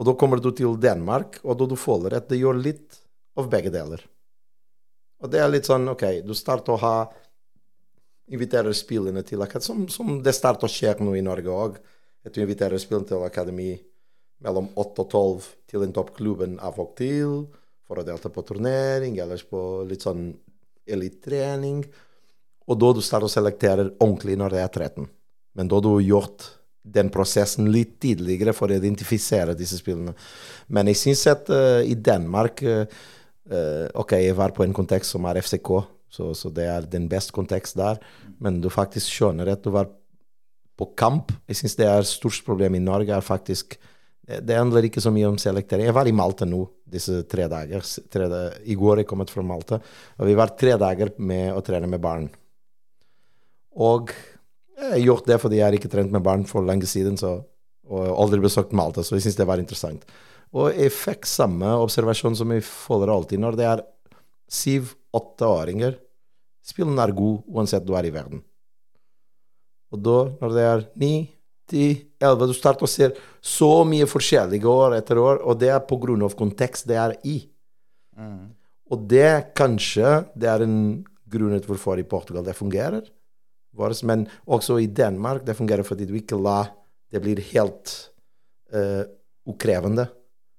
Og 0.00 0.08
da 0.08 0.14
kommer 0.16 0.40
du 0.40 0.48
til 0.56 0.78
Danmark, 0.80 1.36
og 1.44 1.58
da 1.60 1.68
du 1.68 1.76
føler 1.76 2.16
at 2.16 2.30
det 2.30 2.40
gjør 2.40 2.56
litt 2.60 2.96
av 3.36 3.50
begge 3.52 3.72
deler. 3.72 4.00
Og 5.20 5.32
det 5.32 5.40
er 5.40 5.52
litt 5.52 5.68
sånn 5.68 5.88
OK, 5.92 6.04
du 6.24 6.32
starter 6.36 6.76
å 6.76 6.82
ha 6.82 6.96
Inviterer 8.26 8.74
spillene 8.74 9.22
til 9.22 9.38
akademi, 9.38 9.62
som, 9.62 9.82
som 9.86 10.16
det 10.18 10.32
starter 10.34 10.66
å 10.66 10.70
skje 10.70 10.96
nå 10.98 11.12
i 11.14 11.20
Norge 11.22 11.46
òg. 11.46 11.76
At 12.26 12.34
du 12.34 12.40
inviterer 12.42 12.80
spillene 12.82 13.06
til 13.06 13.22
akademi 13.22 13.68
mellom 14.44 14.68
8 14.74 15.04
og 15.04 15.10
12 15.10 15.46
til 15.70 15.84
en 15.86 15.94
toppklubben 15.96 16.58
av 16.62 16.78
og 16.82 16.92
til 16.98 17.46
for 17.86 18.00
å 18.00 18.06
delta 18.06 18.30
på 18.32 18.44
turnering 18.46 19.18
eller 19.22 19.40
på 19.50 19.62
litt 19.88 20.04
sånn 20.06 20.28
elitetrening. 20.86 21.84
Og 22.66 22.78
da 22.82 22.92
du 22.94 23.02
starter 23.04 23.28
å 23.28 23.32
selektere 23.32 23.90
ordentlig 23.94 24.36
når 24.38 24.56
det 24.56 24.62
er 24.62 24.72
13. 24.72 25.08
Men 25.56 25.70
da 25.70 25.80
du 25.80 25.92
har 25.94 26.04
gjort 26.04 26.48
den 26.86 27.10
prosessen 27.10 27.70
litt 27.72 27.96
tidligere 28.02 28.54
for 28.54 28.70
å 28.70 28.78
identifisere 28.78 29.56
disse 29.58 29.78
spillene. 29.80 30.14
Men 30.70 30.90
jeg 30.90 31.00
syns 31.00 31.24
at 31.30 31.50
uh, 31.50 31.82
i 31.82 31.96
Danmark 31.98 32.62
uh, 32.62 32.86
OK, 33.94 34.16
jeg 34.22 34.36
var 34.38 34.54
på 34.54 34.64
en 34.66 34.74
kontekst 34.74 35.14
som 35.14 35.26
er 35.30 35.40
FCK, 35.42 35.70
så, 36.10 36.30
så, 36.34 36.50
det 36.54 36.66
er 36.70 36.86
den 36.90 37.08
beste 37.10 37.34
kontekst 37.34 37.78
der. 37.78 37.98
Men 38.42 38.60
du 38.62 38.70
faktisk 38.72 39.10
skjønner 39.10 39.50
at 39.52 39.64
du 39.64 39.72
var 39.74 39.90
på 40.76 40.90
kamp. 40.98 41.32
Jeg 41.48 41.60
syns 41.60 41.76
det 41.78 41.88
er 41.88 42.06
størst 42.06 42.44
problem 42.46 42.76
i 42.78 42.82
Norge. 42.82 43.14
er 43.14 43.24
faktisk 43.24 43.78
Det 44.26 44.56
handler 44.58 44.88
ikke 44.88 45.02
så 45.02 45.12
mye 45.14 45.28
om 45.30 45.36
selektering. 45.38 45.86
Jeg 45.86 45.94
var 45.94 46.08
i 46.10 46.14
Malta 46.16 46.46
nå 46.48 46.64
disse 46.90 47.20
tre 47.30 47.46
dager. 47.50 47.84
Tre, 48.10 48.26
I 48.66 48.74
går 48.78 49.02
jeg 49.02 49.08
kommet 49.10 49.30
fra 49.30 49.44
Malta. 49.46 49.78
Og 50.18 50.26
vi 50.26 50.34
var 50.38 50.56
tre 50.58 50.74
dager 50.80 51.12
med 51.22 51.52
å 51.54 51.62
trene 51.66 51.86
med 51.90 52.02
barn. 52.02 52.26
Og 53.78 54.10
jeg 54.76 54.90
har 54.90 55.04
gjort 55.04 55.28
det 55.30 55.38
fordi 55.40 55.60
jeg 55.60 55.66
har 55.68 55.76
ikke 55.78 55.92
trent 55.92 56.12
med 56.12 56.24
barn 56.26 56.42
for 56.48 56.66
lenge 56.66 56.88
siden 56.90 57.14
så, 57.20 57.36
og 57.86 58.08
aldri 58.18 58.42
besøkt 58.42 58.74
Malta, 58.76 59.04
så 59.06 59.16
jeg 59.16 59.26
syns 59.26 59.38
det 59.38 59.46
var 59.48 59.62
interessant. 59.62 60.02
Og 60.56 60.74
jeg 60.74 60.94
fikk 60.94 61.28
samme 61.28 61.70
observasjon 61.82 62.36
som 62.38 62.50
jeg 62.54 62.64
får 62.66 63.12
alltid 63.12 63.42
når 63.42 63.58
det 63.58 63.70
er 63.70 63.84
syv-åtteåringer. 64.52 65.96
Spillen 66.66 66.98
er 66.98 67.14
god 67.14 67.46
uansett 67.46 67.86
du 67.86 67.94
er 67.98 68.08
i 68.08 68.14
verden. 68.14 68.42
Og 69.94 70.02
da, 70.02 70.18
når 70.40 70.54
det 70.54 70.66
er 70.66 70.84
ni, 70.98 71.12
ti, 71.70 71.86
elleve, 72.20 72.48
du 72.50 72.56
starter 72.56 72.86
å 72.86 72.90
se 72.90 73.10
så 73.42 73.70
mye 73.88 74.06
forskjellige 74.08 74.70
år 74.70 74.96
etter 74.98 75.20
år, 75.20 75.42
og 75.42 75.58
det 75.60 75.72
er 75.72 75.80
av 75.80 76.36
kontekst 76.38 76.88
det 76.88 76.98
er 77.00 77.16
i. 77.24 77.38
Mm. 78.16 78.54
Og 78.90 79.06
det 79.10 79.52
kanskje 79.58 80.24
det 80.38 80.48
er 80.50 80.64
en 80.64 81.04
grunn 81.26 81.56
til 81.58 81.72
hvorfor 81.72 81.98
i 81.98 82.06
Portugal 82.06 82.44
det 82.46 82.56
fungerer. 82.56 83.06
Men 84.08 84.26
også 84.46 84.78
i 84.80 84.86
Danmark 84.86 85.44
det 85.44 85.56
fungerer 85.56 85.84
fordi 85.84 86.06
du 86.06 86.14
ikke 86.16 86.38
lar 86.38 86.72
det 87.12 87.20
blir 87.22 87.40
helt 87.52 87.92
uh, 88.74 89.04
ukrevende. 89.46 90.08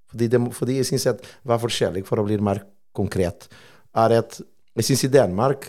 Fordi, 0.07 0.27
det, 0.31 0.39
fordi 0.55 0.77
jeg 0.79 0.87
syns 0.87 1.07
at 1.11 1.25
hva 1.43 1.57
er 1.57 1.63
forskjellig 1.63 2.05
for 2.07 2.21
å 2.21 2.27
bli 2.27 2.37
mer 2.39 2.61
konkret, 2.95 3.49
er 3.97 4.15
at 4.21 4.39
jeg 4.77 4.87
syns 4.87 5.03
i 5.07 5.11
Danmark 5.11 5.67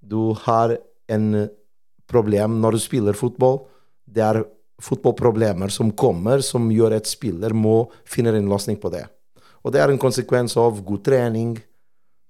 du 0.00 0.34
har 0.44 0.74
en 1.10 1.48
problem 2.10 2.58
når 2.60 2.76
du 2.76 2.82
spiller 2.82 3.16
fotball. 3.16 3.62
Det 4.04 4.22
er 4.24 4.42
fotballproblemer 4.80 5.72
som 5.72 5.92
kommer, 5.92 6.42
som 6.44 6.70
gjør 6.72 6.96
at 6.98 7.08
spiller 7.10 7.54
må 7.56 7.84
finne 8.08 8.32
en 8.36 8.50
løsning 8.50 8.78
på 8.80 8.92
det. 8.92 9.04
Og 9.60 9.74
det 9.74 9.82
er 9.82 9.92
en 9.92 10.00
konsekvens 10.00 10.56
av 10.60 10.80
god 10.84 11.04
trening. 11.04 11.54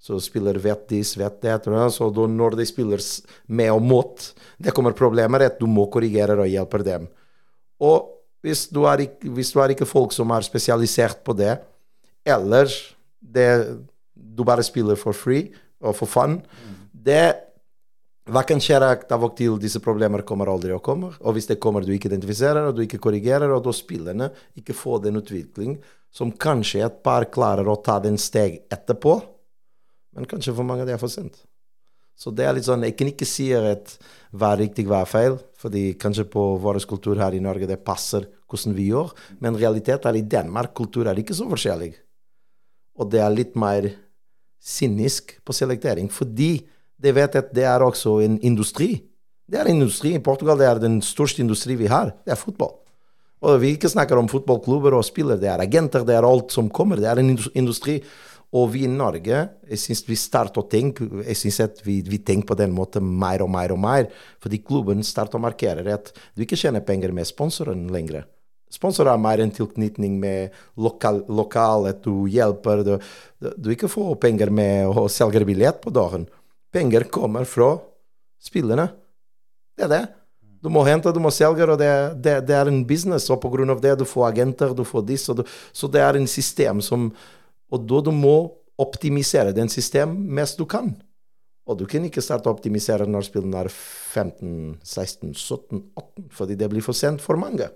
Så 0.01 0.17
spiller 0.23 0.57
vet 0.59 0.87
de, 0.89 1.01
vet 1.21 1.41
det. 1.43 1.57
Så 1.93 2.09
når 2.11 2.57
de 2.57 2.65
spiller 2.65 3.03
med 3.47 3.71
og 3.71 3.83
mot, 3.85 4.31
det 4.57 4.73
kommer 4.75 4.97
problemer 4.97 5.45
at 5.45 5.59
du 5.61 5.67
må 5.69 5.85
korrigere 5.93 6.39
og 6.41 6.49
hjelpe 6.49 6.81
dem. 6.83 7.05
Og 7.81 8.09
hvis 8.41 8.65
du, 8.73 8.83
er 8.89 9.05
ikke, 9.05 9.29
hvis 9.29 9.51
du 9.53 9.61
er 9.61 9.73
ikke 9.73 9.85
folk 9.85 10.13
som 10.15 10.33
er 10.33 10.45
spesialisert 10.45 11.21
på 11.23 11.35
det, 11.37 11.59
eller 12.25 12.69
det, 13.21 13.47
du 14.13 14.43
bare 14.45 14.65
spiller 14.65 14.97
for 14.97 15.13
free 15.13 15.51
og 15.81 15.95
for 15.97 16.09
fun, 16.09 16.39
mm. 16.41 16.75
det 17.05 17.50
hva 18.31 18.43
kan 18.47 18.61
skje 18.63 18.77
av 18.81 19.23
og 19.25 19.33
til 19.35 19.57
disse 19.59 19.81
problemer 19.83 20.23
kommer 20.27 20.47
aldri 20.51 20.71
å 20.71 20.81
komme. 20.83 21.11
Og 21.19 21.35
hvis 21.35 21.49
det 21.49 21.59
kommer, 21.59 21.83
du 21.83 21.91
ikke 21.91 22.07
identifiserer, 22.07 22.67
og 22.67 22.77
du 22.77 22.85
ikke 22.85 23.01
korrigerer, 23.03 23.51
og 23.51 23.63
da 23.65 23.73
spillerne 23.75 24.29
ikke 24.59 24.75
får 24.77 25.03
den 25.07 25.19
utvikling 25.19 25.77
som 26.11 26.31
kanskje 26.31 26.83
et 26.85 26.99
par 27.03 27.27
klarer 27.31 27.67
å 27.67 27.79
ta 27.83 27.97
den 28.03 28.19
steg 28.19 28.61
etterpå, 28.71 29.17
men 30.15 30.27
kanskje 30.27 30.55
for 30.55 30.67
mange 30.67 30.85
det 30.87 30.95
er 30.95 31.01
for 31.01 31.11
sent. 31.11 31.43
Så 32.19 32.33
det 32.35 32.43
er 32.45 32.53
litt 32.53 32.67
sånn 32.67 32.83
Jeg 32.83 32.97
kan 32.99 33.09
ikke 33.09 33.25
si 33.25 33.47
at 33.55 33.95
hva 34.35 34.51
er 34.53 34.65
riktig, 34.65 34.85
hva 34.87 35.01
er 35.01 35.09
feil, 35.09 35.37
fordi 35.57 35.95
kanskje 35.99 36.27
på 36.29 36.43
vår 36.61 36.81
kultur 36.87 37.19
her 37.19 37.33
i 37.33 37.41
Norge 37.43 37.69
det 37.69 37.79
passer 37.83 38.27
hvordan 38.51 38.75
vi 38.75 38.89
gjør, 38.91 39.13
men 39.39 39.57
realiteten 39.57 40.11
er 40.11 40.19
i 40.19 40.27
Danmark 40.27 40.75
kultur 40.75 41.07
er 41.07 41.19
ikke 41.19 41.35
så 41.35 41.47
forskjellig. 41.49 41.93
Og 42.99 43.07
det 43.11 43.23
er 43.23 43.33
litt 43.33 43.55
mer 43.59 43.87
cynisk 44.61 45.37
på 45.47 45.55
selektering, 45.55 46.11
fordi 46.11 46.59
de 47.01 47.13
vet 47.15 47.37
at 47.39 47.53
det 47.55 47.65
er 47.67 47.83
også 47.83 48.19
en 48.25 48.37
industri. 48.45 48.93
Det 49.51 49.59
er 49.59 49.67
en 49.67 49.81
industri. 49.81 50.15
I 50.15 50.23
Portugal 50.23 50.59
det 50.59 50.67
er 50.69 50.81
den 50.81 51.01
største 51.03 51.41
industri 51.43 51.75
vi 51.79 51.89
har. 51.91 52.13
Det 52.25 52.35
er 52.35 52.39
fotball. 52.39 52.77
Og 53.41 53.57
vi 53.63 53.73
ikke 53.73 53.89
snakker 53.89 54.19
om 54.19 54.29
fotballklubber 54.29 54.93
og 54.93 55.05
spillere. 55.05 55.41
Det 55.41 55.49
er 55.49 55.63
agenter, 55.63 56.05
det 56.05 56.15
er 56.15 56.27
alt 56.27 56.53
som 56.53 56.69
kommer. 56.69 57.01
Det 57.01 57.09
er 57.09 57.19
en 57.19 57.33
industri. 57.57 57.99
Og 58.51 58.73
vi 58.73 58.83
i 58.83 58.91
Norge, 58.91 59.37
jeg 59.71 59.79
syns 59.79 60.03
vi 60.03 60.17
starter 60.19 60.59
å 60.59 60.67
tenke 60.67 61.05
jeg 61.23 61.37
synes 61.39 61.59
at 61.63 61.77
vi, 61.85 62.01
vi, 62.03 62.19
tenker 62.19 62.49
på 62.49 62.57
den 62.59 62.73
måten 62.75 63.05
mer 63.07 63.45
og 63.45 63.49
mer 63.53 63.71
og 63.71 63.79
mer. 63.79 64.09
Fordi 64.43 64.59
klubben 64.59 65.05
starter 65.07 65.39
å 65.39 65.43
markere 65.43 65.85
at 65.95 66.11
du 66.35 66.43
ikke 66.43 66.59
tjener 66.59 66.83
penger 66.85 67.15
med 67.15 67.29
sponsoren 67.29 67.87
lenger. 67.93 68.27
Sponsorer 68.71 69.13
er 69.13 69.23
mer 69.23 69.41
en 69.43 69.51
tilknytning 69.51 70.19
med 70.19 70.53
lokal, 70.79 71.23
lokalet, 71.27 72.03
du 72.03 72.27
hjelper. 72.31 72.83
Du, 72.87 72.93
du 73.57 73.71
ikke 73.73 73.89
får 73.91 74.13
penger 74.23 74.51
med 74.53 74.87
å 74.87 75.07
selge 75.11 75.43
billett 75.47 75.81
på 75.83 75.91
dagen. 75.95 76.27
Penger 76.71 77.07
kommer 77.11 77.45
fra 77.47 77.75
spillerne. 78.41 78.87
Det 79.77 79.87
er 79.87 79.91
det. 79.91 80.01
Du 80.61 80.69
må 80.69 80.83
hente, 80.85 81.11
du 81.11 81.19
må 81.23 81.31
selge, 81.33 81.65
og 81.65 81.79
det, 81.81 81.91
det, 82.21 82.35
det 82.47 82.55
er 82.55 82.69
en 82.69 82.83
business. 82.87 83.29
Og 83.33 83.43
av 83.43 83.81
det 83.81 83.95
du 83.99 84.05
får 84.05 84.27
agenter, 84.29 84.75
du 84.77 84.83
får 84.85 85.05
disse. 85.09 85.35
Så 85.73 85.89
det 85.89 86.01
er 86.01 86.19
en 86.19 86.27
system 86.29 86.81
som 86.85 87.09
og 87.71 87.87
da 87.87 88.01
du 88.03 88.11
må 88.11 88.35
optimisere 88.81 89.55
den 89.55 89.69
system 89.71 90.13
mest 90.35 90.59
du 90.59 90.65
kan. 90.69 90.91
Og 91.69 91.77
du 91.79 91.85
kan 91.87 92.03
ikke 92.03 92.23
starte 92.23 92.49
å 92.49 92.55
optimisere 92.55 93.07
når 93.07 93.27
spillene 93.29 93.63
er 93.63 93.69
15, 93.71 94.81
16, 94.83 95.35
17, 95.37 95.83
18, 95.95 96.25
fordi 96.35 96.57
det 96.59 96.69
blir 96.71 96.83
for 96.83 96.97
sent 96.97 97.23
for 97.23 97.39
mange. 97.39 97.69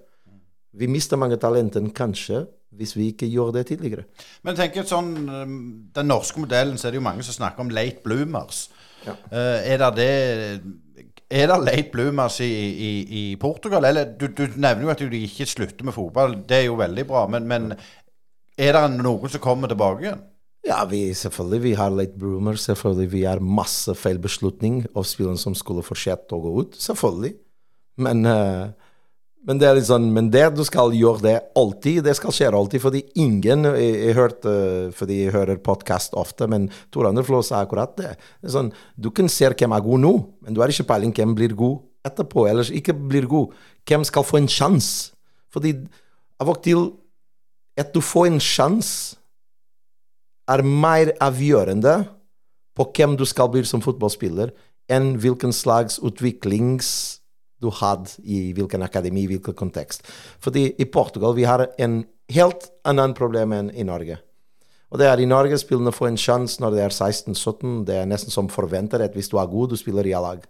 Vi 0.76 0.90
mister 0.92 1.20
mange 1.20 1.40
talenter 1.42 1.84
kanskje 1.96 2.46
hvis 2.76 2.96
vi 2.98 3.12
ikke 3.14 3.30
gjør 3.32 3.54
det 3.56 3.68
tidligere. 3.70 4.04
Men 4.44 4.58
tenk 4.58 4.76
sånn, 4.88 5.14
um, 5.30 5.60
Den 5.96 6.10
norske 6.12 6.42
modellen 6.44 6.80
så 6.80 6.90
er 6.90 6.96
det 6.96 7.00
jo 7.00 7.06
mange 7.08 7.24
som 7.24 7.38
snakker 7.38 7.64
om 7.64 7.72
late 7.72 8.04
bloomers. 8.04 8.65
Ja. 9.06 9.15
Uh, 9.32 9.60
er 9.63 9.80
det 9.80 9.94
det 9.96 10.12
er 11.36 11.50
det 11.50 11.58
late 11.63 11.90
bloomers 11.94 12.40
i, 12.44 12.52
i, 12.90 12.92
i 13.19 13.23
Portugal? 13.42 13.86
Eller 13.88 14.12
du, 14.19 14.28
du, 14.28 14.46
nevner 14.56 14.86
jo 14.86 14.94
at 14.94 15.02
de 15.02 15.23
ikke 15.26 15.48
slutter 15.50 15.88
med 15.88 15.96
fotball. 15.96 16.38
Det 16.48 16.62
er 16.62 16.67
jo 16.67 16.78
veldig 16.80 17.06
bra. 17.10 17.26
Men, 17.32 17.48
men 17.50 17.71
er 18.58 18.78
det 18.78 18.86
noen 19.00 19.32
som 19.32 19.44
kommer 19.44 19.71
tilbake 19.71 20.06
igjen? 20.06 20.23
Ja, 20.65 20.80
vi, 20.90 21.13
selvfølgelig. 21.13 21.62
Vi 21.63 21.73
har 21.78 21.94
late 21.94 22.19
bloomers. 22.19 22.67
Selvfølgelig. 22.69 23.12
Vi 23.12 23.26
har 23.26 23.42
masse 23.42 23.94
feil 23.98 24.21
beslutning 24.21 24.84
av 24.94 25.06
spillerne 25.08 25.42
som 25.42 25.58
skulle 25.58 25.86
fortsette 25.86 26.36
å 26.36 26.42
gå 26.44 26.54
ut. 26.62 26.78
Selvfølgelig. 26.82 27.36
Men 28.06 28.26
uh, 28.28 28.73
Men 29.46 29.60
det 29.62 29.67
er 29.69 29.75
litt 29.77 29.85
sånn, 29.85 30.08
men 30.13 30.31
det 30.33 30.43
du 30.58 30.63
skal 30.65 30.93
gjøre 30.98 31.21
det 31.21 31.35
alltid, 31.58 32.00
det 32.08 32.15
skal 32.17 32.33
skje 32.33 32.50
alltid. 32.50 32.81
Fordi 32.81 33.02
ingen 33.21 33.67
Jeg, 33.75 33.91
jeg 34.08 34.15
hørte, 34.17 34.54
fordi 34.98 35.19
jeg 35.23 35.35
hører 35.35 35.62
podkast 35.62 36.15
ofte, 36.17 36.48
men 36.50 36.69
Tor 36.93 37.10
André 37.10 37.25
Flå 37.27 37.43
sa 37.46 37.62
akkurat 37.62 37.93
det. 37.98 38.15
det 38.41 38.50
er 38.50 38.56
sånn, 38.56 38.71
du 38.98 39.12
kan 39.13 39.29
se 39.29 39.50
hvem 39.52 39.75
er 39.75 39.85
god 39.85 40.02
nå, 40.02 40.13
men 40.41 40.56
du 40.56 40.62
har 40.62 40.73
ikke 40.73 40.87
peiling 40.89 41.13
hvem 41.13 41.35
blir 41.37 41.54
god 41.58 41.83
etterpå, 42.06 42.48
eller 42.50 42.71
ikke 42.73 42.93
blir 42.93 43.27
god. 43.29 43.54
Hvem 43.85 44.06
skal 44.06 44.25
få 44.25 44.41
en 44.41 44.50
sjanse? 44.50 45.13
Fordi 45.54 45.75
av 46.41 46.50
og 46.52 46.63
til 46.65 46.89
at 47.79 47.93
du 47.93 48.02
får 48.04 48.31
en 48.31 48.41
sjanse, 48.41 49.17
er 50.46 50.62
mer 50.62 51.10
avgjørende 51.25 52.04
på 52.77 52.85
hvem 52.93 53.15
du 53.17 53.23
skal 53.25 53.50
bli 53.50 53.63
som 53.65 53.81
fotballspiller, 53.81 54.52
enn 54.91 55.15
hvilken 55.17 55.54
slags 55.56 55.98
utviklings 56.06 56.89
du 57.62 57.69
hadde 57.71 58.19
i 58.23 58.51
hvilken 58.56 58.83
akademi, 58.85 59.25
i 59.25 59.31
hvilken 59.35 59.56
kontekst. 59.58 60.06
Fordi 60.43 60.67
i 60.77 60.85
Portugal 60.85 61.35
vi 61.37 61.47
har 61.47 61.67
en 61.79 62.03
helt 62.33 62.69
annen 62.87 63.13
problem 63.17 63.53
enn 63.56 63.71
i 63.73 63.85
Norge. 63.87 64.19
Og 64.93 64.99
det 65.01 65.08
er 65.10 65.19
I 65.19 65.27
Norge 65.27 65.58
spillerne 65.60 65.93
får 65.93 66.12
en 66.12 66.19
sjanse 66.19 66.62
når 66.62 66.75
det 66.75 66.83
er 66.85 66.93
16-17. 66.93 67.83
Det 67.87 67.95
er 67.99 68.10
nesten 68.10 68.33
som 68.33 68.51
forventer 68.51 69.01
at 69.03 69.15
hvis 69.17 69.31
du 69.31 69.39
er 69.41 69.49
god, 69.51 69.73
du 69.73 69.79
spiller 69.79 70.08
i 70.08 70.13
A-lag. 70.15 70.43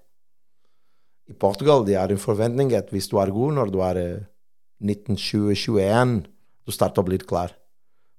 I 1.25 1.33
Portugal 1.33 1.85
det 1.87 1.95
er 1.97 2.11
en 2.13 2.21
forventning 2.21 2.73
at 2.77 2.91
hvis 2.93 3.07
du 3.09 3.17
er 3.17 3.33
god 3.33 3.55
når 3.57 3.71
du 3.73 3.79
er 3.81 4.01
1920-21, 4.83 6.19
du 6.65 6.73
starter 6.73 7.01
å 7.01 7.07
bli 7.07 7.17
klar. 7.21 7.55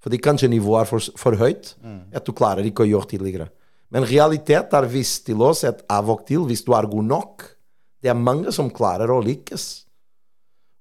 Fordi 0.03 0.19
kanskje 0.23 0.51
nivået 0.51 0.85
er 0.85 0.91
for, 0.91 1.13
for 1.19 1.37
høyt, 1.39 1.75
mm. 1.83 2.01
at 2.15 2.27
du 2.27 2.35
klarer 2.37 2.67
ikke 2.67 2.85
å 2.85 2.91
gjøre 2.91 3.11
tidligere. 3.13 3.49
Men 3.95 4.07
realitet 4.07 4.75
er 4.75 4.89
visst 4.91 5.27
til 5.29 5.43
oss 5.47 5.63
at 5.67 5.85
av 5.91 6.11
og 6.11 6.25
til, 6.27 6.45
hvis 6.49 6.65
du 6.67 6.73
er 6.75 6.89
god 6.91 7.07
nok, 7.07 7.47
det 8.03 8.13
er 8.13 8.19
mange 8.19 8.53
som 8.55 8.73
klarer 8.73 9.11
å 9.11 9.23
lykkes. 9.25 9.65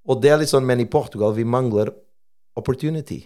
Og 0.06 0.22
det 0.22 0.32
er 0.32 0.42
litt 0.42 0.52
sånn, 0.52 0.66
Men 0.66 0.84
i 0.84 0.90
Portugal 0.90 1.34
vi 1.34 1.44
mangler 1.44 1.92
opportunity. 2.56 3.26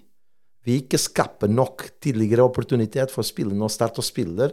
Vi 0.66 0.82
ikke 0.84 1.00
skaper 1.00 1.48
nok 1.48 1.90
tidligere 2.02 2.46
opportunitet 2.46 3.12
for 3.12 3.24
spillerne 3.24 3.66
å 3.66 3.72
starte 3.72 4.00
å 4.00 4.06
spille. 4.06 4.52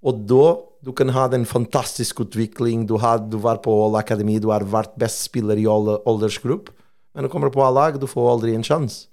Og 0.00 0.24
da 0.28 0.56
du 0.80 0.92
kan 0.96 1.12
ha 1.12 1.26
den 1.28 1.44
fantastiske 1.44 2.24
utvikling. 2.24 2.86
Du, 2.88 2.96
har, 3.00 3.20
du 3.20 3.36
var 3.40 3.60
på 3.64 3.72
All 3.84 3.98
Akademi, 4.00 4.38
du 4.40 4.48
har 4.52 4.64
vært 4.64 4.96
best 5.00 5.26
spiller 5.26 5.60
i 5.60 5.68
aldersgruppe. 5.68 6.72
Men 7.14 7.26
du 7.26 7.32
kommer 7.32 7.52
på 7.52 7.62
A-lag, 7.64 7.98
du 8.00 8.06
får 8.08 8.30
aldri 8.30 8.54
en 8.56 8.64
sjanse. 8.64 9.08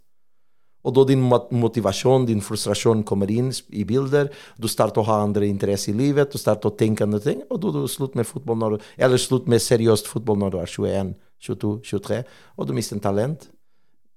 Og 0.87 0.95
da 0.95 1.03
din 1.09 1.23
motivasjon, 1.27 2.25
din 2.29 2.41
frustrasjon 2.43 3.03
kommer 3.07 3.31
inn 3.31 3.49
i 3.75 3.83
bilder. 3.87 4.29
Du 4.55 4.69
starter 4.71 5.03
å 5.03 5.07
ha 5.09 5.17
andre 5.25 5.49
interesser 5.49 5.91
i 5.91 5.97
livet, 5.99 6.31
du 6.31 6.39
starter 6.39 6.71
å 6.71 6.77
tenke 6.79 7.03
andre 7.03 7.19
ting. 7.23 7.41
Og 7.51 7.59
da 7.63 7.73
du 7.75 7.81
slutter 7.91 8.21
med 8.21 8.29
fotball 8.29 8.59
når 8.61 8.77
du, 8.77 8.85
eller 9.03 9.19
slutt 9.19 9.49
med 9.51 9.63
seriøst 9.63 10.07
fotball 10.07 10.39
når 10.39 10.55
du 10.55 10.61
er 10.61 10.71
21, 10.71 11.11
22, 11.43 11.73
23, 11.91 12.21
og 12.55 12.69
du 12.69 12.73
mister 12.77 13.03
talent. 13.03 13.49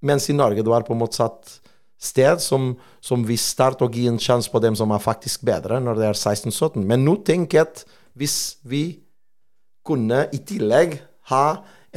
Mens 0.07 0.31
i 0.31 0.37
Norge 0.37 0.63
du 0.65 0.71
er 0.77 0.87
på 0.87 0.97
motsatt 0.97 1.59
sted, 2.01 2.41
som, 2.41 2.73
som 3.05 3.27
vi 3.27 3.37
starter 3.37 3.89
å 3.89 3.93
gi 3.93 4.07
en 4.09 4.23
sjanse 4.23 4.49
på 4.53 4.63
dem 4.63 4.79
som 4.79 4.95
er 4.95 5.03
faktisk 5.03 5.43
bedre 5.45 5.83
når 5.83 5.99
det 5.99 6.09
er 6.13 6.17
16-17. 6.17 6.81
Men 6.87 7.03
nå 7.05 7.19
tenker 7.27 7.61
jeg 7.61 7.67
at 7.67 7.85
hvis 8.17 8.39
vi 8.63 8.85
kunne 9.85 10.29
i 10.33 10.41
tillegg 10.47 11.01
ha 11.35 11.47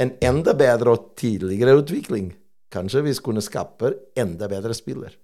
en 0.00 0.16
enda 0.24 0.52
bedre 0.58 0.96
og 0.96 1.12
tidligere 1.18 1.78
utvikling 1.78 2.32
Kanskje 2.74 3.04
vi 3.06 3.14
kunne 3.22 3.44
skape 3.44 3.94
enda 4.18 4.50
bedre 4.50 4.74
spiller. 4.74 5.14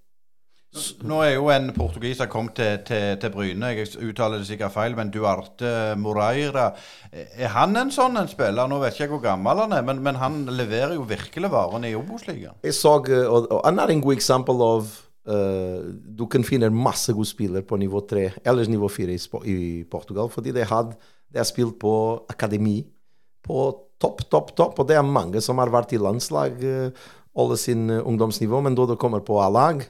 Nå 1.03 1.17
er 1.25 1.33
jo 1.35 1.49
en 1.51 1.73
portugiser 1.75 2.29
kommet 2.31 2.55
til, 2.55 2.77
til, 2.87 3.17
til, 3.19 3.33
Bryne. 3.35 3.73
Jeg 3.75 3.89
uttaler 4.07 4.39
det 4.39 4.47
sikkert 4.47 4.71
feil, 4.77 4.95
men 4.95 5.11
Duarte 5.11 5.97
Moreira. 5.99 6.69
Er 7.11 7.51
han 7.57 7.75
en 7.81 7.91
sånn 7.91 8.21
en 8.21 8.31
spiller? 8.31 8.71
Nå 8.71 8.79
vet 8.79 8.95
ikke 8.95 9.09
jeg 9.09 9.13
hvor 9.17 9.25
gammel 9.25 9.65
han 9.65 9.75
er, 9.75 9.83
men, 9.89 9.99
men 10.05 10.21
han 10.21 10.45
leverer 10.47 10.95
jo 10.95 11.09
virkelig 11.11 11.51
varene 11.51 11.91
i 11.91 11.97
Obos-ligaen. 11.99 12.61
Jeg 12.63 12.79
så, 12.79 13.01
og, 13.03 13.51
og 13.51 13.65
Han 13.67 13.83
er 13.83 13.97
en 13.97 14.05
god 14.05 14.15
eksempel 14.15 14.63
av 14.69 14.95
uh, 15.33 15.91
Du 15.91 16.29
kan 16.31 16.47
finne 16.47 16.71
masse 16.71 17.11
gode 17.19 17.33
spillere 17.33 17.67
på 17.67 17.81
nivå 17.81 18.07
3 18.07 18.29
eller 18.47 18.71
nivå 18.71 18.87
4 18.95 19.19
i, 19.19 19.21
i 19.51 19.61
Portugal, 19.91 20.31
fordi 20.31 20.55
de 20.55 20.71
har, 20.71 20.95
de 20.95 21.43
har 21.43 21.51
spilt 21.51 21.81
på 21.83 21.93
akademi 22.31 22.85
på 23.43 23.71
topp, 23.99 24.23
topp, 24.31 24.55
topp. 24.55 24.79
Og 24.79 24.87
det 24.87 25.01
er 25.01 25.17
mange 25.19 25.43
som 25.43 25.59
har 25.59 25.75
vært 25.75 25.99
i 25.99 25.99
landslag. 25.99 26.63
Uh, 26.63 27.11
holde 27.37 27.59
sin 27.61 27.89
eh, 27.91 28.03
ungdomsnivå, 28.07 28.61
men 28.65 28.77
da 28.79 28.87
du 28.89 28.97
kommer 29.01 29.25
på 29.27 29.41
A-lag, 29.43 29.85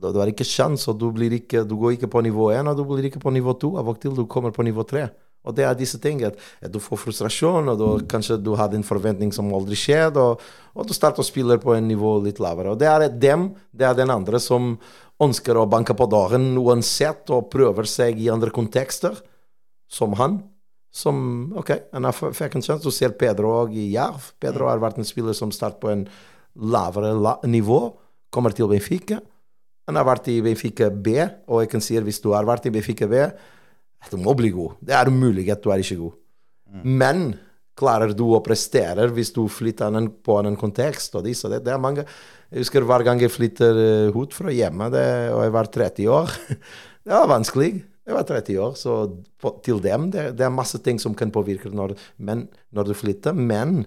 da 0.00 0.12
du 0.12 0.20
har 0.22 0.30
ikke 0.30 0.46
sjans, 0.48 0.86
og 0.88 1.00
du, 1.00 1.10
ikke, 1.28 1.64
du, 1.68 1.76
går 1.76 1.98
ikke 1.98 2.10
på 2.10 2.22
nivå 2.24 2.50
1, 2.54 2.70
og 2.70 2.78
du 2.78 2.86
blir 2.88 3.10
ikke 3.10 3.22
på 3.22 3.32
nivå 3.34 3.54
2. 3.60 3.74
Av 3.80 3.90
og 3.92 4.00
til 4.00 4.14
du 4.16 4.24
kommer 4.30 4.54
på 4.54 4.64
nivå 4.64 4.84
3. 4.88 5.08
Og 5.48 5.56
det 5.56 5.64
er 5.64 5.76
disse 5.76 6.00
tingene. 6.00 6.32
At, 6.60 6.72
du 6.72 6.80
får 6.82 7.00
frustrasjon, 7.04 7.68
og 7.72 7.80
du, 7.80 8.06
kanskje 8.08 8.38
du 8.40 8.52
hadde 8.58 8.78
en 8.80 8.86
forventning 8.86 9.32
som 9.32 9.48
aldri 9.56 9.78
skjedde, 9.78 10.20
og, 10.20 10.44
og, 10.74 10.88
du 10.88 10.96
starter 10.96 11.24
å 11.24 11.26
spille 11.26 11.58
på 11.60 11.74
en 11.76 11.88
nivå 11.88 12.18
litt 12.24 12.40
lavere. 12.42 12.74
Og 12.74 12.80
det 12.80 12.88
er 12.88 13.06
dem, 13.12 13.50
det 13.72 13.88
er 13.88 13.96
den 13.98 14.12
andre 14.12 14.40
som 14.42 14.74
ønsker 15.20 15.58
å 15.60 15.68
banke 15.68 15.96
på 15.96 16.08
døren 16.08 16.54
uansett, 16.60 17.28
og 17.32 17.50
prøver 17.52 17.88
seg 17.88 18.20
i 18.20 18.30
andre 18.32 18.52
kontekster, 18.54 19.20
som 19.90 20.16
han. 20.20 20.40
Som 20.90 21.52
OK, 21.60 21.70
han 21.94 22.08
fikk 22.12 22.56
en 22.56 22.64
sjanse. 22.66 22.82
Du 22.82 22.94
ser 22.94 23.12
Pedro 23.18 23.52
òg 23.60 23.76
i 23.78 23.92
Jerv. 23.92 24.32
Pedro 24.42 24.66
har 24.66 24.80
vært 24.82 24.98
en 24.98 25.06
spiller 25.06 25.36
som 25.36 25.52
starter 25.54 25.78
på 25.82 25.92
en 25.92 26.08
lavere 26.56 27.12
la 27.14 27.36
nivå, 27.46 27.80
kommer 28.30 28.54
til 28.54 28.70
Benfica. 28.70 29.20
Han 29.90 29.98
har 29.98 30.06
vært 30.06 30.30
i 30.30 30.40
Benfica 30.44 30.90
B, 30.90 31.16
og 31.50 31.64
jeg 31.64 31.70
kan 31.72 31.82
si 31.84 31.98
at 31.98 32.06
hvis 32.06 32.20
du 32.22 32.30
har 32.34 32.46
vært 32.48 32.68
i 32.68 32.74
Benfica 32.74 33.08
B, 33.10 33.24
du 34.10 34.16
må 34.22 34.34
bli 34.38 34.52
god. 34.54 34.78
Det 34.80 34.96
er 34.96 35.10
umulig 35.10 35.48
at 35.52 35.62
du 35.64 35.72
er 35.72 35.82
ikke 35.82 36.00
god. 36.00 36.18
Mm. 36.70 36.82
Men 37.02 37.24
klarer 37.80 38.12
du 38.16 38.26
å 38.34 38.42
prestere 38.44 39.08
hvis 39.14 39.32
du 39.34 39.44
flytter 39.50 39.94
på 40.24 40.36
en 40.40 40.58
kontekst 40.60 41.16
og 41.18 41.24
disse, 41.26 41.48
det, 41.50 41.62
det 41.66 41.72
er 41.74 41.80
mange 41.80 42.04
Jeg 42.04 42.64
husker 42.64 42.84
hver 42.86 43.04
gang 43.06 43.20
jeg 43.22 43.32
flytter 43.32 43.76
uh, 44.10 44.16
ut 44.16 44.34
fra 44.34 44.52
hjemmet, 44.54 44.94
det, 44.94 45.06
og 45.30 45.44
jeg 45.44 45.54
var 45.54 45.70
30 45.70 46.08
år. 46.10 46.32
det 47.06 47.14
var 47.14 47.28
vanskelig. 47.30 47.70
Jeg 48.06 48.16
var 48.16 48.26
30 48.26 48.56
år, 48.58 48.72
så 48.74 48.94
på, 49.38 49.52
til 49.62 49.78
dem 49.84 50.08
det, 50.10 50.24
det, 50.38 50.46
er 50.46 50.54
masse 50.54 50.80
ting 50.82 50.98
som 50.98 51.14
kan 51.14 51.30
påvirke 51.30 51.70
når, 51.70 51.94
men, 52.18 52.48
når 52.74 52.90
du 52.90 52.96
flytter. 52.98 53.36
Men 53.36 53.84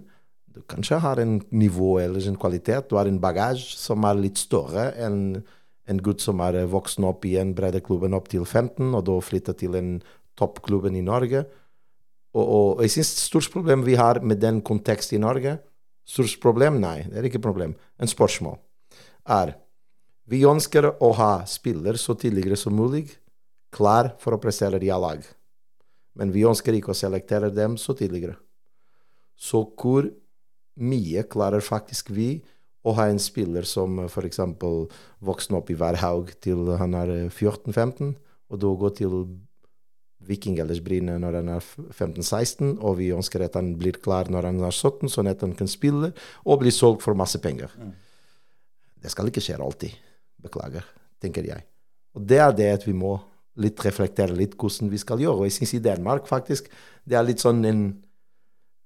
kanskje 0.70 1.02
har 1.04 1.20
en 1.22 1.40
nivå 1.52 1.98
eller 2.02 2.28
en 2.28 2.40
kvalitet. 2.40 2.90
Du 2.90 2.98
har 3.00 3.10
en 3.10 3.20
bagasje 3.22 3.78
som 3.80 4.06
er 4.08 4.20
litt 4.20 4.42
større 4.42 4.92
enn 5.00 5.42
en 5.90 6.00
gutt 6.00 6.24
som 6.24 6.40
er 6.46 6.62
voksen 6.72 7.04
opp 7.04 7.26
i 7.28 7.36
en 7.42 7.52
breddeklubben 7.58 8.16
opp 8.16 8.30
til 8.32 8.46
15, 8.46 8.94
og 8.96 9.04
da 9.10 9.18
flytter 9.20 9.58
til 9.60 9.76
en 9.76 9.98
toppklubben 10.40 10.96
i 10.96 11.04
Norge. 11.04 11.44
Og, 12.34 12.46
og 12.46 12.84
jeg 12.86 12.96
syns 12.96 13.12
stort 13.26 13.52
problem 13.54 13.84
vi 13.86 13.98
har 14.00 14.22
med 14.24 14.40
den 14.42 14.62
konteksten 14.66 15.20
i 15.20 15.24
Norge 15.24 15.58
Stort 16.04 16.36
problem? 16.44 16.82
Nei, 16.84 17.06
det 17.08 17.20
er 17.20 17.28
ikke 17.30 17.44
problem. 17.44 17.78
En 17.96 18.12
spørsmål 18.12 18.58
er 19.32 19.54
vi 20.28 20.42
ønsker 20.48 20.88
å 21.04 21.12
ha 21.16 21.32
spiller 21.48 21.96
så 22.00 22.16
tidligere 22.20 22.58
som 22.60 22.76
mulig 22.76 23.06
klar 23.74 24.14
for 24.20 24.36
å 24.36 24.42
prestere 24.42 24.80
i 24.84 24.92
A-lag. 24.92 25.24
Men 26.20 26.32
vi 26.32 26.46
ønsker 26.48 26.76
ikke 26.76 26.94
å 26.94 26.98
selektere 26.98 27.50
dem 27.52 27.78
så 27.80 27.96
tidligere. 27.98 28.36
Så 29.36 29.64
hvor 29.80 30.08
mye 30.80 31.24
klarer 31.30 31.64
faktisk 31.64 32.12
vi 32.14 32.38
å 32.84 32.94
ha 32.98 33.08
en 33.10 33.22
spiller 33.22 33.68
som 33.68 34.00
eh, 34.04 34.12
f.eks. 34.12 34.42
vokser 35.24 35.58
opp 35.58 35.72
i 35.72 35.80
Værhaug 35.80 36.34
til 36.44 36.74
han 36.80 36.96
er 37.00 37.14
14-15, 37.30 37.74
eh, 38.12 38.14
og 38.54 38.62
da 38.62 38.72
gå 38.84 38.94
til 39.00 39.18
Viking 40.24 40.60
eller 40.62 40.80
Bryne 40.84 41.18
når 41.20 41.40
han 41.42 41.52
er 41.58 41.66
15-16, 41.92 42.78
og 42.80 42.98
vi 43.00 43.12
ønsker 43.16 43.44
at 43.44 43.58
han 43.60 43.74
blir 43.80 44.00
klar 44.04 44.32
når 44.32 44.50
han 44.50 44.62
er 44.64 44.72
17, 44.72 45.12
sånn 45.12 45.32
at 45.32 45.44
han 45.44 45.56
kan 45.58 45.70
spille 45.72 46.14
og 46.44 46.62
bli 46.64 46.72
solgt 46.72 47.04
for 47.04 47.18
masse 47.18 47.40
penger. 47.44 47.72
Mm. 47.76 47.94
Det 49.04 49.12
skal 49.12 49.28
ikke 49.28 49.44
skje 49.44 49.60
alltid. 49.60 49.96
Beklager, 50.44 50.86
tenker 51.24 51.46
jeg. 51.48 51.66
Og 52.16 52.24
det 52.28 52.40
er 52.40 52.56
det 52.56 52.70
at 52.78 52.88
vi 52.88 52.96
må 52.96 53.18
litt 53.60 53.80
reflektere 53.86 54.36
litt 54.36 54.56
hvordan 54.60 54.92
vi 54.92 55.00
skal 55.02 55.22
gjøre. 55.22 55.44
Og 55.44 55.50
jeg 55.50 55.58
syns 55.58 55.76
i 55.78 55.84
Danmark 55.84 56.28
faktisk 56.30 56.70
det 57.04 57.18
er 57.20 57.28
litt 57.28 57.44
sånn 57.44 57.62
en 57.68 57.84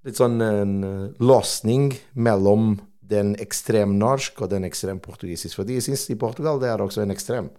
litt 0.05 0.19
sånn 0.19 0.41
en 0.43 0.75
løsning 1.17 1.91
mellom 2.13 2.75
den 3.07 3.33
ekstrem 3.41 3.95
norsk 3.99 4.43
og 4.43 4.51
den 4.51 4.67
ekstrem 4.67 4.99
portugisisk. 5.03 5.55
Fordi 5.59 5.77
jeg 5.77 5.87
syns 5.87 6.07
i 6.11 6.19
Portugal 6.19 6.59
det 6.61 6.69
er 6.71 6.83
også 6.83 7.03
en 7.03 7.13
ekstrem. 7.15 7.49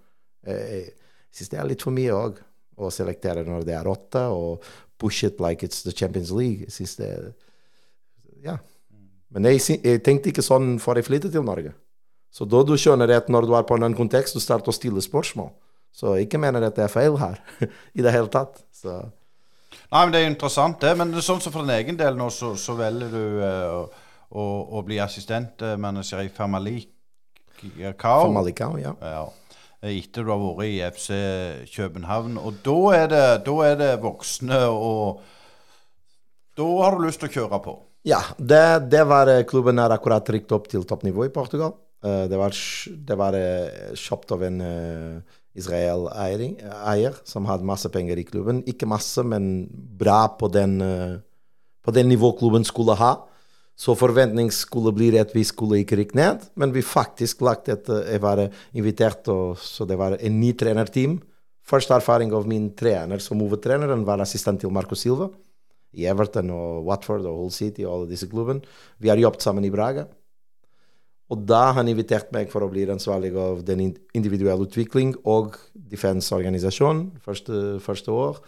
Jeg 0.47 0.93
syns 1.35 1.53
det 1.53 1.61
er 1.61 1.69
litt 1.71 1.85
for 1.85 1.97
mye 1.97 2.15
òg 2.15 2.39
å 2.79 2.91
selektere 2.95 3.45
når 3.47 3.67
det 3.67 3.75
er 3.75 3.91
åtte, 3.91 4.23
og 4.31 4.65
push 4.99 5.27
it 5.27 5.41
like 5.43 5.67
it's 5.67 5.83
the 5.83 5.95
Champions 5.95 6.31
League. 6.35 6.69
Jeg 6.69 6.75
syns 6.79 6.97
det 7.01 7.13
Ja. 8.45 8.59
Men 9.31 9.45
jeg, 9.45 9.61
jeg, 9.85 10.01
tenkte 10.01 10.31
ikke 10.31 10.45
sånn 10.45 10.79
før 10.81 11.01
jeg 11.01 11.09
flyttet 11.09 11.35
til 11.35 11.45
Norge. 11.45 11.75
Så 12.33 12.47
da 12.49 12.63
du 12.65 12.77
skjønner 12.81 13.11
at 13.13 13.29
når 13.29 13.49
du 13.49 13.55
er 13.57 13.67
på 13.67 13.77
en 13.77 13.85
annen 13.85 13.99
kontekst, 13.99 14.37
du 14.37 14.41
starter 14.41 14.73
å 14.73 14.77
stille 14.77 15.03
spørsmål. 15.05 15.51
Så 15.93 16.15
jeg 16.17 16.29
ikke 16.29 16.41
mener 16.41 16.65
at 16.65 16.77
det 16.79 16.87
er 16.87 16.93
feil 16.93 17.19
her 17.21 17.41
i 17.99 18.05
det 18.05 18.15
hele 18.15 18.31
tatt. 18.33 18.63
Så 18.73 18.95
Nei, 19.89 20.03
men 20.05 20.13
Det 20.13 20.21
er 20.21 20.29
interessant, 20.29 20.81
det. 20.83 20.93
Men 21.01 21.15
sånn 21.25 21.41
som 21.41 21.55
for 21.55 21.65
din 21.65 21.77
egen 21.79 21.99
del 22.01 22.17
nå, 22.19 22.29
så, 22.35 22.53
så 22.61 22.77
velger 22.77 23.09
du 23.13 23.41
uh, 23.41 24.05
å, 24.29 24.45
å, 24.79 24.83
bli 24.85 25.01
assistentmanager 25.01 26.27
i 26.27 26.33
Fermalikau, 26.35 26.93
Famalicao, 28.29 28.77
ja. 28.81 28.93
ja. 29.01 29.25
Etter 29.89 30.27
du 30.27 30.33
har 30.35 30.43
vært 30.43 30.69
i 30.69 30.79
FC 30.91 31.09
København. 31.73 32.37
Og 32.43 32.61
da 32.67 32.79
er 32.99 33.11
det, 33.13 33.27
da 33.47 33.59
er 33.65 33.77
det 33.81 33.91
voksne, 34.03 34.61
og 34.69 35.23
da 36.59 36.69
har 36.83 36.97
du 36.97 37.07
lyst 37.07 37.23
til 37.23 37.31
å 37.31 37.37
kjøre 37.39 37.61
på. 37.65 37.77
Ja, 38.09 38.21
det, 38.37 38.91
det 38.93 39.05
var 39.09 39.31
eh, 39.31 39.45
klubben 39.49 39.79
er 39.83 39.93
akkurat 39.95 40.29
rykt 40.33 40.53
opp 40.55 40.69
til 40.71 40.87
toppnivå 40.89 41.27
i 41.27 41.33
Portugal. 41.35 41.75
Eh, 42.05 42.25
det 42.31 42.39
var, 42.39 42.55
det 43.11 43.17
var 43.19 43.37
eh, 43.39 43.93
kjøpt 43.99 44.35
av 44.37 44.45
en 44.47 44.61
uh, 44.63 45.38
Israel-eier 45.59 47.17
som 47.27 47.49
hadde 47.49 47.67
masse 47.69 47.91
penger 47.93 48.21
i 48.21 48.27
klubben. 48.27 48.63
Ikke 48.71 48.89
masse, 48.89 49.25
men 49.27 49.69
bra 49.71 50.27
på 50.39 50.51
den, 50.53 50.81
eh, 50.83 51.19
på 51.85 51.95
den 51.95 52.09
nivå 52.09 52.33
klubben 52.39 52.65
skulle 52.65 52.97
ha. 52.97 53.17
Så 53.79 53.95
forventning 53.95 54.51
skulle 54.51 54.93
bli 54.93 55.13
at 55.19 55.35
vi 55.35 55.45
skulle 55.47 55.79
ikke 55.83 56.01
rykke 56.01 56.19
ned, 56.19 56.49
men 56.59 56.73
vi 56.75 56.83
faktisk 56.83 57.43
lagt 57.47 57.69
et 57.69 57.89
eh, 57.89 58.15
Jeg 58.15 58.23
var 58.23 58.49
invitert, 58.75 59.29
og, 59.29 59.59
så 59.59 59.87
det 59.87 59.99
var 59.99 60.19
en 60.19 60.41
ny 60.41 60.53
trenerteam. 60.53 61.21
Første 61.69 61.95
erfaring 61.95 62.33
av 62.33 62.47
min 62.49 62.71
trener 62.75 63.21
som 63.21 63.39
hovedtrener, 63.39 63.91
han 63.93 64.07
var 64.07 64.23
assistent 64.25 64.61
til 64.61 64.73
Marco 64.73 64.97
Silva 64.97 65.29
i 65.93 66.07
Everton 66.09 66.51
og 66.53 66.87
Watford 66.87 67.27
og 67.29 67.43
Hull 67.43 67.53
City 67.53 67.85
og 67.85 67.95
alle 67.95 68.11
disse 68.13 68.29
klubbene. 68.29 68.65
Vi 68.99 69.11
har 69.11 69.21
jobbet 69.21 69.45
sammen 69.45 69.65
i 69.65 69.73
Braga. 69.73 70.07
Og 71.29 71.45
da 71.45 71.67
har 71.69 71.77
han 71.77 71.91
invitert 71.91 72.31
meg 72.33 72.49
for 72.53 72.65
å 72.65 72.71
bli 72.73 72.87
ansvarlig 72.89 73.35
av 73.37 73.61
den 73.67 73.91
individuelle 74.17 74.65
utvikling 74.65 75.13
og 75.29 75.59
defense-organisasjon 75.91 77.03
første, 77.25 77.77
første 77.85 78.15
år. 78.15 78.41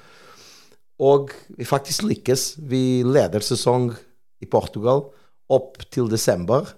Og 1.01 1.35
vi 1.57 1.69
faktisk 1.69 2.07
lykkes. 2.09 2.55
Vi 2.69 3.03
leder 3.05 3.45
sesong 3.45 3.91
i 4.41 4.49
Portugal 4.49 5.07
opp 5.51 5.81
til 5.93 6.09
desember. 6.11 6.69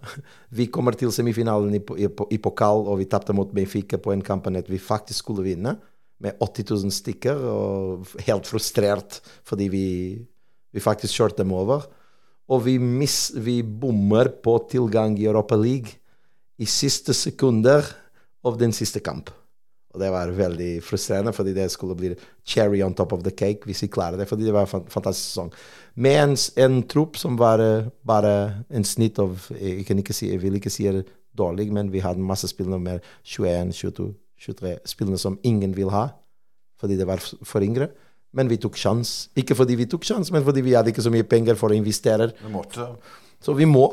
Vi 0.52 0.66
kommer 0.72 0.96
til 0.98 1.12
semifinalen 1.14 1.76
i, 1.76 1.82
i, 2.02 2.08
i 2.08 2.38
pokal, 2.42 2.86
og 2.88 2.98
vi 3.02 3.08
tapte 3.10 3.34
mot 3.36 3.50
Benfica 3.54 4.00
på 4.00 4.14
en 4.14 4.24
kamp 4.24 4.48
at 4.50 4.70
vi 4.70 4.80
faktisk 4.82 5.26
skulle 5.26 5.46
vinne, 5.46 5.76
med 6.22 6.38
80 6.38 6.68
000 6.70 6.94
stykker, 6.94 7.40
og 7.50 8.10
helt 8.28 8.46
frustrert 8.46 9.16
fordi 9.42 9.66
vi, 9.72 9.86
vi 10.70 10.82
faktisk 10.82 11.18
kjørte 11.18 11.42
dem 11.42 11.54
over. 11.56 11.88
Og 12.52 12.64
vi, 12.66 12.76
miss, 12.78 13.30
vi 13.34 13.62
bommer 13.62 14.28
på 14.44 14.58
tilgang 14.70 15.16
i 15.18 15.28
Europa 15.28 15.56
League 15.56 15.96
i 16.60 16.68
siste 16.68 17.14
sekunder 17.16 17.86
av 18.44 18.58
den 18.60 18.74
siste 18.76 19.00
kamp. 19.00 19.30
Og 19.92 20.00
det 20.00 20.08
var 20.12 20.32
veldig 20.32 20.70
frustrerende, 20.84 21.34
fordi 21.36 21.52
det 21.56 21.66
skulle 21.72 21.96
bli 21.96 22.12
cherry 22.48 22.80
on 22.82 22.94
top 22.96 23.12
of 23.12 23.24
the 23.24 23.32
cake 23.32 23.68
hvis 23.68 23.82
vi 23.84 23.90
klarer 23.92 24.16
det. 24.20 24.28
Fordi 24.28 24.46
det 24.46 24.54
var 24.54 24.64
en 24.64 24.86
fantastisk 24.88 25.26
sesong. 25.34 25.50
Med 25.94 26.20
en, 26.22 26.36
en 26.64 26.78
tropp 26.88 27.18
som 27.20 27.36
var 27.40 27.60
eh, 27.60 27.90
bare 28.08 28.64
en 28.72 28.86
snitt 28.88 29.20
av 29.20 29.36
Jeg, 29.52 29.84
kan 29.88 30.00
ikke 30.00 30.16
si, 30.16 30.30
jeg 30.30 30.40
vil 30.40 30.56
ikke 30.56 30.72
si 30.72 30.88
det 30.88 31.04
dårlig, 31.36 31.68
men 31.72 31.92
vi 31.92 32.00
hadde 32.04 32.24
masse 32.24 32.48
spillere 32.48 32.80
med 32.80 33.04
21, 33.24 33.72
22, 33.76 34.08
23 34.40 34.72
spillere 34.88 35.20
som 35.20 35.38
ingen 35.44 35.76
vil 35.76 35.92
ha, 35.92 36.08
fordi 36.80 36.96
det 36.96 37.06
var 37.08 37.20
for 37.20 37.64
yngre. 37.64 37.88
Men 38.32 38.48
vi 38.48 38.58
tok 38.60 38.78
sjans. 38.80 39.28
Ikke 39.38 39.56
fordi 39.56 39.76
vi 39.76 39.88
tok 39.90 40.06
sjans, 40.08 40.30
men 40.32 40.44
fordi 40.44 40.64
vi 40.64 40.76
hadde 40.76 40.92
ikke 40.92 41.04
så 41.04 41.12
mye 41.12 41.26
penger 41.28 41.58
for 41.60 41.72
å 41.72 41.76
investere. 41.76 42.30
Så 43.42 43.54
vi 43.58 43.66
må. 43.68 43.84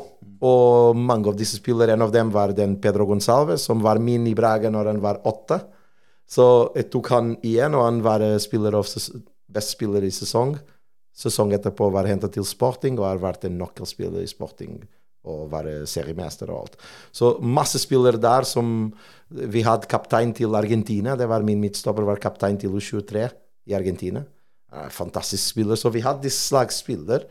Og 0.46 0.96
mange 0.96 1.28
av 1.28 1.36
disse 1.36 1.58
spillere, 1.58 1.92
en 1.92 2.06
av 2.06 2.12
dem 2.14 2.30
var 2.32 2.54
den 2.56 2.78
Pedro 2.80 3.04
Gonsalves, 3.10 3.66
som 3.66 3.82
var 3.84 4.00
min 4.00 4.28
i 4.30 4.36
Braga 4.36 4.70
når 4.72 4.92
han 4.94 5.02
var 5.02 5.20
åtte. 5.28 5.60
Så 6.30 6.46
jeg 6.78 6.88
tok 6.92 7.10
han 7.12 7.34
igjen, 7.42 7.74
og 7.74 7.84
han 7.88 7.98
var 8.06 8.22
eh, 8.24 8.38
spiller 8.40 8.78
best 9.50 9.74
spiller 9.74 10.06
i 10.06 10.12
sesong. 10.14 10.54
Sesong 11.20 11.52
etterpå 11.52 11.90
var 11.92 12.06
hentet 12.08 12.36
til 12.36 12.46
Sporting, 12.46 12.96
og 13.00 13.08
har 13.08 13.20
vært 13.20 13.44
en 13.48 13.58
nøkkelspiller 13.60 14.22
i 14.22 14.30
Sporting. 14.30 14.78
Og 15.28 15.50
var 15.52 15.68
eh, 15.68 15.82
seriemester 15.90 16.54
og 16.54 16.62
alt. 16.62 16.80
Så 17.12 17.34
masse 17.42 17.82
spillere 17.82 18.22
der 18.22 18.48
som 18.48 18.92
Vi 19.30 19.60
hadde 19.62 19.86
kaptein 19.86 20.32
til 20.34 20.56
Argentina. 20.58 21.12
Det 21.14 21.28
var 21.28 21.44
min 21.46 21.60
midtstopper, 21.60 22.02
var 22.02 22.18
kaptein 22.18 22.56
til 22.58 22.72
U23 22.74 23.28
i 23.68 23.74
Argentina. 23.76 24.22
Eh, 24.72 24.88
Fantastisk 24.94 25.52
spiller. 25.52 25.76
Så 25.76 25.90
vi 25.90 26.02
hadde 26.04 26.30
slags 26.30 26.80
spiller. 26.84 27.26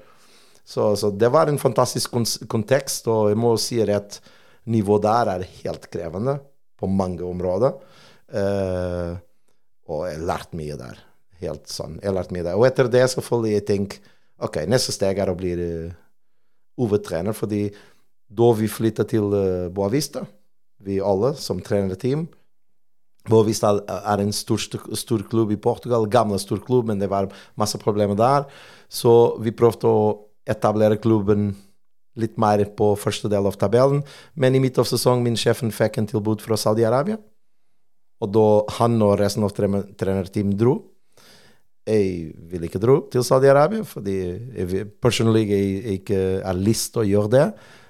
Så, 0.65 0.95
så 0.95 1.09
det 1.09 1.31
var 1.33 1.49
en 1.49 1.57
fantastisk 1.57 2.13
kontekst, 2.47 3.07
og 3.09 3.31
jeg 3.31 3.39
må 3.41 3.55
si 3.57 3.79
at 3.81 4.19
nivået 4.69 5.01
der 5.01 5.31
er 5.33 5.47
helt 5.63 5.87
krevende 5.89 6.37
på 6.77 6.87
mange 6.87 7.25
områder. 7.25 7.73
Uh, 8.29 9.17
og 9.89 10.03
jeg 10.05 10.19
har 10.19 10.27
lært 10.29 10.53
mye 10.53 10.77
der. 10.77 10.99
Helt 11.41 11.71
sånn. 11.71 11.97
Jeg 12.03 12.13
lærte 12.13 12.35
mye 12.35 12.45
der. 12.45 12.57
Og 12.59 12.67
etter 12.67 12.89
det 12.91 13.05
selvfølgelig 13.09 13.55
jeg 13.55 13.65
tenker 13.65 14.11
ok, 14.45 14.61
neste 14.69 14.93
steg 14.95 15.19
er 15.19 15.31
å 15.31 15.37
bli 15.39 15.55
uh, 15.57 17.33
fordi 17.33 17.63
da 18.29 18.51
vi 18.55 18.69
flytta 18.69 19.03
til 19.09 19.33
uh, 19.33 19.71
Boavista, 19.73 20.21
vi 20.85 20.99
alle 21.01 21.33
som 21.35 21.59
trenerteam 21.59 22.27
Boavista 23.27 23.75
er 23.89 24.21
en 24.23 24.31
stor, 24.33 24.61
stor 24.97 25.23
klubb 25.29 25.51
i 25.51 25.59
Portugal, 25.59 26.07
gamle 26.09 26.39
stor 26.39 26.61
klubb, 26.63 26.87
men 26.89 27.01
det 27.01 27.09
var 27.11 27.27
masse 27.59 27.77
problemer 27.81 28.17
der. 28.17 28.47
Så 28.89 29.35
vi 29.43 29.53
prøvde 29.53 29.89
å 29.89 30.05
etablere 30.49 30.97
klubben 31.01 31.51
litt 32.19 32.37
mer 32.41 32.63
på 32.75 32.93
første 32.99 33.29
del 33.31 33.47
av 33.47 33.57
tabellen. 33.59 34.01
Men 34.35 34.55
i 34.55 34.61
midt 34.63 34.79
av 34.81 34.87
sesongen 34.89 35.25
min 35.25 35.37
sjefen 35.39 35.73
fikk 35.73 35.99
en 35.99 36.09
tilbud 36.09 36.43
fra 36.43 36.57
Saudi-Arabia. 36.59 37.19
Og 38.19 38.31
da 38.35 38.47
han 38.79 38.97
og 39.05 39.17
resten 39.21 39.45
av 39.47 39.53
trenerteamet 39.55 40.57
dro. 40.59 40.79
Jeg 41.89 42.33
vil 42.51 42.65
ikke 42.67 42.81
dro 42.81 42.99
til 43.09 43.23
Saudi-Arabia, 43.25 43.85
fordi 43.87 44.15
jeg, 44.19 44.87
personlig 45.01 45.47
jeg, 45.47 45.69
jeg 45.79 46.01
ikke 46.01 46.23
har 46.43 46.57
lyst 46.57 46.91
til 46.93 47.03
å 47.03 47.07
gjøre 47.07 47.31
det. 47.33 47.45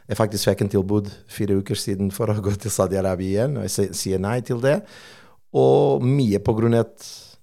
Jeg 0.10 0.18
faktisk 0.18 0.50
fikk 0.50 0.62
en 0.64 0.72
tilbud 0.74 1.10
fire 1.30 1.58
uker 1.60 1.78
siden 1.78 2.14
for 2.14 2.32
å 2.32 2.38
gå 2.42 2.54
til 2.58 2.74
Saudi-Arabia 2.74 3.30
igjen, 3.30 3.58
og 3.60 3.68
jeg 3.68 3.98
sier 3.98 4.22
nei 4.22 4.40
til 4.46 4.62
det. 4.64 4.80
Og 5.58 6.04
mye 6.06 6.42
på 6.44 6.54
grunn 6.58 6.78
av 6.78 6.92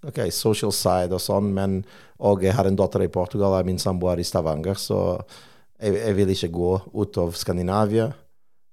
ok, 0.07 0.27
social 0.35 0.75
side 0.75 1.17
og 1.17 1.23
sånn, 1.23 1.49
men 1.57 1.81
og 2.17 2.45
jeg 2.45 2.55
har 2.57 2.69
en 2.69 2.77
datter 2.79 3.05
i 3.05 3.13
Portugal, 3.13 3.53
og 3.59 3.67
min 3.69 3.81
samboer 3.81 4.21
i 4.23 4.25
Stavanger, 4.25 4.79
så 4.81 5.19
jeg, 5.77 5.99
jeg 5.99 6.15
vil 6.17 6.33
ikke 6.33 6.53
gå 6.55 6.71
ut 6.97 7.19
av 7.21 7.35
Skandinavia 7.37 8.07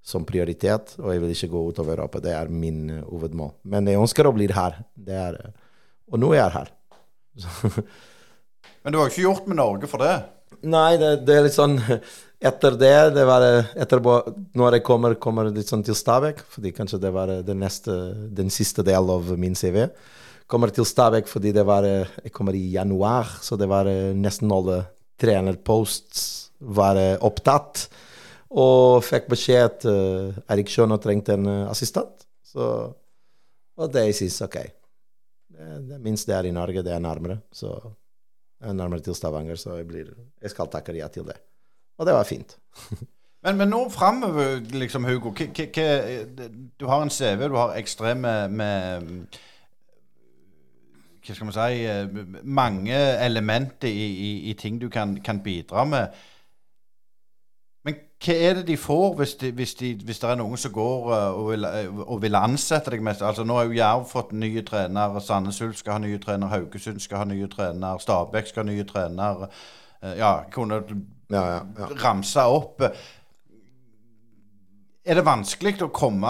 som 0.04 0.26
prioritet, 0.28 0.96
og 1.00 1.12
jeg 1.14 1.24
vil 1.24 1.34
ikke 1.34 1.52
gå 1.52 1.64
ut 1.72 1.80
av 1.80 1.92
Europa. 1.92 2.22
Det 2.24 2.34
er 2.36 2.52
min 2.52 2.86
eh, 2.92 3.04
hovedmål. 3.08 3.54
Men 3.72 3.88
jeg 3.88 4.02
ønsker 4.04 4.28
å 4.28 4.34
bli 4.36 4.50
her. 4.52 4.82
Er, 5.08 5.38
eh, 5.40 5.86
og 6.12 6.20
nå 6.20 6.34
er 6.36 6.42
jeg 6.42 6.56
her. 6.58 6.72
Men 8.84 8.96
du 8.96 9.00
har 9.00 9.12
ikke 9.12 9.24
gjort 9.24 9.48
med 9.48 9.60
Norge 9.60 9.88
for 9.92 10.04
det. 10.04 10.18
Nei, 10.64 10.96
det, 11.02 11.16
det 11.28 11.36
er 11.36 11.48
litt 11.48 11.58
sånn 11.58 11.78
Etter 12.50 12.76
det, 12.76 12.96
det 13.16 13.24
var 13.24 13.44
etterpå, 13.80 14.18
Når 14.60 14.78
jeg 14.78 14.84
kommer, 14.84 15.14
kommer 15.16 15.48
litt 15.48 15.70
sånn 15.72 15.84
til 15.88 15.96
Stabæk, 15.96 16.42
fordi 16.52 16.74
kanskje 16.76 17.00
det 17.00 17.14
var 17.16 17.32
den, 17.48 17.62
neste, 17.64 17.96
den 18.36 18.52
siste 18.52 18.84
del 18.84 19.08
av 19.14 19.30
min 19.40 19.56
CV. 19.56 19.86
Kommer 20.52 20.74
til 20.76 20.84
Stabæk 20.84 21.32
fordi 21.32 21.54
det 21.56 21.64
var 21.64 21.88
Jeg 21.88 22.34
kommer 22.36 22.58
i 22.60 22.66
januar, 22.74 23.32
så 23.40 23.56
det 23.56 23.70
var 23.72 23.88
nesten 23.88 24.52
alle 24.52 24.82
trenerposts 25.24 26.44
var 26.64 27.00
eh, 27.00 27.18
opptatt. 27.22 27.88
Og 28.54 29.02
fikk 29.02 29.32
beskjed 29.34 29.64
at 29.66 29.86
uh, 29.90 30.36
Erik 30.54 30.70
Schjøner 30.70 31.00
trengte 31.02 31.34
en 31.34 31.48
eh, 31.50 31.72
assistent. 31.72 32.28
Så, 32.46 32.68
og 33.74 33.94
det 33.94 34.06
jeg 34.12 34.20
synes 34.22 34.44
OK. 34.46 34.60
Det, 35.54 35.70
det 35.90 36.02
minst 36.04 36.30
det 36.30 36.38
er 36.38 36.50
i 36.50 36.54
Norge, 36.54 36.84
det 36.86 36.94
er 36.94 37.02
nærmere. 37.02 37.40
Så 37.54 37.74
nærmere 38.72 39.04
til 39.04 39.16
Stavanger, 39.16 39.60
så 39.60 39.76
jeg, 39.80 39.88
blir, 39.88 40.14
jeg 40.42 40.54
skal 40.54 40.72
takke 40.72 40.96
ja 40.96 41.10
til 41.12 41.28
det. 41.28 41.36
Og 41.98 42.08
det 42.08 42.16
var 42.16 42.24
fint. 42.24 42.58
Men, 43.44 43.58
men 43.60 43.68
nå 43.68 43.90
framover, 43.92 44.62
liksom, 44.72 45.04
Hugo 45.04 45.34
Du 46.80 46.86
har 46.88 47.02
en 47.02 47.10
CV, 47.12 47.42
du 47.52 47.58
har 47.60 47.74
ekstreme 47.76 48.48
med 48.48 49.10
Hva 51.26 51.36
skal 51.36 51.50
man 51.50 51.56
si 51.58 51.82
eh, 51.84 52.22
Mange 52.44 53.02
elementer 53.26 53.92
i, 53.92 54.06
i, 54.08 54.32
i 54.50 54.54
ting 54.54 54.80
du 54.80 54.88
kan, 54.90 55.18
kan 55.20 55.42
bidra 55.44 55.84
med. 55.84 56.24
Hva 58.24 58.34
er 58.40 58.54
det 58.56 58.68
de 58.70 58.76
får 58.80 59.16
hvis, 59.20 59.34
de, 59.42 59.50
hvis, 59.52 59.74
de, 59.76 59.90
hvis 60.08 60.20
det 60.22 60.30
er 60.32 60.38
noen 60.40 60.60
som 60.60 60.72
går 60.72 61.10
eh, 61.12 61.40
og 61.40 61.50
vil, 61.52 61.66
eh, 61.68 61.90
og 62.06 62.22
vil 62.24 62.38
ansette 62.40 62.94
deg 62.94 63.04
mest? 63.04 63.24
Altså 63.26 63.44
Nå 63.44 63.58
har 63.58 63.68
jo 63.68 63.76
Jerv 63.76 64.06
fått 64.08 64.32
nye 64.32 64.64
trener, 64.64 65.18
Sandnes 65.20 65.60
Ulf 65.66 65.82
skal 65.82 65.98
ha 65.98 66.04
nye 66.06 66.22
trener, 66.24 66.52
Haugesund 66.54 67.04
skal 67.04 67.24
ha 67.24 67.28
nye 67.28 67.50
trener, 67.52 68.00
Stabæk 68.00 68.48
skal 68.48 68.64
ha 68.64 68.70
nye 68.72 68.88
trener. 68.88 69.44
Eh, 70.00 70.16
Ja, 70.22 70.38
kunne 70.52 70.84
Ja, 71.34 71.44
ja, 71.50 71.60
ja. 71.80 71.88
ramse 72.04 72.44
opp. 72.46 72.82
Er 75.04 75.18
det 75.20 75.26
vanskelig 75.28 75.82
å 75.84 75.92
komme 75.92 76.30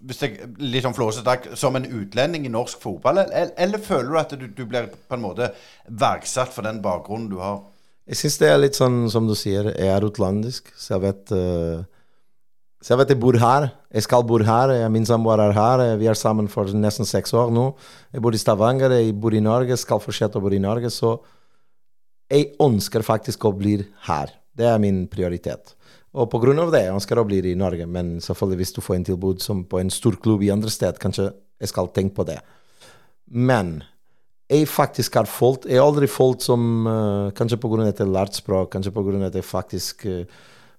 hvis 0.00 0.22
jeg, 0.24 0.46
litt 0.58 0.82
sånn 0.82 0.96
flåsete, 0.96 1.54
som 1.58 1.76
en 1.78 1.86
utlending 1.86 2.46
i 2.46 2.50
norsk 2.50 2.80
fotball, 2.82 3.20
eller, 3.22 3.52
eller 3.58 3.78
føler 3.78 4.10
du 4.10 4.18
at 4.18 4.34
du, 4.40 4.46
du 4.48 4.64
blir 4.66 4.88
på 4.90 5.14
en 5.14 5.22
måte 5.22 5.52
verdsatt 5.86 6.50
for 6.54 6.66
den 6.66 6.80
bakgrunnen 6.82 7.28
du 7.30 7.38
har? 7.42 7.60
Jeg 8.08 8.16
syns 8.22 8.38
det 8.40 8.48
er 8.48 8.60
litt 8.60 8.76
sånn 8.78 9.02
som 9.12 9.26
du 9.28 9.34
sier, 9.36 9.68
jeg 9.74 9.92
er 9.92 10.04
utlandisk, 10.06 10.70
så 10.80 10.94
jeg 10.94 11.02
vet 11.02 11.32
uh, 11.36 11.84
Så 12.80 12.94
jeg 12.94 13.00
vet 13.02 13.10
jeg 13.12 13.20
bor 13.20 13.36
her. 13.42 13.66
Jeg 13.92 14.06
skal 14.06 14.22
bo 14.24 14.38
her. 14.46 14.70
Min 14.94 15.04
samboer 15.04 15.42
er 15.42 15.52
her. 15.52 15.80
eh, 15.82 15.96
Vi 15.98 16.06
er 16.06 16.14
sammen 16.14 16.46
for 16.48 16.70
nesten 16.70 17.04
seks 17.08 17.34
år 17.34 17.50
nå. 17.50 17.72
Jeg 18.14 18.22
bor 18.22 18.32
i 18.32 18.38
Stavanger, 18.38 18.94
jeg 18.94 19.16
bor 19.18 19.34
i 19.34 19.42
Norge, 19.42 19.76
skal 19.76 19.98
fortsette 19.98 20.38
å 20.38 20.44
bo 20.44 20.52
i 20.54 20.60
Norge. 20.62 20.86
Så 20.94 21.16
jeg 22.30 22.52
ønsker 22.62 23.02
faktisk 23.02 23.44
å 23.44 23.52
bli 23.58 23.80
her. 24.06 24.30
Det 24.54 24.68
er 24.70 24.78
min 24.78 25.08
prioritet. 25.10 25.74
Og 26.14 26.32
av 26.34 26.70
det 26.72 26.84
jeg 26.84 26.94
ønsker 26.94 27.18
å 27.18 27.26
bli 27.26 27.42
i 27.50 27.58
Norge. 27.58 27.86
Men 27.86 28.20
selvfølgelig 28.20 28.62
hvis 28.62 28.74
du 28.76 28.80
får 28.80 28.96
en 28.96 29.08
tilbud 29.10 29.42
som 29.42 29.64
på 29.64 29.80
en 29.80 29.90
stor 29.90 30.16
klubb 30.16 30.42
i 30.42 30.50
andre 30.50 30.70
sted, 30.70 30.98
kanskje 30.98 31.32
jeg 31.60 31.68
skal 31.68 31.90
tenke 31.90 32.14
på 32.14 32.24
det. 32.24 32.38
Men 33.26 33.82
jeg 34.48 34.68
faktisk 34.68 35.18
har 35.18 35.28
fulgt 35.28 35.66
Jeg 35.68 35.76
har 35.80 35.86
aldri 35.86 36.08
fulgt 36.08 36.46
som 36.46 36.86
uh, 36.88 37.30
Kanskje 37.36 37.58
pga. 37.60 37.82
at 37.84 37.98
jeg 38.00 38.06
har 38.06 38.14
lært 38.14 38.38
språk, 38.38 38.72
kanskje 38.72 38.92
pga. 38.94 39.26
at 39.26 39.34
jeg 39.34 39.44
faktisk 39.44 40.06
uh, 40.06 40.24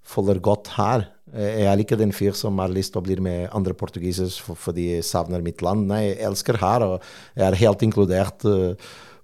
følger 0.04 0.40
godt 0.42 0.72
her. 0.74 1.06
Jeg 1.30 1.68
er 1.70 1.78
ikke 1.78 1.98
den 2.00 2.12
fyr 2.12 2.34
som 2.34 2.58
har 2.58 2.72
lyst 2.74 2.96
til 2.96 3.04
å 3.04 3.06
bli 3.06 3.20
med 3.22 3.52
andre 3.54 3.76
portugisere 3.78 4.32
for, 4.42 4.58
fordi 4.58 4.96
jeg 4.96 5.06
savner 5.06 5.44
mitt 5.46 5.62
land. 5.62 5.86
Nei, 5.86 6.08
jeg 6.08 6.24
elsker 6.26 6.58
her, 6.58 6.82
og 6.82 7.04
jeg 7.38 7.46
er 7.46 7.58
helt 7.60 7.84
inkludert 7.86 8.46
uh, 8.50 8.74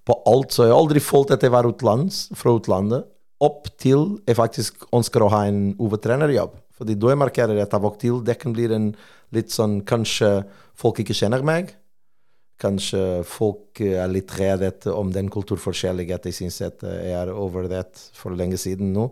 på 0.05 0.17
alt. 0.29 0.53
Så 0.53 0.67
jeg 0.67 0.75
har 0.75 0.83
aldri 0.83 1.01
følt 1.01 1.33
at 1.33 1.41
jeg 1.41 1.53
var 1.55 1.65
utlands, 1.65 2.27
fra 2.37 2.53
utlandet, 2.53 3.07
opp 3.41 3.65
til 3.81 4.19
jeg 4.27 4.37
faktisk 4.37 4.85
ønsker 4.93 5.25
å 5.25 5.31
ha 5.33 5.41
en 5.49 5.73
hovedtrenerjobb. 5.79 6.53
Fordi 6.77 6.97
da 6.99 7.11
jeg 7.11 7.21
markerer 7.23 7.63
at 7.63 7.73
av 7.73 7.87
og 7.87 7.97
til 8.01 8.21
det 8.25 8.37
kan 8.37 8.53
bli 8.53 8.69
en 8.75 8.91
litt 9.33 9.49
sånn 9.55 9.79
Kanskje 9.87 10.43
folk 10.77 11.01
ikke 11.01 11.17
kjenner 11.17 11.41
meg. 11.45 11.73
Kanskje 12.62 13.24
folk 13.28 13.82
er 13.84 14.08
litt 14.08 14.32
redde 14.39 14.93
om 14.95 15.10
den 15.12 15.28
kulturforskjellige 15.28 16.16
At 16.16 16.28
jeg 16.30 16.38
syns 16.38 16.62
at 16.64 16.86
jeg 16.88 17.12
er 17.12 17.34
over 17.34 17.68
det 17.68 17.84
for 18.16 18.32
lenge 18.32 18.58
siden 18.62 18.93
nå. 18.95 19.10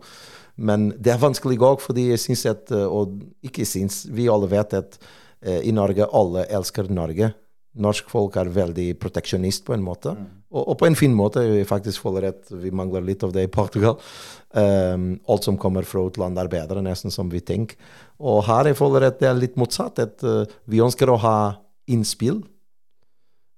Men 0.55 0.91
det 0.95 1.11
er 1.11 1.19
vanskelig 1.19 1.59
òg, 1.59 1.81
fordi 1.83 2.09
jeg 2.11 2.21
syns 2.23 2.45
at 2.47 2.71
Og 2.71 3.17
ikke 3.43 3.67
syns, 3.67 4.05
vi 4.07 4.29
alle 4.31 4.47
vet 4.47 4.79
at 4.79 4.99
i 5.43 5.73
Norge 5.75 6.07
alle 6.15 6.45
elsker 6.55 6.87
Norge. 6.87 7.33
Norsk 7.73 8.09
folk 8.11 8.35
er 8.37 8.51
veldig 8.53 8.91
proteksjonist 9.01 9.63
på 9.65 9.73
en 9.73 9.83
måte. 9.83 10.13
Mm. 10.13 10.25
Og, 10.53 10.61
og, 10.61 10.75
på 10.77 10.85
en 10.85 10.97
fin 10.97 11.13
måte. 11.17 11.41
Vi 11.49 11.65
faktisk 11.65 12.03
føler 12.05 12.29
at 12.29 12.51
vi 12.61 12.69
mangler 12.75 13.01
litt 13.05 13.25
av 13.25 13.33
det 13.33 13.47
i 13.47 13.51
Portugal. 13.51 13.97
Um, 14.53 15.15
alt 15.25 15.47
som 15.47 15.57
kommer 15.57 15.87
fra 15.89 16.03
utlandet, 16.05 16.43
er 16.43 16.53
bedre 16.53 16.83
nesten 16.85 17.13
som 17.13 17.31
vi 17.33 17.41
tenker. 17.41 17.79
Og 18.21 18.43
her 18.45 18.69
jeg 18.69 18.77
føler 18.77 19.07
at 19.09 19.17
det 19.21 19.31
er 19.31 19.39
litt 19.39 19.57
motsatt. 19.57 20.03
At 20.05 20.21
uh, 20.21 20.43
vi 20.69 20.83
ønsker 20.85 21.09
å 21.09 21.17
ha 21.23 21.37
innspill, 21.89 22.43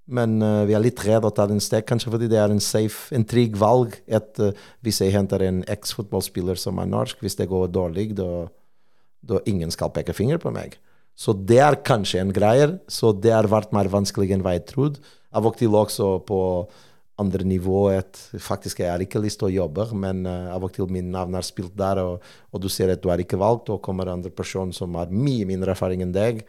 men 0.06 0.38
uh, 0.43 0.64
vi 0.70 0.76
er 0.78 0.84
litt 0.84 1.01
redd 1.06 1.26
å 1.26 1.34
ta 1.34 1.47
den 1.49 1.62
steg, 1.64 1.86
kanskje 1.89 2.12
fordi 2.14 2.30
det 2.30 2.38
er 2.38 2.53
en 2.53 2.62
safe, 2.62 3.10
en 3.16 3.26
trygg 3.26 3.58
valg. 3.58 3.97
At 4.06 4.38
uh, 4.41 4.53
hvis 4.86 5.01
jeg 5.01 5.16
henter 5.16 5.41
en 5.45 5.64
eks-fotballspiller 5.76 6.60
som 6.62 6.82
er 6.82 6.91
norsk, 6.91 7.24
hvis 7.26 7.39
det 7.39 7.49
går 7.49 7.72
dårlig, 7.74 8.12
da 8.18 9.41
ingen 9.49 9.74
skal 9.74 9.93
peke 9.93 10.14
finger 10.14 10.41
på 10.41 10.53
meg. 10.53 10.78
Så 11.18 11.34
det 11.34 11.62
er 11.64 11.80
kanskje 11.88 12.22
en 12.22 12.34
greie. 12.36 12.76
Så 12.91 13.14
det 13.18 13.34
har 13.34 13.49
vært 13.49 13.74
mer 13.74 13.89
vanskelig 13.89 14.36
enn 14.36 14.43
hva 14.45 14.58
jeg 14.58 14.68
trodde. 14.74 15.01
Og 15.36 15.56
til 15.58 15.74
også 15.76 16.20
på 16.28 16.41
andre 17.20 17.47
nivå 17.47 17.86
at 17.95 18.20
faktisk 18.43 18.82
jeg 18.84 18.91
har 18.91 19.01
ikke 19.03 19.22
lyst 19.24 19.39
til 19.39 19.47
å 19.47 19.56
jobbe, 19.64 19.88
men 19.95 20.26
uh, 20.28 20.51
av 20.51 20.66
og 20.68 20.74
til 20.76 20.89
min 20.91 21.08
navn 21.14 21.38
er 21.39 21.47
spilt 21.47 21.76
der, 21.80 22.01
og, 22.03 22.24
og, 22.51 22.60
du 22.60 22.68
ser 22.72 22.91
at 22.91 23.01
du 23.03 23.08
er 23.12 23.24
ikke 23.24 23.39
valgt, 23.39 23.72
og 23.72 23.84
kommer 23.84 24.12
andre 24.12 24.34
person 24.36 24.74
som 24.76 24.97
har 24.99 25.14
mye 25.14 25.47
mindre 25.47 25.72
erfaring 25.72 26.03
enn 26.03 26.12
deg, 26.16 26.43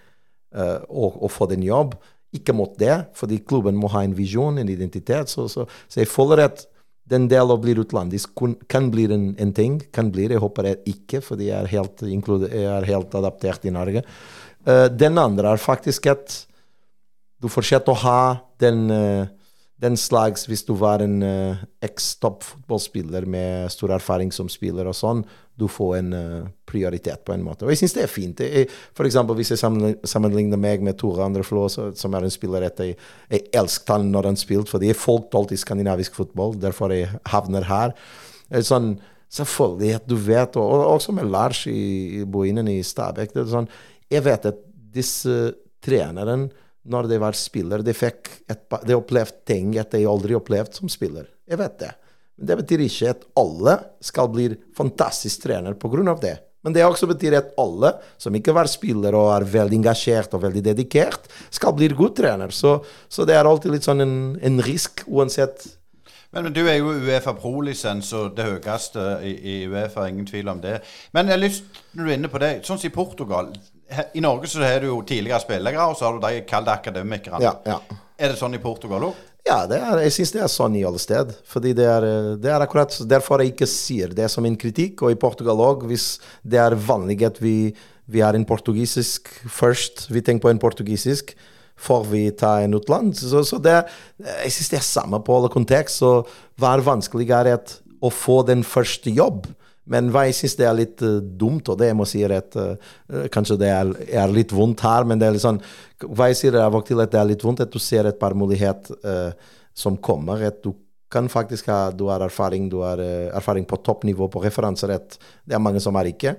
uh, 0.57 0.82
og, 0.90 1.20
og 1.22 1.30
får 1.30 1.52
den 1.54 1.66
jobb. 1.66 1.94
Ikke 2.34 2.54
mot 2.56 2.72
det, 2.80 2.94
fordi 3.16 3.38
klubben 3.46 3.76
må 3.78 3.90
ha 3.92 4.02
en 4.04 4.16
visjon, 4.16 4.58
en 4.58 4.72
identitet. 4.72 5.30
Så, 5.30 5.46
så, 5.52 5.66
så 5.86 6.02
jeg 6.02 6.10
føler 6.10 6.46
at 6.46 6.64
den 7.06 7.28
delen 7.30 7.60
blir 7.62 7.78
utlandisk 7.78 8.42
kan 8.70 8.88
bli 8.90 9.06
en, 9.14 9.28
en, 9.38 9.52
ting. 9.54 9.78
Kan 9.94 10.10
bli 10.10 10.26
det. 10.26 10.36
Jeg 10.36 10.42
håper 10.42 10.70
jeg 10.70 10.96
ikke, 10.96 11.22
fordi 11.22 11.50
jeg 11.52 11.62
er 11.62 11.70
helt, 11.70 12.02
jeg 12.02 12.66
er 12.72 12.88
helt 12.88 13.14
adaptert 13.14 13.66
i 13.66 13.74
Norge. 13.74 14.02
Uh, 14.66 14.88
den 14.90 15.18
andre 15.22 15.54
er 15.54 15.62
faktisk 15.62 16.08
at 16.10 16.40
du 17.38 17.46
fortsetter 17.52 17.94
å 17.94 18.02
ha 18.02 18.20
den, 18.62 18.88
uh, 18.90 19.28
den 19.82 19.96
slags 20.00 20.46
Hvis 20.48 20.64
du 20.64 20.72
var 20.80 21.02
en 21.04 21.18
uh, 21.20 21.64
eks-toppfotballspiller 21.84 23.26
med 23.28 23.72
stor 23.72 23.92
erfaring 23.98 24.30
som 24.32 24.48
spiller 24.48 24.88
og 24.88 24.96
sånn, 24.96 25.24
du 25.56 25.66
får 25.72 25.92
en 25.96 26.08
prioritet 26.68 27.22
på 27.24 27.32
en 27.32 27.44
måte. 27.44 27.64
Og 27.64 27.72
jeg 27.72 27.78
syns 27.80 27.94
det 27.96 28.02
er 28.04 28.10
fint. 28.12 28.40
Jeg, 28.44 28.66
for 28.96 29.08
eksempel 29.08 29.38
hvis 29.38 29.54
jeg 29.54 29.60
sammenligner 29.60 30.60
meg 30.60 30.84
med 30.84 30.98
Tore 31.00 31.24
Andreflå, 31.24 31.62
som 31.72 32.16
er 32.16 32.26
en 32.26 32.34
spiller 32.34 32.66
etter 32.66 32.90
jeg, 32.90 32.98
jeg 33.32 33.46
elsket 33.56 33.94
han 33.94 34.10
når 34.12 34.28
han 34.28 34.36
spilte, 34.36 34.74
fordi 34.74 34.90
jeg 34.90 35.00
fulgte 35.00 35.40
alltid 35.40 35.62
skandinavisk 35.62 36.18
fotball, 36.20 36.52
derfor 36.60 36.92
jeg 36.92 37.08
havner 37.32 37.64
her. 37.70 37.96
Sånn, 38.60 38.98
Selvfølgelig, 39.36 39.94
at 39.98 40.04
du 40.08 40.14
vet, 40.16 40.56
og, 40.56 40.70
og 40.70 40.86
også 40.96 41.12
med 41.16 41.30
Lars 41.30 41.64
i, 41.66 42.20
i 42.20 42.24
Boinen 42.24 42.68
i 42.70 42.78
Stabæk. 42.86 43.34
sånn, 43.50 43.66
jeg 44.10 44.22
vet 44.24 44.46
at 44.52 44.60
disse 44.94 45.34
trenerne, 45.82 46.46
når 46.91 47.11
de 47.11 47.20
var 47.22 47.37
spiller, 47.39 47.84
de 47.84 47.95
fikk 47.97 48.30
et, 48.51 48.64
de 48.87 48.97
opplevde 48.97 49.45
ting 49.49 49.74
at 49.80 49.95
de 49.95 50.07
aldri 50.09 50.37
opplevd 50.39 50.78
som 50.78 50.91
spiller. 50.93 51.28
Jeg 51.47 51.61
vet 51.61 51.78
det. 51.82 51.93
Men 52.37 52.51
det 52.51 52.59
betyr 52.62 52.84
ikke 52.84 53.14
at 53.14 53.24
alle 53.41 53.78
skal 54.05 54.28
bli 54.32 54.51
fantastisk 54.76 55.47
trener 55.47 55.78
pga. 55.80 56.16
det. 56.20 56.37
Men 56.66 56.74
det 56.74 56.84
også 56.84 57.07
betyr 57.07 57.39
at 57.39 57.53
alle 57.62 57.93
som 58.18 58.34
ikke 58.34 58.55
var 58.57 58.66
spiller 58.66 59.14
og 59.14 59.30
er 59.37 59.47
veldig 59.47 59.78
engasjert 59.78 60.34
og 60.34 60.43
veldig 60.43 60.64
dedikert, 60.66 61.28
skal 61.51 61.76
bli 61.76 61.89
god 61.95 62.16
trener. 62.18 62.51
Så, 62.51 62.80
så 63.09 63.24
det 63.24 63.37
er 63.37 63.47
alltid 63.47 63.76
litt 63.76 63.87
sånn 63.87 64.03
en, 64.03 64.16
en 64.43 64.62
risk 64.66 65.05
uansett 65.07 65.66
men, 66.34 66.51
men, 66.51 66.53
du 66.53 66.66
er 66.66 66.80
jo 66.80 66.91
Uefa 66.91 67.32
Pro-lisens 67.39 68.11
og 68.18 68.34
det 68.37 68.45
høyeste 68.45 69.05
i, 69.24 69.30
i, 69.37 69.55
Uefa, 69.70 70.09
ingen 70.11 70.26
tvil 70.28 70.51
om 70.53 70.59
det. 70.61 70.80
Men 71.16 71.30
jeg 71.30 71.37
har 71.39 71.41
lyst, 71.41 71.78
når 71.95 72.03
du 72.03 72.11
er 72.11 72.18
inne 72.18 72.30
på 72.32 72.41
det, 72.43 72.51
sånn 72.66 72.80
som 72.82 72.91
i 72.91 72.93
Portugal 72.93 73.53
I 74.14 74.20
Norge 74.24 74.51
så 74.51 74.64
har 74.64 74.82
du 74.82 74.89
jo 74.91 74.99
tidligere 75.07 75.41
spillere, 75.43 75.87
og 75.87 75.97
så 75.99 76.09
har 76.09 76.16
du 76.16 76.26
de 76.26 76.43
kalde 76.49 76.72
akademikerne. 76.74 77.43
Ja, 77.45 77.55
ja. 77.66 77.80
Er 78.16 78.32
det 78.32 78.39
sånn 78.41 78.57
i 78.57 78.62
Portugal 78.62 79.11
òg? 79.11 79.24
Ja, 79.47 79.61
er, 79.70 80.01
jeg 80.03 80.14
syns 80.16 80.32
det 80.34 80.41
er 80.43 80.51
sånn 80.51 80.74
i 80.74 80.82
alle 80.89 80.99
steder. 80.99 81.37
Fordi 81.47 81.70
det 81.78 81.87
er, 81.87 82.07
det 82.43 82.51
er, 82.51 82.62
akkurat 82.64 82.97
derfor 83.07 83.45
jeg 83.45 83.55
ikke 83.55 83.68
sier 83.70 84.14
det 84.16 84.26
som 84.32 84.47
en 84.49 84.57
kritikk. 84.59 85.05
Og 85.07 85.14
i 85.14 85.20
Portugal 85.20 85.61
òg, 85.62 85.84
hvis 85.87 86.16
det 86.43 86.59
er 86.59 86.74
vanlig 86.89 87.20
at 87.28 87.39
vi, 87.43 87.70
vi 88.11 88.24
har 88.24 88.34
en 88.34 88.47
portugisisk 88.49 89.30
først, 89.47 90.09
vi 90.11 90.24
tenker 90.24 90.49
på 90.49 90.55
en 90.55 90.62
portugisisk 90.62 91.37
får 91.76 92.05
vi 92.09 92.30
ta 92.32 92.61
en 92.64 92.74
utland. 92.74 93.14
Så, 93.16 93.45
så 93.45 93.61
det, 93.62 93.76
jeg 94.18 94.55
syns 94.55 94.72
det 94.72 94.80
er 94.80 94.89
samme 94.89 95.20
på 95.22 95.37
alle 95.37 95.53
kontekst. 95.53 96.01
Så 96.01 96.12
hva 96.59 96.72
er 96.74 96.84
vanskeligere 96.87 97.59
å 98.01 98.11
få 98.12 98.41
den 98.49 98.64
første 98.66 99.12
jobb? 99.12 99.47
Men 99.93 100.09
hva 100.14 100.24
jeg 100.26 100.37
syns 100.39 100.57
er 100.59 100.74
litt 100.76 101.03
uh, 101.05 101.18
dumt, 101.20 101.68
og 101.70 101.78
det 101.80 101.91
jeg 101.91 101.99
må 101.99 102.07
si 102.09 102.22
at 102.26 102.57
uh, 102.59 102.97
kanskje 103.32 103.59
det 103.61 103.70
er, 103.70 103.93
er, 104.09 104.32
litt 104.34 104.55
vondt 104.55 104.82
her, 104.87 105.07
men 105.07 105.20
det 105.20 105.28
er 105.28 105.37
litt 105.37 105.45
sånn 105.45 105.61
Hva 106.03 106.30
jeg 106.30 106.41
sier 106.41 106.59
av 106.61 106.74
og 106.76 106.84
til 106.89 107.01
at 107.01 107.12
det 107.12 107.20
er 107.20 107.30
litt 107.30 107.45
vondt, 107.47 107.62
at 107.64 107.72
du 107.72 107.78
ser 107.82 108.09
et 108.09 108.18
par 108.20 108.34
muligheter 108.37 108.99
uh, 109.07 109.55
som 109.76 109.97
kommer. 109.97 110.43
at 110.43 110.62
du 110.64 110.74
kan 111.12 111.28
faktisk 111.30 111.68
ha 111.70 111.91
du 111.95 112.09
har 112.11 112.20
erfaring, 112.24 112.68
du 112.68 112.80
har 112.82 112.99
erfaring 112.99 113.64
på 113.64 113.76
toppnivå 113.87 114.26
på 114.28 114.41
referanserett. 114.43 115.14
Det 115.47 115.55
er 115.55 115.62
mange 115.62 115.78
som 115.80 115.95
har 115.95 116.09
ikke. 116.11 116.34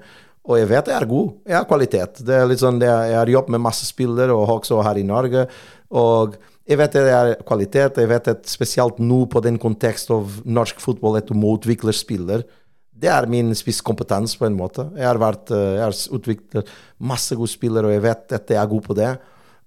Og 0.47 0.59
jeg 0.59 0.67
vet 0.67 0.89
jeg 0.91 0.95
er 0.95 1.07
god. 1.07 1.31
Jeg 1.47 1.55
har 1.55 1.67
kvalitet. 1.69 2.19
Det 2.27 2.35
er 2.35 2.45
litt 2.47 2.61
sånn, 2.61 2.81
jeg 2.83 3.15
har 3.15 3.31
jobbet 3.31 3.55
med 3.55 3.63
masse 3.63 3.87
spillere, 3.87 4.35
og 4.35 4.57
også 4.57 4.81
her 4.83 4.99
i 4.99 5.07
Norge. 5.07 5.45
Og 5.95 6.35
jeg 6.67 6.79
vet 6.81 6.95
at 6.99 7.09
er 7.15 7.33
kvalitet. 7.47 7.99
Jeg 7.99 8.11
vet 8.11 8.29
at 8.31 8.47
spesielt 8.51 8.99
nå 8.99 9.25
på 9.31 9.41
den 9.43 9.59
kontekst 9.59 10.11
av 10.11 10.39
norsk 10.43 10.79
fotball 10.83 11.19
at 11.19 11.29
du 11.29 11.35
må 11.37 11.55
utvikle 11.55 11.95
spiller. 11.95 12.43
Det 12.97 13.09
er 13.13 13.29
min 13.29 13.53
spisskompetanse, 13.55 14.39
på 14.39 14.47
en 14.47 14.57
måte. 14.57 14.87
Jeg 14.97 15.05
har, 15.05 15.19
vært, 15.21 15.51
eh, 15.53 15.75
jeg 15.77 15.83
har 15.83 15.99
utviklet 16.17 16.71
masse 16.97 17.35
gode 17.37 17.51
spillere, 17.51 17.89
og 17.89 17.93
jeg 17.93 18.05
vet 18.07 18.35
at 18.39 18.55
jeg 18.55 18.61
er 18.61 18.71
god 18.71 18.83
på 18.87 18.97
det. 18.97 19.11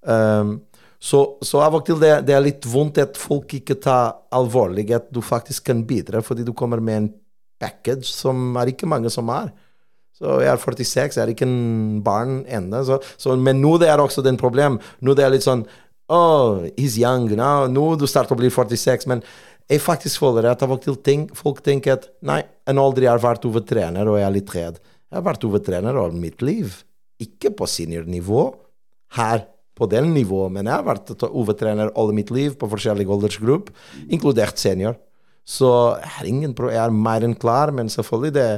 Um, 0.01 0.53
så, 1.01 1.21
så, 1.41 1.61
av 1.63 1.77
og 1.79 1.85
til 1.85 1.97
det, 2.01 2.11
det 2.27 2.35
er 2.35 2.43
litt 2.43 2.65
vondt 2.69 2.99
at 3.01 3.17
folk 3.17 3.53
ikke 3.57 3.79
tar 3.81 4.19
alvorlig 4.37 4.85
at 4.93 5.07
du 5.13 5.21
faktisk 5.25 5.69
kan 5.71 5.85
bidra, 5.87 6.21
fordi 6.21 6.45
du 6.45 6.53
kommer 6.57 6.81
med 6.83 6.97
en 6.97 7.11
package 7.61 8.09
som 8.09 8.57
er 8.61 8.73
ikke 8.73 8.89
mange 8.89 9.09
som 9.13 9.29
er. 9.33 9.49
Så 10.17 10.35
jeg 10.43 10.51
er 10.51 10.61
46, 10.61 11.17
jeg 11.17 11.23
er 11.23 11.31
ikke 11.33 11.47
en 11.47 12.01
barn 12.05 12.43
ennå. 12.45 12.83
Men 13.41 13.61
nå 13.63 13.77
det 13.81 13.89
er 13.89 14.01
også 14.01 14.21
den 14.21 14.37
problem. 14.37 14.77
Nå 15.01 15.15
det 15.17 15.25
er 15.25 15.33
litt 15.33 15.47
sånn 15.47 15.65
Oh, 16.11 16.67
he's 16.75 16.97
young. 16.99 17.29
Now, 17.39 17.69
nå 17.71 17.93
du 17.95 18.03
starter 18.09 18.35
å 18.35 18.39
bli 18.41 18.49
46. 18.51 19.07
Men 19.07 19.21
jeg 19.71 19.79
faktisk 19.79 20.19
føler 20.25 20.49
at 20.51 20.63
av 20.65 20.73
og 20.75 20.81
til 20.83 20.97
ting, 20.99 21.29
folk 21.37 21.61
tenker 21.63 21.95
at 21.95 22.09
nei, 22.27 22.41
en 22.67 22.81
aldri 22.81 23.07
har 23.07 23.21
vært 23.23 23.45
hovedtrener, 23.47 24.07
og 24.09 24.19
jeg 24.19 24.27
er 24.27 24.35
litt 24.35 24.51
redd. 24.55 24.81
Jeg 25.07 25.17
har 25.17 25.27
vært 25.27 25.45
hovedtrener 25.47 25.99
all 25.99 26.15
mitt 26.15 26.43
liv. 26.43 26.75
Ikke 27.23 27.53
på 27.55 27.67
seniornivå. 27.69 28.43
Her 29.15 29.45
på 29.77 29.87
den 29.91 30.11
nivået, 30.15 30.53
men 30.55 30.67
jeg 30.67 30.75
har 30.75 30.85
vært 30.85 31.23
hovedtrener 31.23 31.91
all 31.99 32.11
mitt 32.15 32.31
liv 32.35 32.53
på 32.59 32.67
forskjellige 32.71 33.11
aldersgrupper, 33.15 33.73
inkludert 34.11 34.59
senior. 34.59 34.97
Så 35.47 35.69
jeg 35.97 36.11
er, 36.19 36.29
ingen, 36.29 36.53
jeg 36.53 36.81
er 36.83 36.93
mer 36.93 37.25
enn 37.25 37.35
klar, 37.39 37.73
men 37.75 37.91
selvfølgelig 37.91 38.35
det 38.37 38.49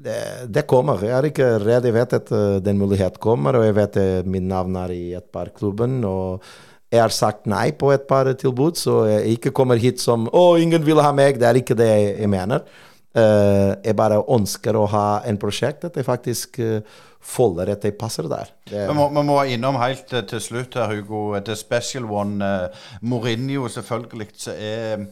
det, 0.00 0.48
det, 0.48 0.62
kommer. 0.64 1.02
Jeg 1.04 1.12
er 1.12 1.26
ikke 1.28 1.46
redd. 1.60 1.84
Jeg 1.84 1.92
vet 1.92 2.14
at 2.16 2.30
uh, 2.32 2.56
den 2.64 2.78
muligheten 2.80 3.20
kommer, 3.20 3.58
og 3.58 3.66
jeg 3.66 3.76
vet 3.76 3.98
at 4.00 4.28
mitt 4.32 4.46
navn 4.48 4.78
er 4.80 4.94
i 4.94 5.02
et 5.18 5.26
par 5.28 5.50
klubben. 5.52 5.98
og 6.08 6.46
jeg 6.90 7.02
har 7.04 7.14
sagt 7.14 7.46
nei 7.50 7.70
på 7.78 7.92
et 7.94 8.06
par 8.10 8.28
tilbud, 8.34 8.78
så 8.78 9.04
jeg 9.06 9.36
ikke 9.36 9.52
kommer 9.54 9.78
hit 9.78 10.00
som 10.02 10.26
'Å, 10.26 10.58
ingen 10.58 10.84
vil 10.86 11.00
ha 11.00 11.12
meg'. 11.12 11.38
Det 11.38 11.46
er 11.48 11.54
ikke 11.54 11.78
det 11.78 12.18
jeg, 12.18 12.28
mener. 12.28 12.66
Uh, 13.14 13.74
jeg 13.84 13.96
bare 13.96 14.22
ønsker 14.22 14.76
å 14.76 14.86
ha 14.86 15.22
en 15.26 15.38
prosjekt 15.38 15.84
at 15.84 15.96
jeg 15.96 16.06
faktisk 16.06 16.60
uh, 16.62 16.80
føler 17.20 17.72
at 17.72 17.84
jeg 17.84 17.98
passer 17.98 18.28
der. 18.30 18.50
Vi 18.70 18.94
må, 18.94 19.08
må, 19.10 19.42
innom 19.42 19.78
helt 19.82 20.06
til 20.06 20.40
slutt 20.40 20.74
her, 20.74 20.94
Hugo. 20.94 21.38
The 21.40 21.56
special 21.56 22.04
one. 22.04 22.68
Mourinho, 23.02 23.68
selvfølgelig, 23.68 24.28
så 24.34 24.54
er 24.54 25.08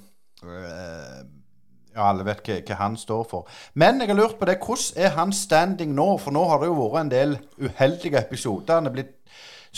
ja, 1.98 2.06
alle 2.06 2.26
vet 2.26 2.46
hva, 2.46 2.58
hva, 2.62 2.78
han 2.78 2.96
står 2.98 3.24
for. 3.28 3.48
Men 3.74 4.00
jeg 4.00 4.12
har 4.12 4.18
lurt 4.18 4.38
på 4.38 4.46
det, 4.48 4.58
hvordan 4.62 5.02
er 5.02 5.16
hans 5.16 5.42
standing 5.48 5.94
nå? 5.96 6.08
For 6.22 6.34
nå 6.34 6.44
har 6.50 6.62
det 6.62 6.70
jo 6.70 6.78
vært 6.78 7.00
en 7.02 7.12
del 7.12 7.36
uheldige 7.58 8.20
episoder. 8.20 8.78
Han 8.78 8.90
er 8.90 8.94
blitt 8.94 9.17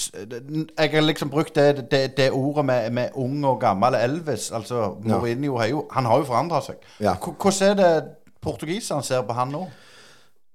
Jeg 0.01 0.93
har 0.93 1.05
liksom 1.05 1.31
brukt 1.33 1.55
det, 1.55 1.87
det, 1.91 2.03
det 2.17 2.31
ordet 2.37 2.65
med, 2.67 2.89
med 2.97 3.21
ung 3.21 3.45
og 3.49 3.61
gammel 3.63 3.99
Elvis. 3.99 4.51
Altså, 4.57 4.95
Mourinho 5.05 5.61
ja. 5.61 5.69
jo, 5.75 5.85
han 5.93 6.09
har 6.09 6.23
jo 6.23 6.29
forandra 6.31 6.63
seg. 6.65 6.81
Ja. 7.03 7.15
Hvordan 7.21 7.71
er 7.71 7.79
det 7.81 7.93
portugiserne 8.41 9.05
ser 9.05 9.25
på 9.29 9.37
han 9.37 9.53
nå? 9.55 9.65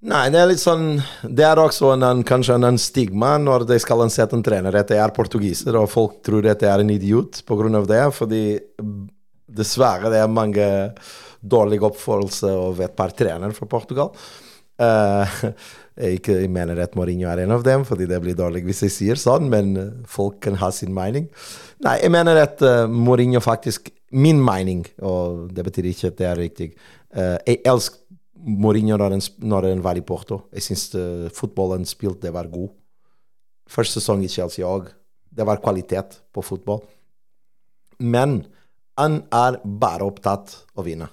Nei, 0.06 0.28
det 0.30 0.38
er 0.38 0.50
litt 0.52 0.62
sånn 0.62 1.00
Det 1.24 1.46
er 1.48 1.58
også 1.58 1.94
en, 1.96 2.04
en, 2.06 2.22
kanskje 2.28 2.58
en, 2.60 2.68
en 2.68 2.78
stigma 2.82 3.36
når 3.42 3.64
de 3.70 3.78
skal 3.82 4.04
ansette 4.04 4.38
en 4.38 4.44
trener 4.46 4.76
at 4.78 4.92
det 4.92 5.00
er 5.02 5.14
portugiser, 5.16 5.78
og 5.80 5.90
folk 5.90 6.20
tror 6.26 6.46
at 6.52 6.62
det 6.62 6.70
er 6.70 6.84
en 6.84 6.94
idiot 6.94 7.42
av 7.50 7.88
det, 7.90 8.04
fordi 8.14 8.44
dessverre 9.56 10.12
det 10.14 10.20
er 10.22 10.30
mange 10.30 10.68
dårlige 11.42 11.88
oppførelser 11.88 12.54
av 12.54 12.82
et 12.82 12.96
par 12.98 13.14
trenere 13.18 13.56
fra 13.56 13.66
Portugal. 13.70 14.12
Jeg, 14.78 15.54
ikke, 15.96 16.42
jeg 16.42 16.52
mener 16.52 16.80
at 16.84 16.96
Mourinho 17.00 17.30
er 17.32 17.46
en 17.46 17.54
av 17.56 17.64
dem, 17.64 17.86
fordi 17.88 18.08
det 18.10 18.20
blir 18.24 18.36
dårlig 18.36 18.66
hvis 18.68 18.84
jeg 18.84 18.94
sier 18.94 19.20
sånn, 19.20 19.48
men 19.52 19.76
eh, 19.80 19.94
folk 20.12 20.42
kan 20.44 20.58
ha 20.60 20.68
sin 20.76 20.92
mening. 20.96 21.30
Nei, 21.86 22.00
jeg 22.02 22.12
mener 22.12 22.42
at 22.42 22.64
eh, 22.66 22.86
Mourinho 22.92 23.44
faktisk 23.44 23.94
Min 24.16 24.38
mening, 24.40 24.84
og 25.04 25.50
det 25.52 25.64
betyr 25.66 25.88
ikke 25.90 26.08
at 26.12 26.20
det 26.20 26.28
er 26.30 26.38
riktig 26.40 26.68
Uh, 27.16 27.40
Jeg 27.48 27.62
elsker 27.64 28.02
Mourinho 28.46 28.98
når 29.00 29.70
han, 29.70 29.84
var 29.84 29.96
i 29.96 30.04
Porto. 30.04 30.42
Jeg 30.52 30.66
syns 30.66 30.90
uh, 31.00 31.30
fotballen 31.34 31.88
spilte 31.88 32.34
var 32.36 32.50
god. 32.52 32.74
Første 33.72 34.02
sesong 34.02 34.26
i 34.26 34.30
Chelsea 34.30 34.68
òg. 34.68 34.90
Det 35.32 35.46
var 35.48 35.62
kvalitet 35.64 36.20
på 36.36 36.44
fotball. 36.44 36.84
Men 38.04 38.42
han 39.00 39.22
er 39.34 39.62
bare 39.64 40.06
opptatt 40.06 40.58
av 40.76 40.84
å 40.84 40.86
vinne. 40.86 41.08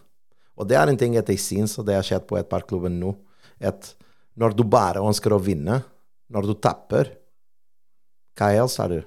Og 0.59 0.67
det 0.69 0.77
er 0.77 0.91
en 0.91 0.99
ting 0.99 1.15
at 1.17 1.31
jeg 1.31 1.41
syns, 1.41 1.79
og 1.79 1.87
det 1.87 1.97
har 1.97 2.07
skjedd 2.07 2.27
på 2.29 2.37
et 2.39 2.51
par 2.51 2.67
klubber 2.67 2.93
nå, 2.93 3.15
at 3.63 3.95
når 4.39 4.57
du 4.57 4.65
bare 4.69 5.03
ønsker 5.05 5.35
å 5.35 5.41
vinne, 5.43 5.83
når 6.33 6.49
du 6.49 6.55
tapper, 6.57 7.11
hva 8.39 8.53
ellers 8.57 8.79
har 8.81 8.93
du? 8.93 9.01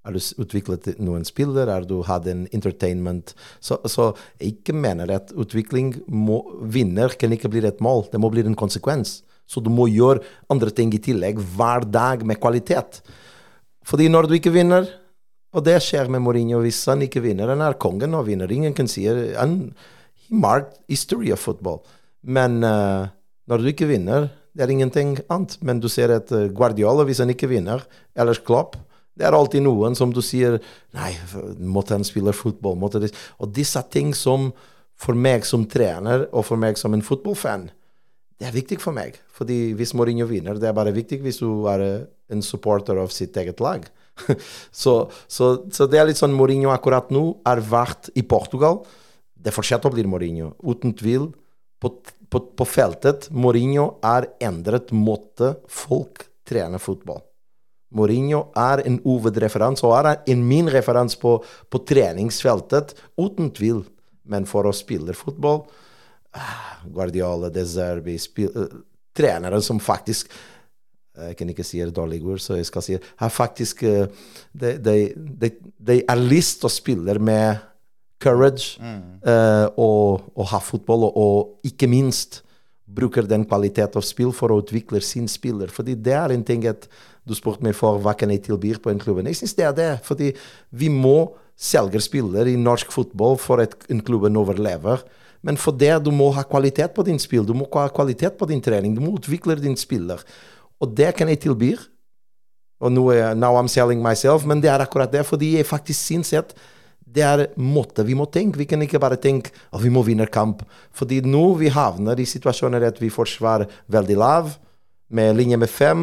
Har 0.00 0.16
du 0.16 0.20
utviklet 0.42 0.94
noen 0.98 1.26
spiller? 1.28 1.68
Har 1.68 1.84
du 1.86 2.00
hatt 2.08 2.26
en 2.30 2.46
entertainment? 2.56 3.34
Så, 3.60 3.76
så 3.84 4.10
jeg 4.40 4.74
mener 4.74 5.12
at 5.12 5.34
utvikling 5.36 5.92
må, 6.08 6.40
vinner 6.72 7.12
kan 7.20 7.34
ikke 7.36 7.50
bli 7.52 7.62
et 7.68 7.82
mål. 7.84 8.06
Det 8.10 8.20
må 8.22 8.30
bli 8.32 8.46
en 8.46 8.58
konsekvens. 8.58 9.20
Så 9.50 9.60
du 9.62 9.68
må 9.72 9.90
gjøre 9.90 10.24
andre 10.50 10.72
ting 10.74 10.92
i 10.94 11.02
tillegg 11.02 11.38
hver 11.54 11.84
dag 11.84 12.24
med 12.26 12.40
kvalitet. 12.40 13.02
Fordi 13.86 14.08
når 14.10 14.30
du 14.30 14.36
ikke 14.38 14.54
vinner, 14.54 14.88
og 15.50 15.64
det 15.66 15.80
skjer 15.82 16.08
med 16.12 16.22
Mourinho 16.22 16.60
hvis 16.62 16.80
han 16.88 17.02
ikke 17.04 17.22
vinner, 17.24 17.50
han 17.52 17.62
er 17.66 17.78
kongen 17.82 18.14
og 18.16 18.28
vinner. 18.28 18.50
Ingen 18.50 18.76
kan 18.76 18.88
si 18.90 19.06
han 19.10 19.74
He 20.20 20.36
marked 20.38 20.78
history 20.88 21.32
of 21.34 21.42
football. 21.42 21.80
Men 22.22 22.62
uh, 22.62 23.10
når 23.50 23.60
du 23.60 23.70
ikke 23.72 23.88
vinner, 23.90 24.28
det 24.54 24.64
er 24.64 24.72
ingenting 24.74 25.16
annet. 25.30 25.56
Men 25.64 25.82
du 25.82 25.88
ser 25.92 26.12
at 26.14 26.32
eh, 26.34 26.48
Guardiola, 26.54 27.06
hvis 27.08 27.22
han 27.22 27.32
ikke 27.32 27.50
vinner, 27.50 27.84
ellers 28.18 28.42
Klopp 28.44 28.78
det 29.20 29.26
er 29.28 29.36
alltid 29.36 29.64
noen 29.64 29.96
som 29.98 30.12
du 30.14 30.22
sier 30.24 30.58
Nei, 30.96 31.10
måtte 31.60 31.96
han 31.96 32.06
spille 32.06 32.32
fotball? 32.32 32.78
Måtte 32.80 33.02
det? 33.02 33.10
Og 33.42 33.50
disse 33.52 33.82
ting 33.92 34.14
som 34.16 34.50
for 35.00 35.16
meg 35.16 35.46
som 35.48 35.64
trener, 35.68 36.26
og 36.32 36.44
for 36.44 36.60
meg 36.60 36.76
som 36.80 36.92
en 36.92 37.04
fotballfan, 37.04 37.70
det 38.40 38.48
er 38.48 38.56
viktig 38.56 38.78
for 38.80 38.96
meg. 38.96 39.16
Fordi 39.36 39.72
hvis 39.76 39.94
Mourinho 39.96 40.26
vinner, 40.28 40.58
det 40.60 40.68
er 40.68 40.76
bare 40.76 40.92
viktig 40.96 41.20
hvis 41.24 41.40
du 41.40 41.66
er 41.72 41.84
eh, 41.84 42.06
en 42.32 42.44
supporter 42.44 43.00
av 43.00 43.12
sitt 43.12 43.36
eget 43.40 43.60
lag. 43.64 43.84
så, 44.82 44.94
så, 45.28 45.50
så 45.72 45.88
det 45.88 46.00
er 46.00 46.08
litt 46.08 46.20
sånn 46.20 46.36
Mourinho 46.36 46.72
akkurat 46.72 47.12
nå 47.12 47.24
har 47.48 47.60
vært 47.64 48.12
i 48.16 48.24
Portugal. 48.28 48.82
Det 49.40 49.52
fortsetter 49.56 49.88
å 49.88 49.96
bli 49.96 50.04
Mourinho, 50.08 50.54
uten 50.64 50.96
tvil. 50.96 51.30
På, 51.80 51.94
på, 52.30 52.40
på 52.56 52.66
feltet 52.68 53.28
Mourinho 53.34 53.96
er 54.06 54.28
endret 54.42 54.92
måte 54.94 55.56
folk 55.68 56.24
trener 56.46 56.82
fotball. 56.82 57.20
Mourinho 57.94 58.44
er 58.58 58.84
en 58.86 59.00
hovedreferanse, 59.02 59.86
og 59.86 59.96
er 59.98 60.20
en 60.30 60.44
min 60.46 60.70
referanse 60.70 61.18
på, 61.18 61.36
på 61.42 61.80
treningsfeltet, 61.86 62.94
uten 63.18 63.50
tvil. 63.54 63.82
Men 64.30 64.46
for 64.46 64.68
å 64.68 64.74
spille 64.76 65.16
fotball 65.16 65.64
ah, 66.38 66.84
Guardiola, 66.86 67.50
De 67.50 67.64
Zerbi 67.66 68.14
spil, 68.20 68.50
eh, 68.54 68.80
Trenere 69.16 69.58
som 69.64 69.80
faktisk 69.82 70.30
jeg 71.20 71.34
kan 71.36 71.50
ikke 71.50 71.64
si 71.66 71.80
et 71.82 71.90
dårlig 71.92 72.20
ord, 72.22 72.38
så 72.40 72.54
jeg 72.56 72.68
skal 72.68 72.84
si 72.84 72.94
har 72.94 73.32
faktisk 73.34 73.82
eh, 73.84 74.06
de, 74.54 74.76
de, 74.78 74.94
de, 75.16 75.50
de 75.76 75.96
er 76.00 76.22
lyst 76.22 76.60
til 76.60 76.70
å 76.70 76.72
spille 76.72 77.16
med 77.18 77.58
courage 78.20 78.78
eh, 78.80 79.66
og, 79.80 80.30
og 80.36 80.48
ha 80.52 80.60
fotball, 80.62 81.08
og, 81.08 81.16
og 81.16 81.68
ikke 81.70 81.88
minst 81.90 82.42
bruker 82.90 83.26
den 83.28 83.44
kvalitet 83.46 83.96
av 83.96 84.04
spill 84.06 84.32
for 84.34 84.52
å 84.52 84.60
utvikle 84.62 85.00
sin 85.04 85.28
spiller. 85.30 85.70
Fordi 85.72 85.94
det 85.94 86.16
er 86.16 86.34
en 86.34 86.44
ting 86.46 86.66
at 86.68 86.88
du 87.26 87.36
spurte 87.36 87.64
meg 87.64 87.76
for 87.78 88.00
hva 88.02 88.16
kan 88.18 88.32
jeg 88.32 88.44
tilbyr 88.48 88.80
på 88.82 88.90
en 88.92 89.00
klubb. 89.00 89.22
Jeg 89.26 89.38
syns 89.38 89.54
det 89.58 89.66
er 89.68 89.76
det. 89.76 89.90
Fordi 90.06 90.32
vi 90.74 90.90
må 90.92 91.30
selge 91.60 92.00
spiller 92.02 92.48
i 92.48 92.56
norsk 92.58 92.92
fotball 92.92 93.36
for 93.38 93.62
at 93.62 93.76
en 93.92 94.00
klubben 94.04 94.38
overlever. 94.40 95.04
Men 95.44 95.56
for 95.60 95.76
det 95.76 95.92
du 96.04 96.10
må 96.12 96.30
ha 96.36 96.44
kvalitet 96.44 96.94
på 96.96 97.04
din 97.06 97.20
spill, 97.20 97.46
du 97.46 97.54
må 97.56 97.68
ha 97.76 97.86
kvalitet 97.92 98.36
på 98.40 98.48
din 98.48 98.60
trening, 98.64 98.96
du 98.96 99.00
må 99.04 99.14
utvikle 99.16 99.56
din 99.60 99.76
spiller. 99.78 100.20
Og 100.80 100.92
det 100.96 101.14
kan 101.16 101.28
jeg 101.28 101.42
tilby. 101.46 101.74
Og 102.80 102.92
nå 102.92 103.06
er 103.12 103.36
now 103.36 103.58
I'm 103.60 103.68
selling 103.68 104.00
myself, 104.04 104.46
men 104.48 104.60
det 104.60 104.70
er 104.72 104.80
akkurat 104.80 105.12
det, 105.12 105.26
fordi 105.28 105.58
jeg 105.58 105.68
faktisk 105.68 106.00
syns 106.00 106.32
at 106.36 106.54
det 107.10 107.24
er 107.26 107.44
måte 107.58 108.04
vi 108.06 108.14
må 108.18 108.28
tenke. 108.30 108.60
Vi 108.60 108.68
kan 108.70 108.82
ikke 108.84 109.00
bare 109.02 109.18
tenke 109.20 109.52
at 109.72 109.82
vi 109.82 109.90
må 109.92 110.04
vinne 110.06 110.28
kamp. 110.30 110.62
Fordi 110.96 111.20
nå 111.26 111.44
vi 111.60 111.72
havner 111.74 112.20
i 112.20 112.28
situasjoner 112.28 112.86
at 112.86 113.00
vi 113.02 113.12
forsvarer 113.12 113.70
veldig 113.90 114.18
lav, 114.20 114.52
med 115.10 115.34
linje 115.36 115.56
med 115.58 115.70
fem. 115.70 116.02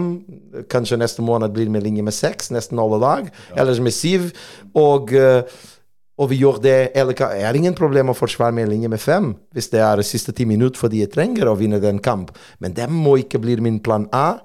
Kanskje 0.68 1.00
neste 1.00 1.24
måned 1.24 1.54
blir 1.56 1.70
det 1.70 1.72
med 1.72 1.86
linje 1.86 2.04
med 2.04 2.16
seks, 2.16 2.52
nesten 2.52 2.80
alle 2.80 3.00
lag. 3.00 3.30
Eller 3.56 3.80
med 3.82 3.96
syv. 3.96 4.34
Og, 4.76 5.14
eh, 5.14 5.44
og 6.18 6.30
vi 6.30 6.42
gjør 6.42 6.60
det 6.62 6.92
eller, 6.96 7.14
Det 7.14 7.44
er 7.44 7.56
ingen 7.56 7.74
problem 7.74 8.10
å 8.10 8.18
forsvare 8.18 8.52
med 8.52 8.70
linje 8.70 8.90
med 8.90 9.00
fem 9.00 9.36
hvis 9.54 9.70
det 9.70 9.80
er 9.80 10.02
siste 10.02 10.34
ti 10.34 10.46
minutter 10.46 10.80
fordi 10.80 11.00
jeg 11.00 11.12
trenger 11.14 11.48
å 11.48 11.56
vinne 11.56 11.80
den 11.80 12.00
kamp. 12.00 12.32
Men 12.60 12.74
det 12.74 12.90
må 12.90 13.18
ikke 13.18 13.40
bli 13.40 13.56
min 13.62 13.80
plan 13.80 14.10
A 14.12 14.40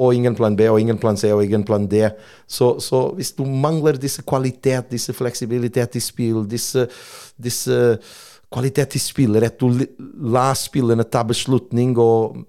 og 0.00 0.14
ingen 0.16 0.34
plan 0.36 0.56
B, 0.56 0.64
og 0.72 0.80
ingen 0.80 0.98
plan 0.98 1.18
C, 1.20 1.28
og 1.34 1.44
ingen 1.44 1.64
plan 1.68 1.84
D. 1.90 2.06
Så, 2.48 2.72
så 2.80 3.02
hvis 3.18 3.34
du 3.36 3.44
mangler 3.44 3.98
disse 4.00 4.24
kvalitet, 4.24 4.88
disse 4.90 5.12
fleksibilitet 5.12 5.98
i 6.00 6.00
spill, 6.00 6.46
disse, 6.48 6.86
disse 7.36 7.98
kvalitet 8.50 8.96
i 8.96 9.02
spillet, 9.02 9.44
at 9.50 9.60
du 9.60 9.84
lar 10.32 10.56
spillerne 10.58 11.04
ta 11.04 11.22
beslutning 11.26 11.92
og 12.00 12.40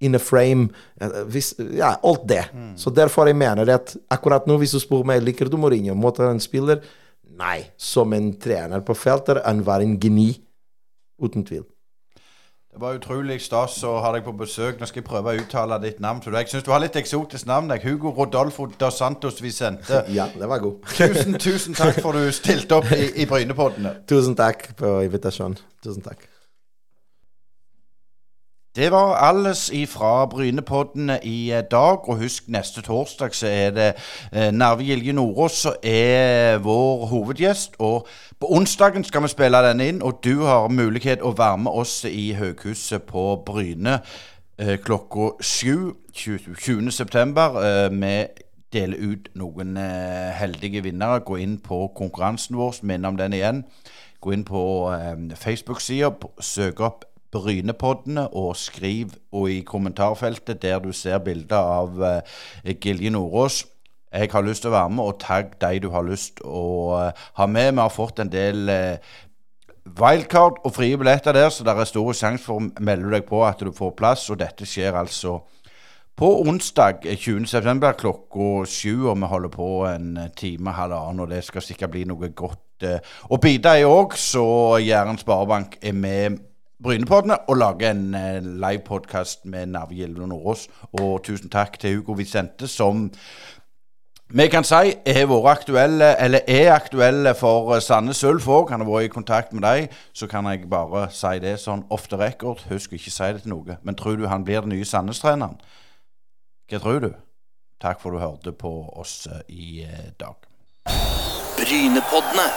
in 0.00 0.14
a 0.14 0.20
frame 0.22 0.68
eh, 1.00 1.22
hvis, 1.30 1.54
Ja, 1.78 1.96
alt 2.02 2.26
det. 2.28 2.44
Så 2.78 2.90
derfor 2.94 3.26
jeg 3.26 3.38
mener 3.38 3.70
at 3.74 3.96
akkurat 4.10 4.46
nå, 4.46 4.58
hvis 4.58 4.74
du 4.76 4.82
spør 4.82 5.06
meg 5.06 5.22
liker 5.24 5.50
du 5.50 5.58
Mourinho, 5.58 5.96
måtte 5.98 6.26
han 6.26 6.42
spiller 6.42 6.82
Nei. 7.38 7.68
Som 7.78 8.12
en 8.16 8.32
trener 8.40 8.82
på 8.82 8.96
feltet, 8.98 9.38
han 9.44 9.60
var 9.62 9.84
en 9.84 9.94
geni. 10.00 10.32
Uten 11.22 11.44
tvil. 11.46 11.62
Det 12.78 12.84
var 12.86 12.94
utrolig 12.94 13.40
stas 13.42 13.80
å 13.82 13.96
ha 14.04 14.12
deg 14.14 14.22
på 14.22 14.30
besøk. 14.38 14.76
Nå 14.78 14.86
skal 14.86 15.00
jeg 15.00 15.06
prøve 15.08 15.32
å 15.32 15.40
uttale 15.40 15.80
ditt 15.82 15.96
navn. 15.98 16.20
Jeg 16.22 16.46
syns 16.52 16.62
du 16.62 16.70
har 16.70 16.78
litt 16.78 16.94
eksotisk 16.94 17.48
navn. 17.50 17.72
jeg. 17.74 17.82
Hugo 17.88 18.12
Rodolfo 18.14 18.68
dos 18.78 19.00
Santos 19.02 19.42
Vicente. 19.42 20.04
Ja, 20.14 20.28
det 20.30 20.46
var 20.46 20.62
god. 20.62 20.78
Tusen, 20.94 21.34
tusen 21.42 21.74
takk 21.74 21.98
for 21.98 22.14
du 22.14 22.30
stilte 22.30 22.78
opp 22.78 22.86
i, 22.94 23.08
i 23.18 23.26
Brynepoddene. 23.26 23.96
Tusen 24.06 24.38
takk 24.38 24.68
for 24.78 25.02
invitasjonen. 25.02 25.58
Tusen 25.82 26.06
takk. 26.06 26.22
Det 28.78 28.92
var 28.92 29.14
alles 29.14 29.70
ifra 29.70 30.26
Brynepodden 30.26 31.10
i 31.22 31.50
eh, 31.50 31.62
dag. 31.70 32.08
Og 32.08 32.16
husk, 32.16 32.44
neste 32.48 32.82
torsdag 32.82 33.34
så 33.34 33.46
er 33.46 33.70
det 33.70 33.94
eh, 34.32 34.52
Narve 34.54 34.84
Gilje 34.84 35.12
Nordås 35.12 35.52
som 35.52 35.72
er 35.82 36.58
vår 36.58 37.06
hovedgjest. 37.06 37.74
Og 37.78 38.06
på 38.40 38.46
onsdagen 38.50 39.04
skal 39.04 39.22
vi 39.22 39.28
spille 39.28 39.58
den 39.66 39.80
inn, 39.80 40.02
og 40.02 40.20
du 40.24 40.44
har 40.46 40.68
mulighet 40.68 41.26
å 41.26 41.34
være 41.34 41.58
med 41.58 41.72
oss 41.72 42.04
i 42.04 42.32
Høghuset 42.38 43.02
på 43.02 43.42
Bryne 43.46 43.98
eh, 44.58 44.78
klokka 44.78 45.32
sju 45.42 45.92
20. 46.14 46.90
september. 46.90 47.58
dele 48.72 48.96
ut 48.96 49.28
noen 49.34 49.76
heldige 50.38 50.82
vinnere. 50.82 51.18
Gå 51.18 51.36
inn 51.36 51.58
på 51.58 51.88
konkurransen 51.96 52.56
vår, 52.56 52.78
minn 52.82 53.04
om 53.04 53.16
den 53.16 53.32
igjen. 53.32 53.64
Gå 54.20 54.32
inn 54.32 54.44
på 54.44 54.94
Facebook-sida, 55.34 56.12
søk 56.40 56.80
opp 56.80 57.04
Brynepoddene 57.34 58.28
og 58.36 58.56
skriv 58.56 59.12
og 59.32 59.50
i 59.52 59.60
kommentarfeltet 59.66 60.62
der 60.62 60.78
du 60.84 60.92
ser 60.96 61.18
bilder 61.24 61.72
av 61.80 62.02
eh, 62.02 62.38
Gilje 62.80 63.12
Nordås. 63.12 63.64
Jeg 64.12 64.30
har 64.32 64.44
lyst 64.44 64.64
til 64.64 64.72
å 64.72 64.78
være 64.78 64.90
med, 64.96 65.04
og 65.04 65.20
tagg 65.20 65.52
de 65.60 65.82
du 65.84 65.90
har 65.92 66.06
lyst 66.06 66.40
å 66.44 66.64
eh, 66.96 67.26
ha 67.40 67.46
med. 67.46 67.74
Vi 67.74 67.84
har 67.84 67.92
fått 67.92 68.22
en 68.24 68.32
del 68.32 68.68
eh, 68.72 69.18
wildcard 69.98 70.62
og 70.64 70.74
frie 70.74 70.96
billetter 70.96 71.36
der, 71.36 71.50
så 71.52 71.64
det 71.64 71.76
er 71.76 71.88
stor 71.88 72.10
sjanse 72.16 72.44
for 72.44 72.60
å 72.60 72.84
melde 72.84 73.12
deg 73.12 73.28
på 73.28 73.44
at 73.44 73.60
du 73.60 73.72
får 73.76 73.94
plass. 73.98 74.28
Og 74.32 74.40
dette 74.40 74.68
skjer 74.68 74.96
altså 74.96 75.38
på 76.18 76.32
onsdag 76.42 77.06
eh, 77.06 77.18
20.9. 77.18 77.92
klokka 78.00 78.66
sju, 78.66 79.06
og 79.10 79.20
vi 79.20 79.30
holder 79.30 79.54
på 79.54 79.68
en 79.86 80.16
eh, 80.16 80.32
time, 80.36 80.74
halvannen, 80.74 81.22
og 81.22 81.30
det 81.30 81.44
skal 81.46 81.64
sikkert 81.64 81.94
bli 81.94 82.04
noe 82.10 82.32
godt 82.34 82.88
eh, 82.88 82.98
å 83.30 83.38
bite 83.42 83.76
i 83.78 83.86
òg. 83.86 84.16
Så 84.18 84.44
Jæren 84.82 85.20
Sparebank 85.20 85.78
er 85.82 85.94
med 85.94 86.40
Brynepoddene 86.82 87.36
og 87.50 87.56
lage 87.58 87.90
en 87.90 88.14
eh, 88.14 88.42
livepodkast 88.42 89.46
med 89.50 89.66
Narve 89.74 89.94
Gilde 89.98 90.26
Nordås. 90.26 90.68
Og 90.92 91.24
tusen 91.26 91.50
takk 91.50 91.78
til 91.80 91.96
Hugo 91.96 92.12
Vicente 92.12 92.68
som 92.70 93.08
vi 94.28 94.44
kan 94.52 94.64
si 94.66 94.90
er 95.08 95.24
vært 95.24 95.46
aktuelle, 95.48 96.10
eller 96.20 96.40
er 96.46 96.74
aktuelle 96.74 97.32
for 97.34 97.72
eh, 97.74 97.80
Sandnes 97.80 98.20
Ulf 98.28 98.46
òg. 98.46 98.70
Han 98.70 98.84
har 98.84 98.90
vært 98.90 99.08
i 99.08 99.12
kontakt 99.14 99.54
med 99.56 99.64
deg. 99.64 99.94
Så 100.12 100.28
kan 100.28 100.46
jeg 100.52 100.68
bare 100.68 101.06
si 101.10 101.38
det 101.40 101.56
sånn 101.62 101.86
off 101.90 102.10
the 102.12 102.18
record. 102.20 102.60
Husk 102.68 102.92
ikke 102.92 103.10
si 103.10 103.32
det 103.32 103.46
til 103.46 103.54
noe. 103.56 103.78
Men 103.82 103.96
tror 103.96 104.20
du 104.20 104.28
han 104.28 104.44
blir 104.44 104.60
den 104.60 104.76
nye 104.76 104.84
Sandnes-treneren? 104.84 105.56
Hva 106.68 106.82
tror 106.84 107.00
du? 107.06 107.10
Takk 107.80 108.02
for 108.02 108.12
du 108.12 108.20
hørte 108.20 108.52
på 108.52 108.70
oss 109.00 109.26
eh, 109.32 109.40
i 109.48 109.82
eh, 109.88 110.10
dag. 110.20 110.36
Brynepoddene. 111.56 112.50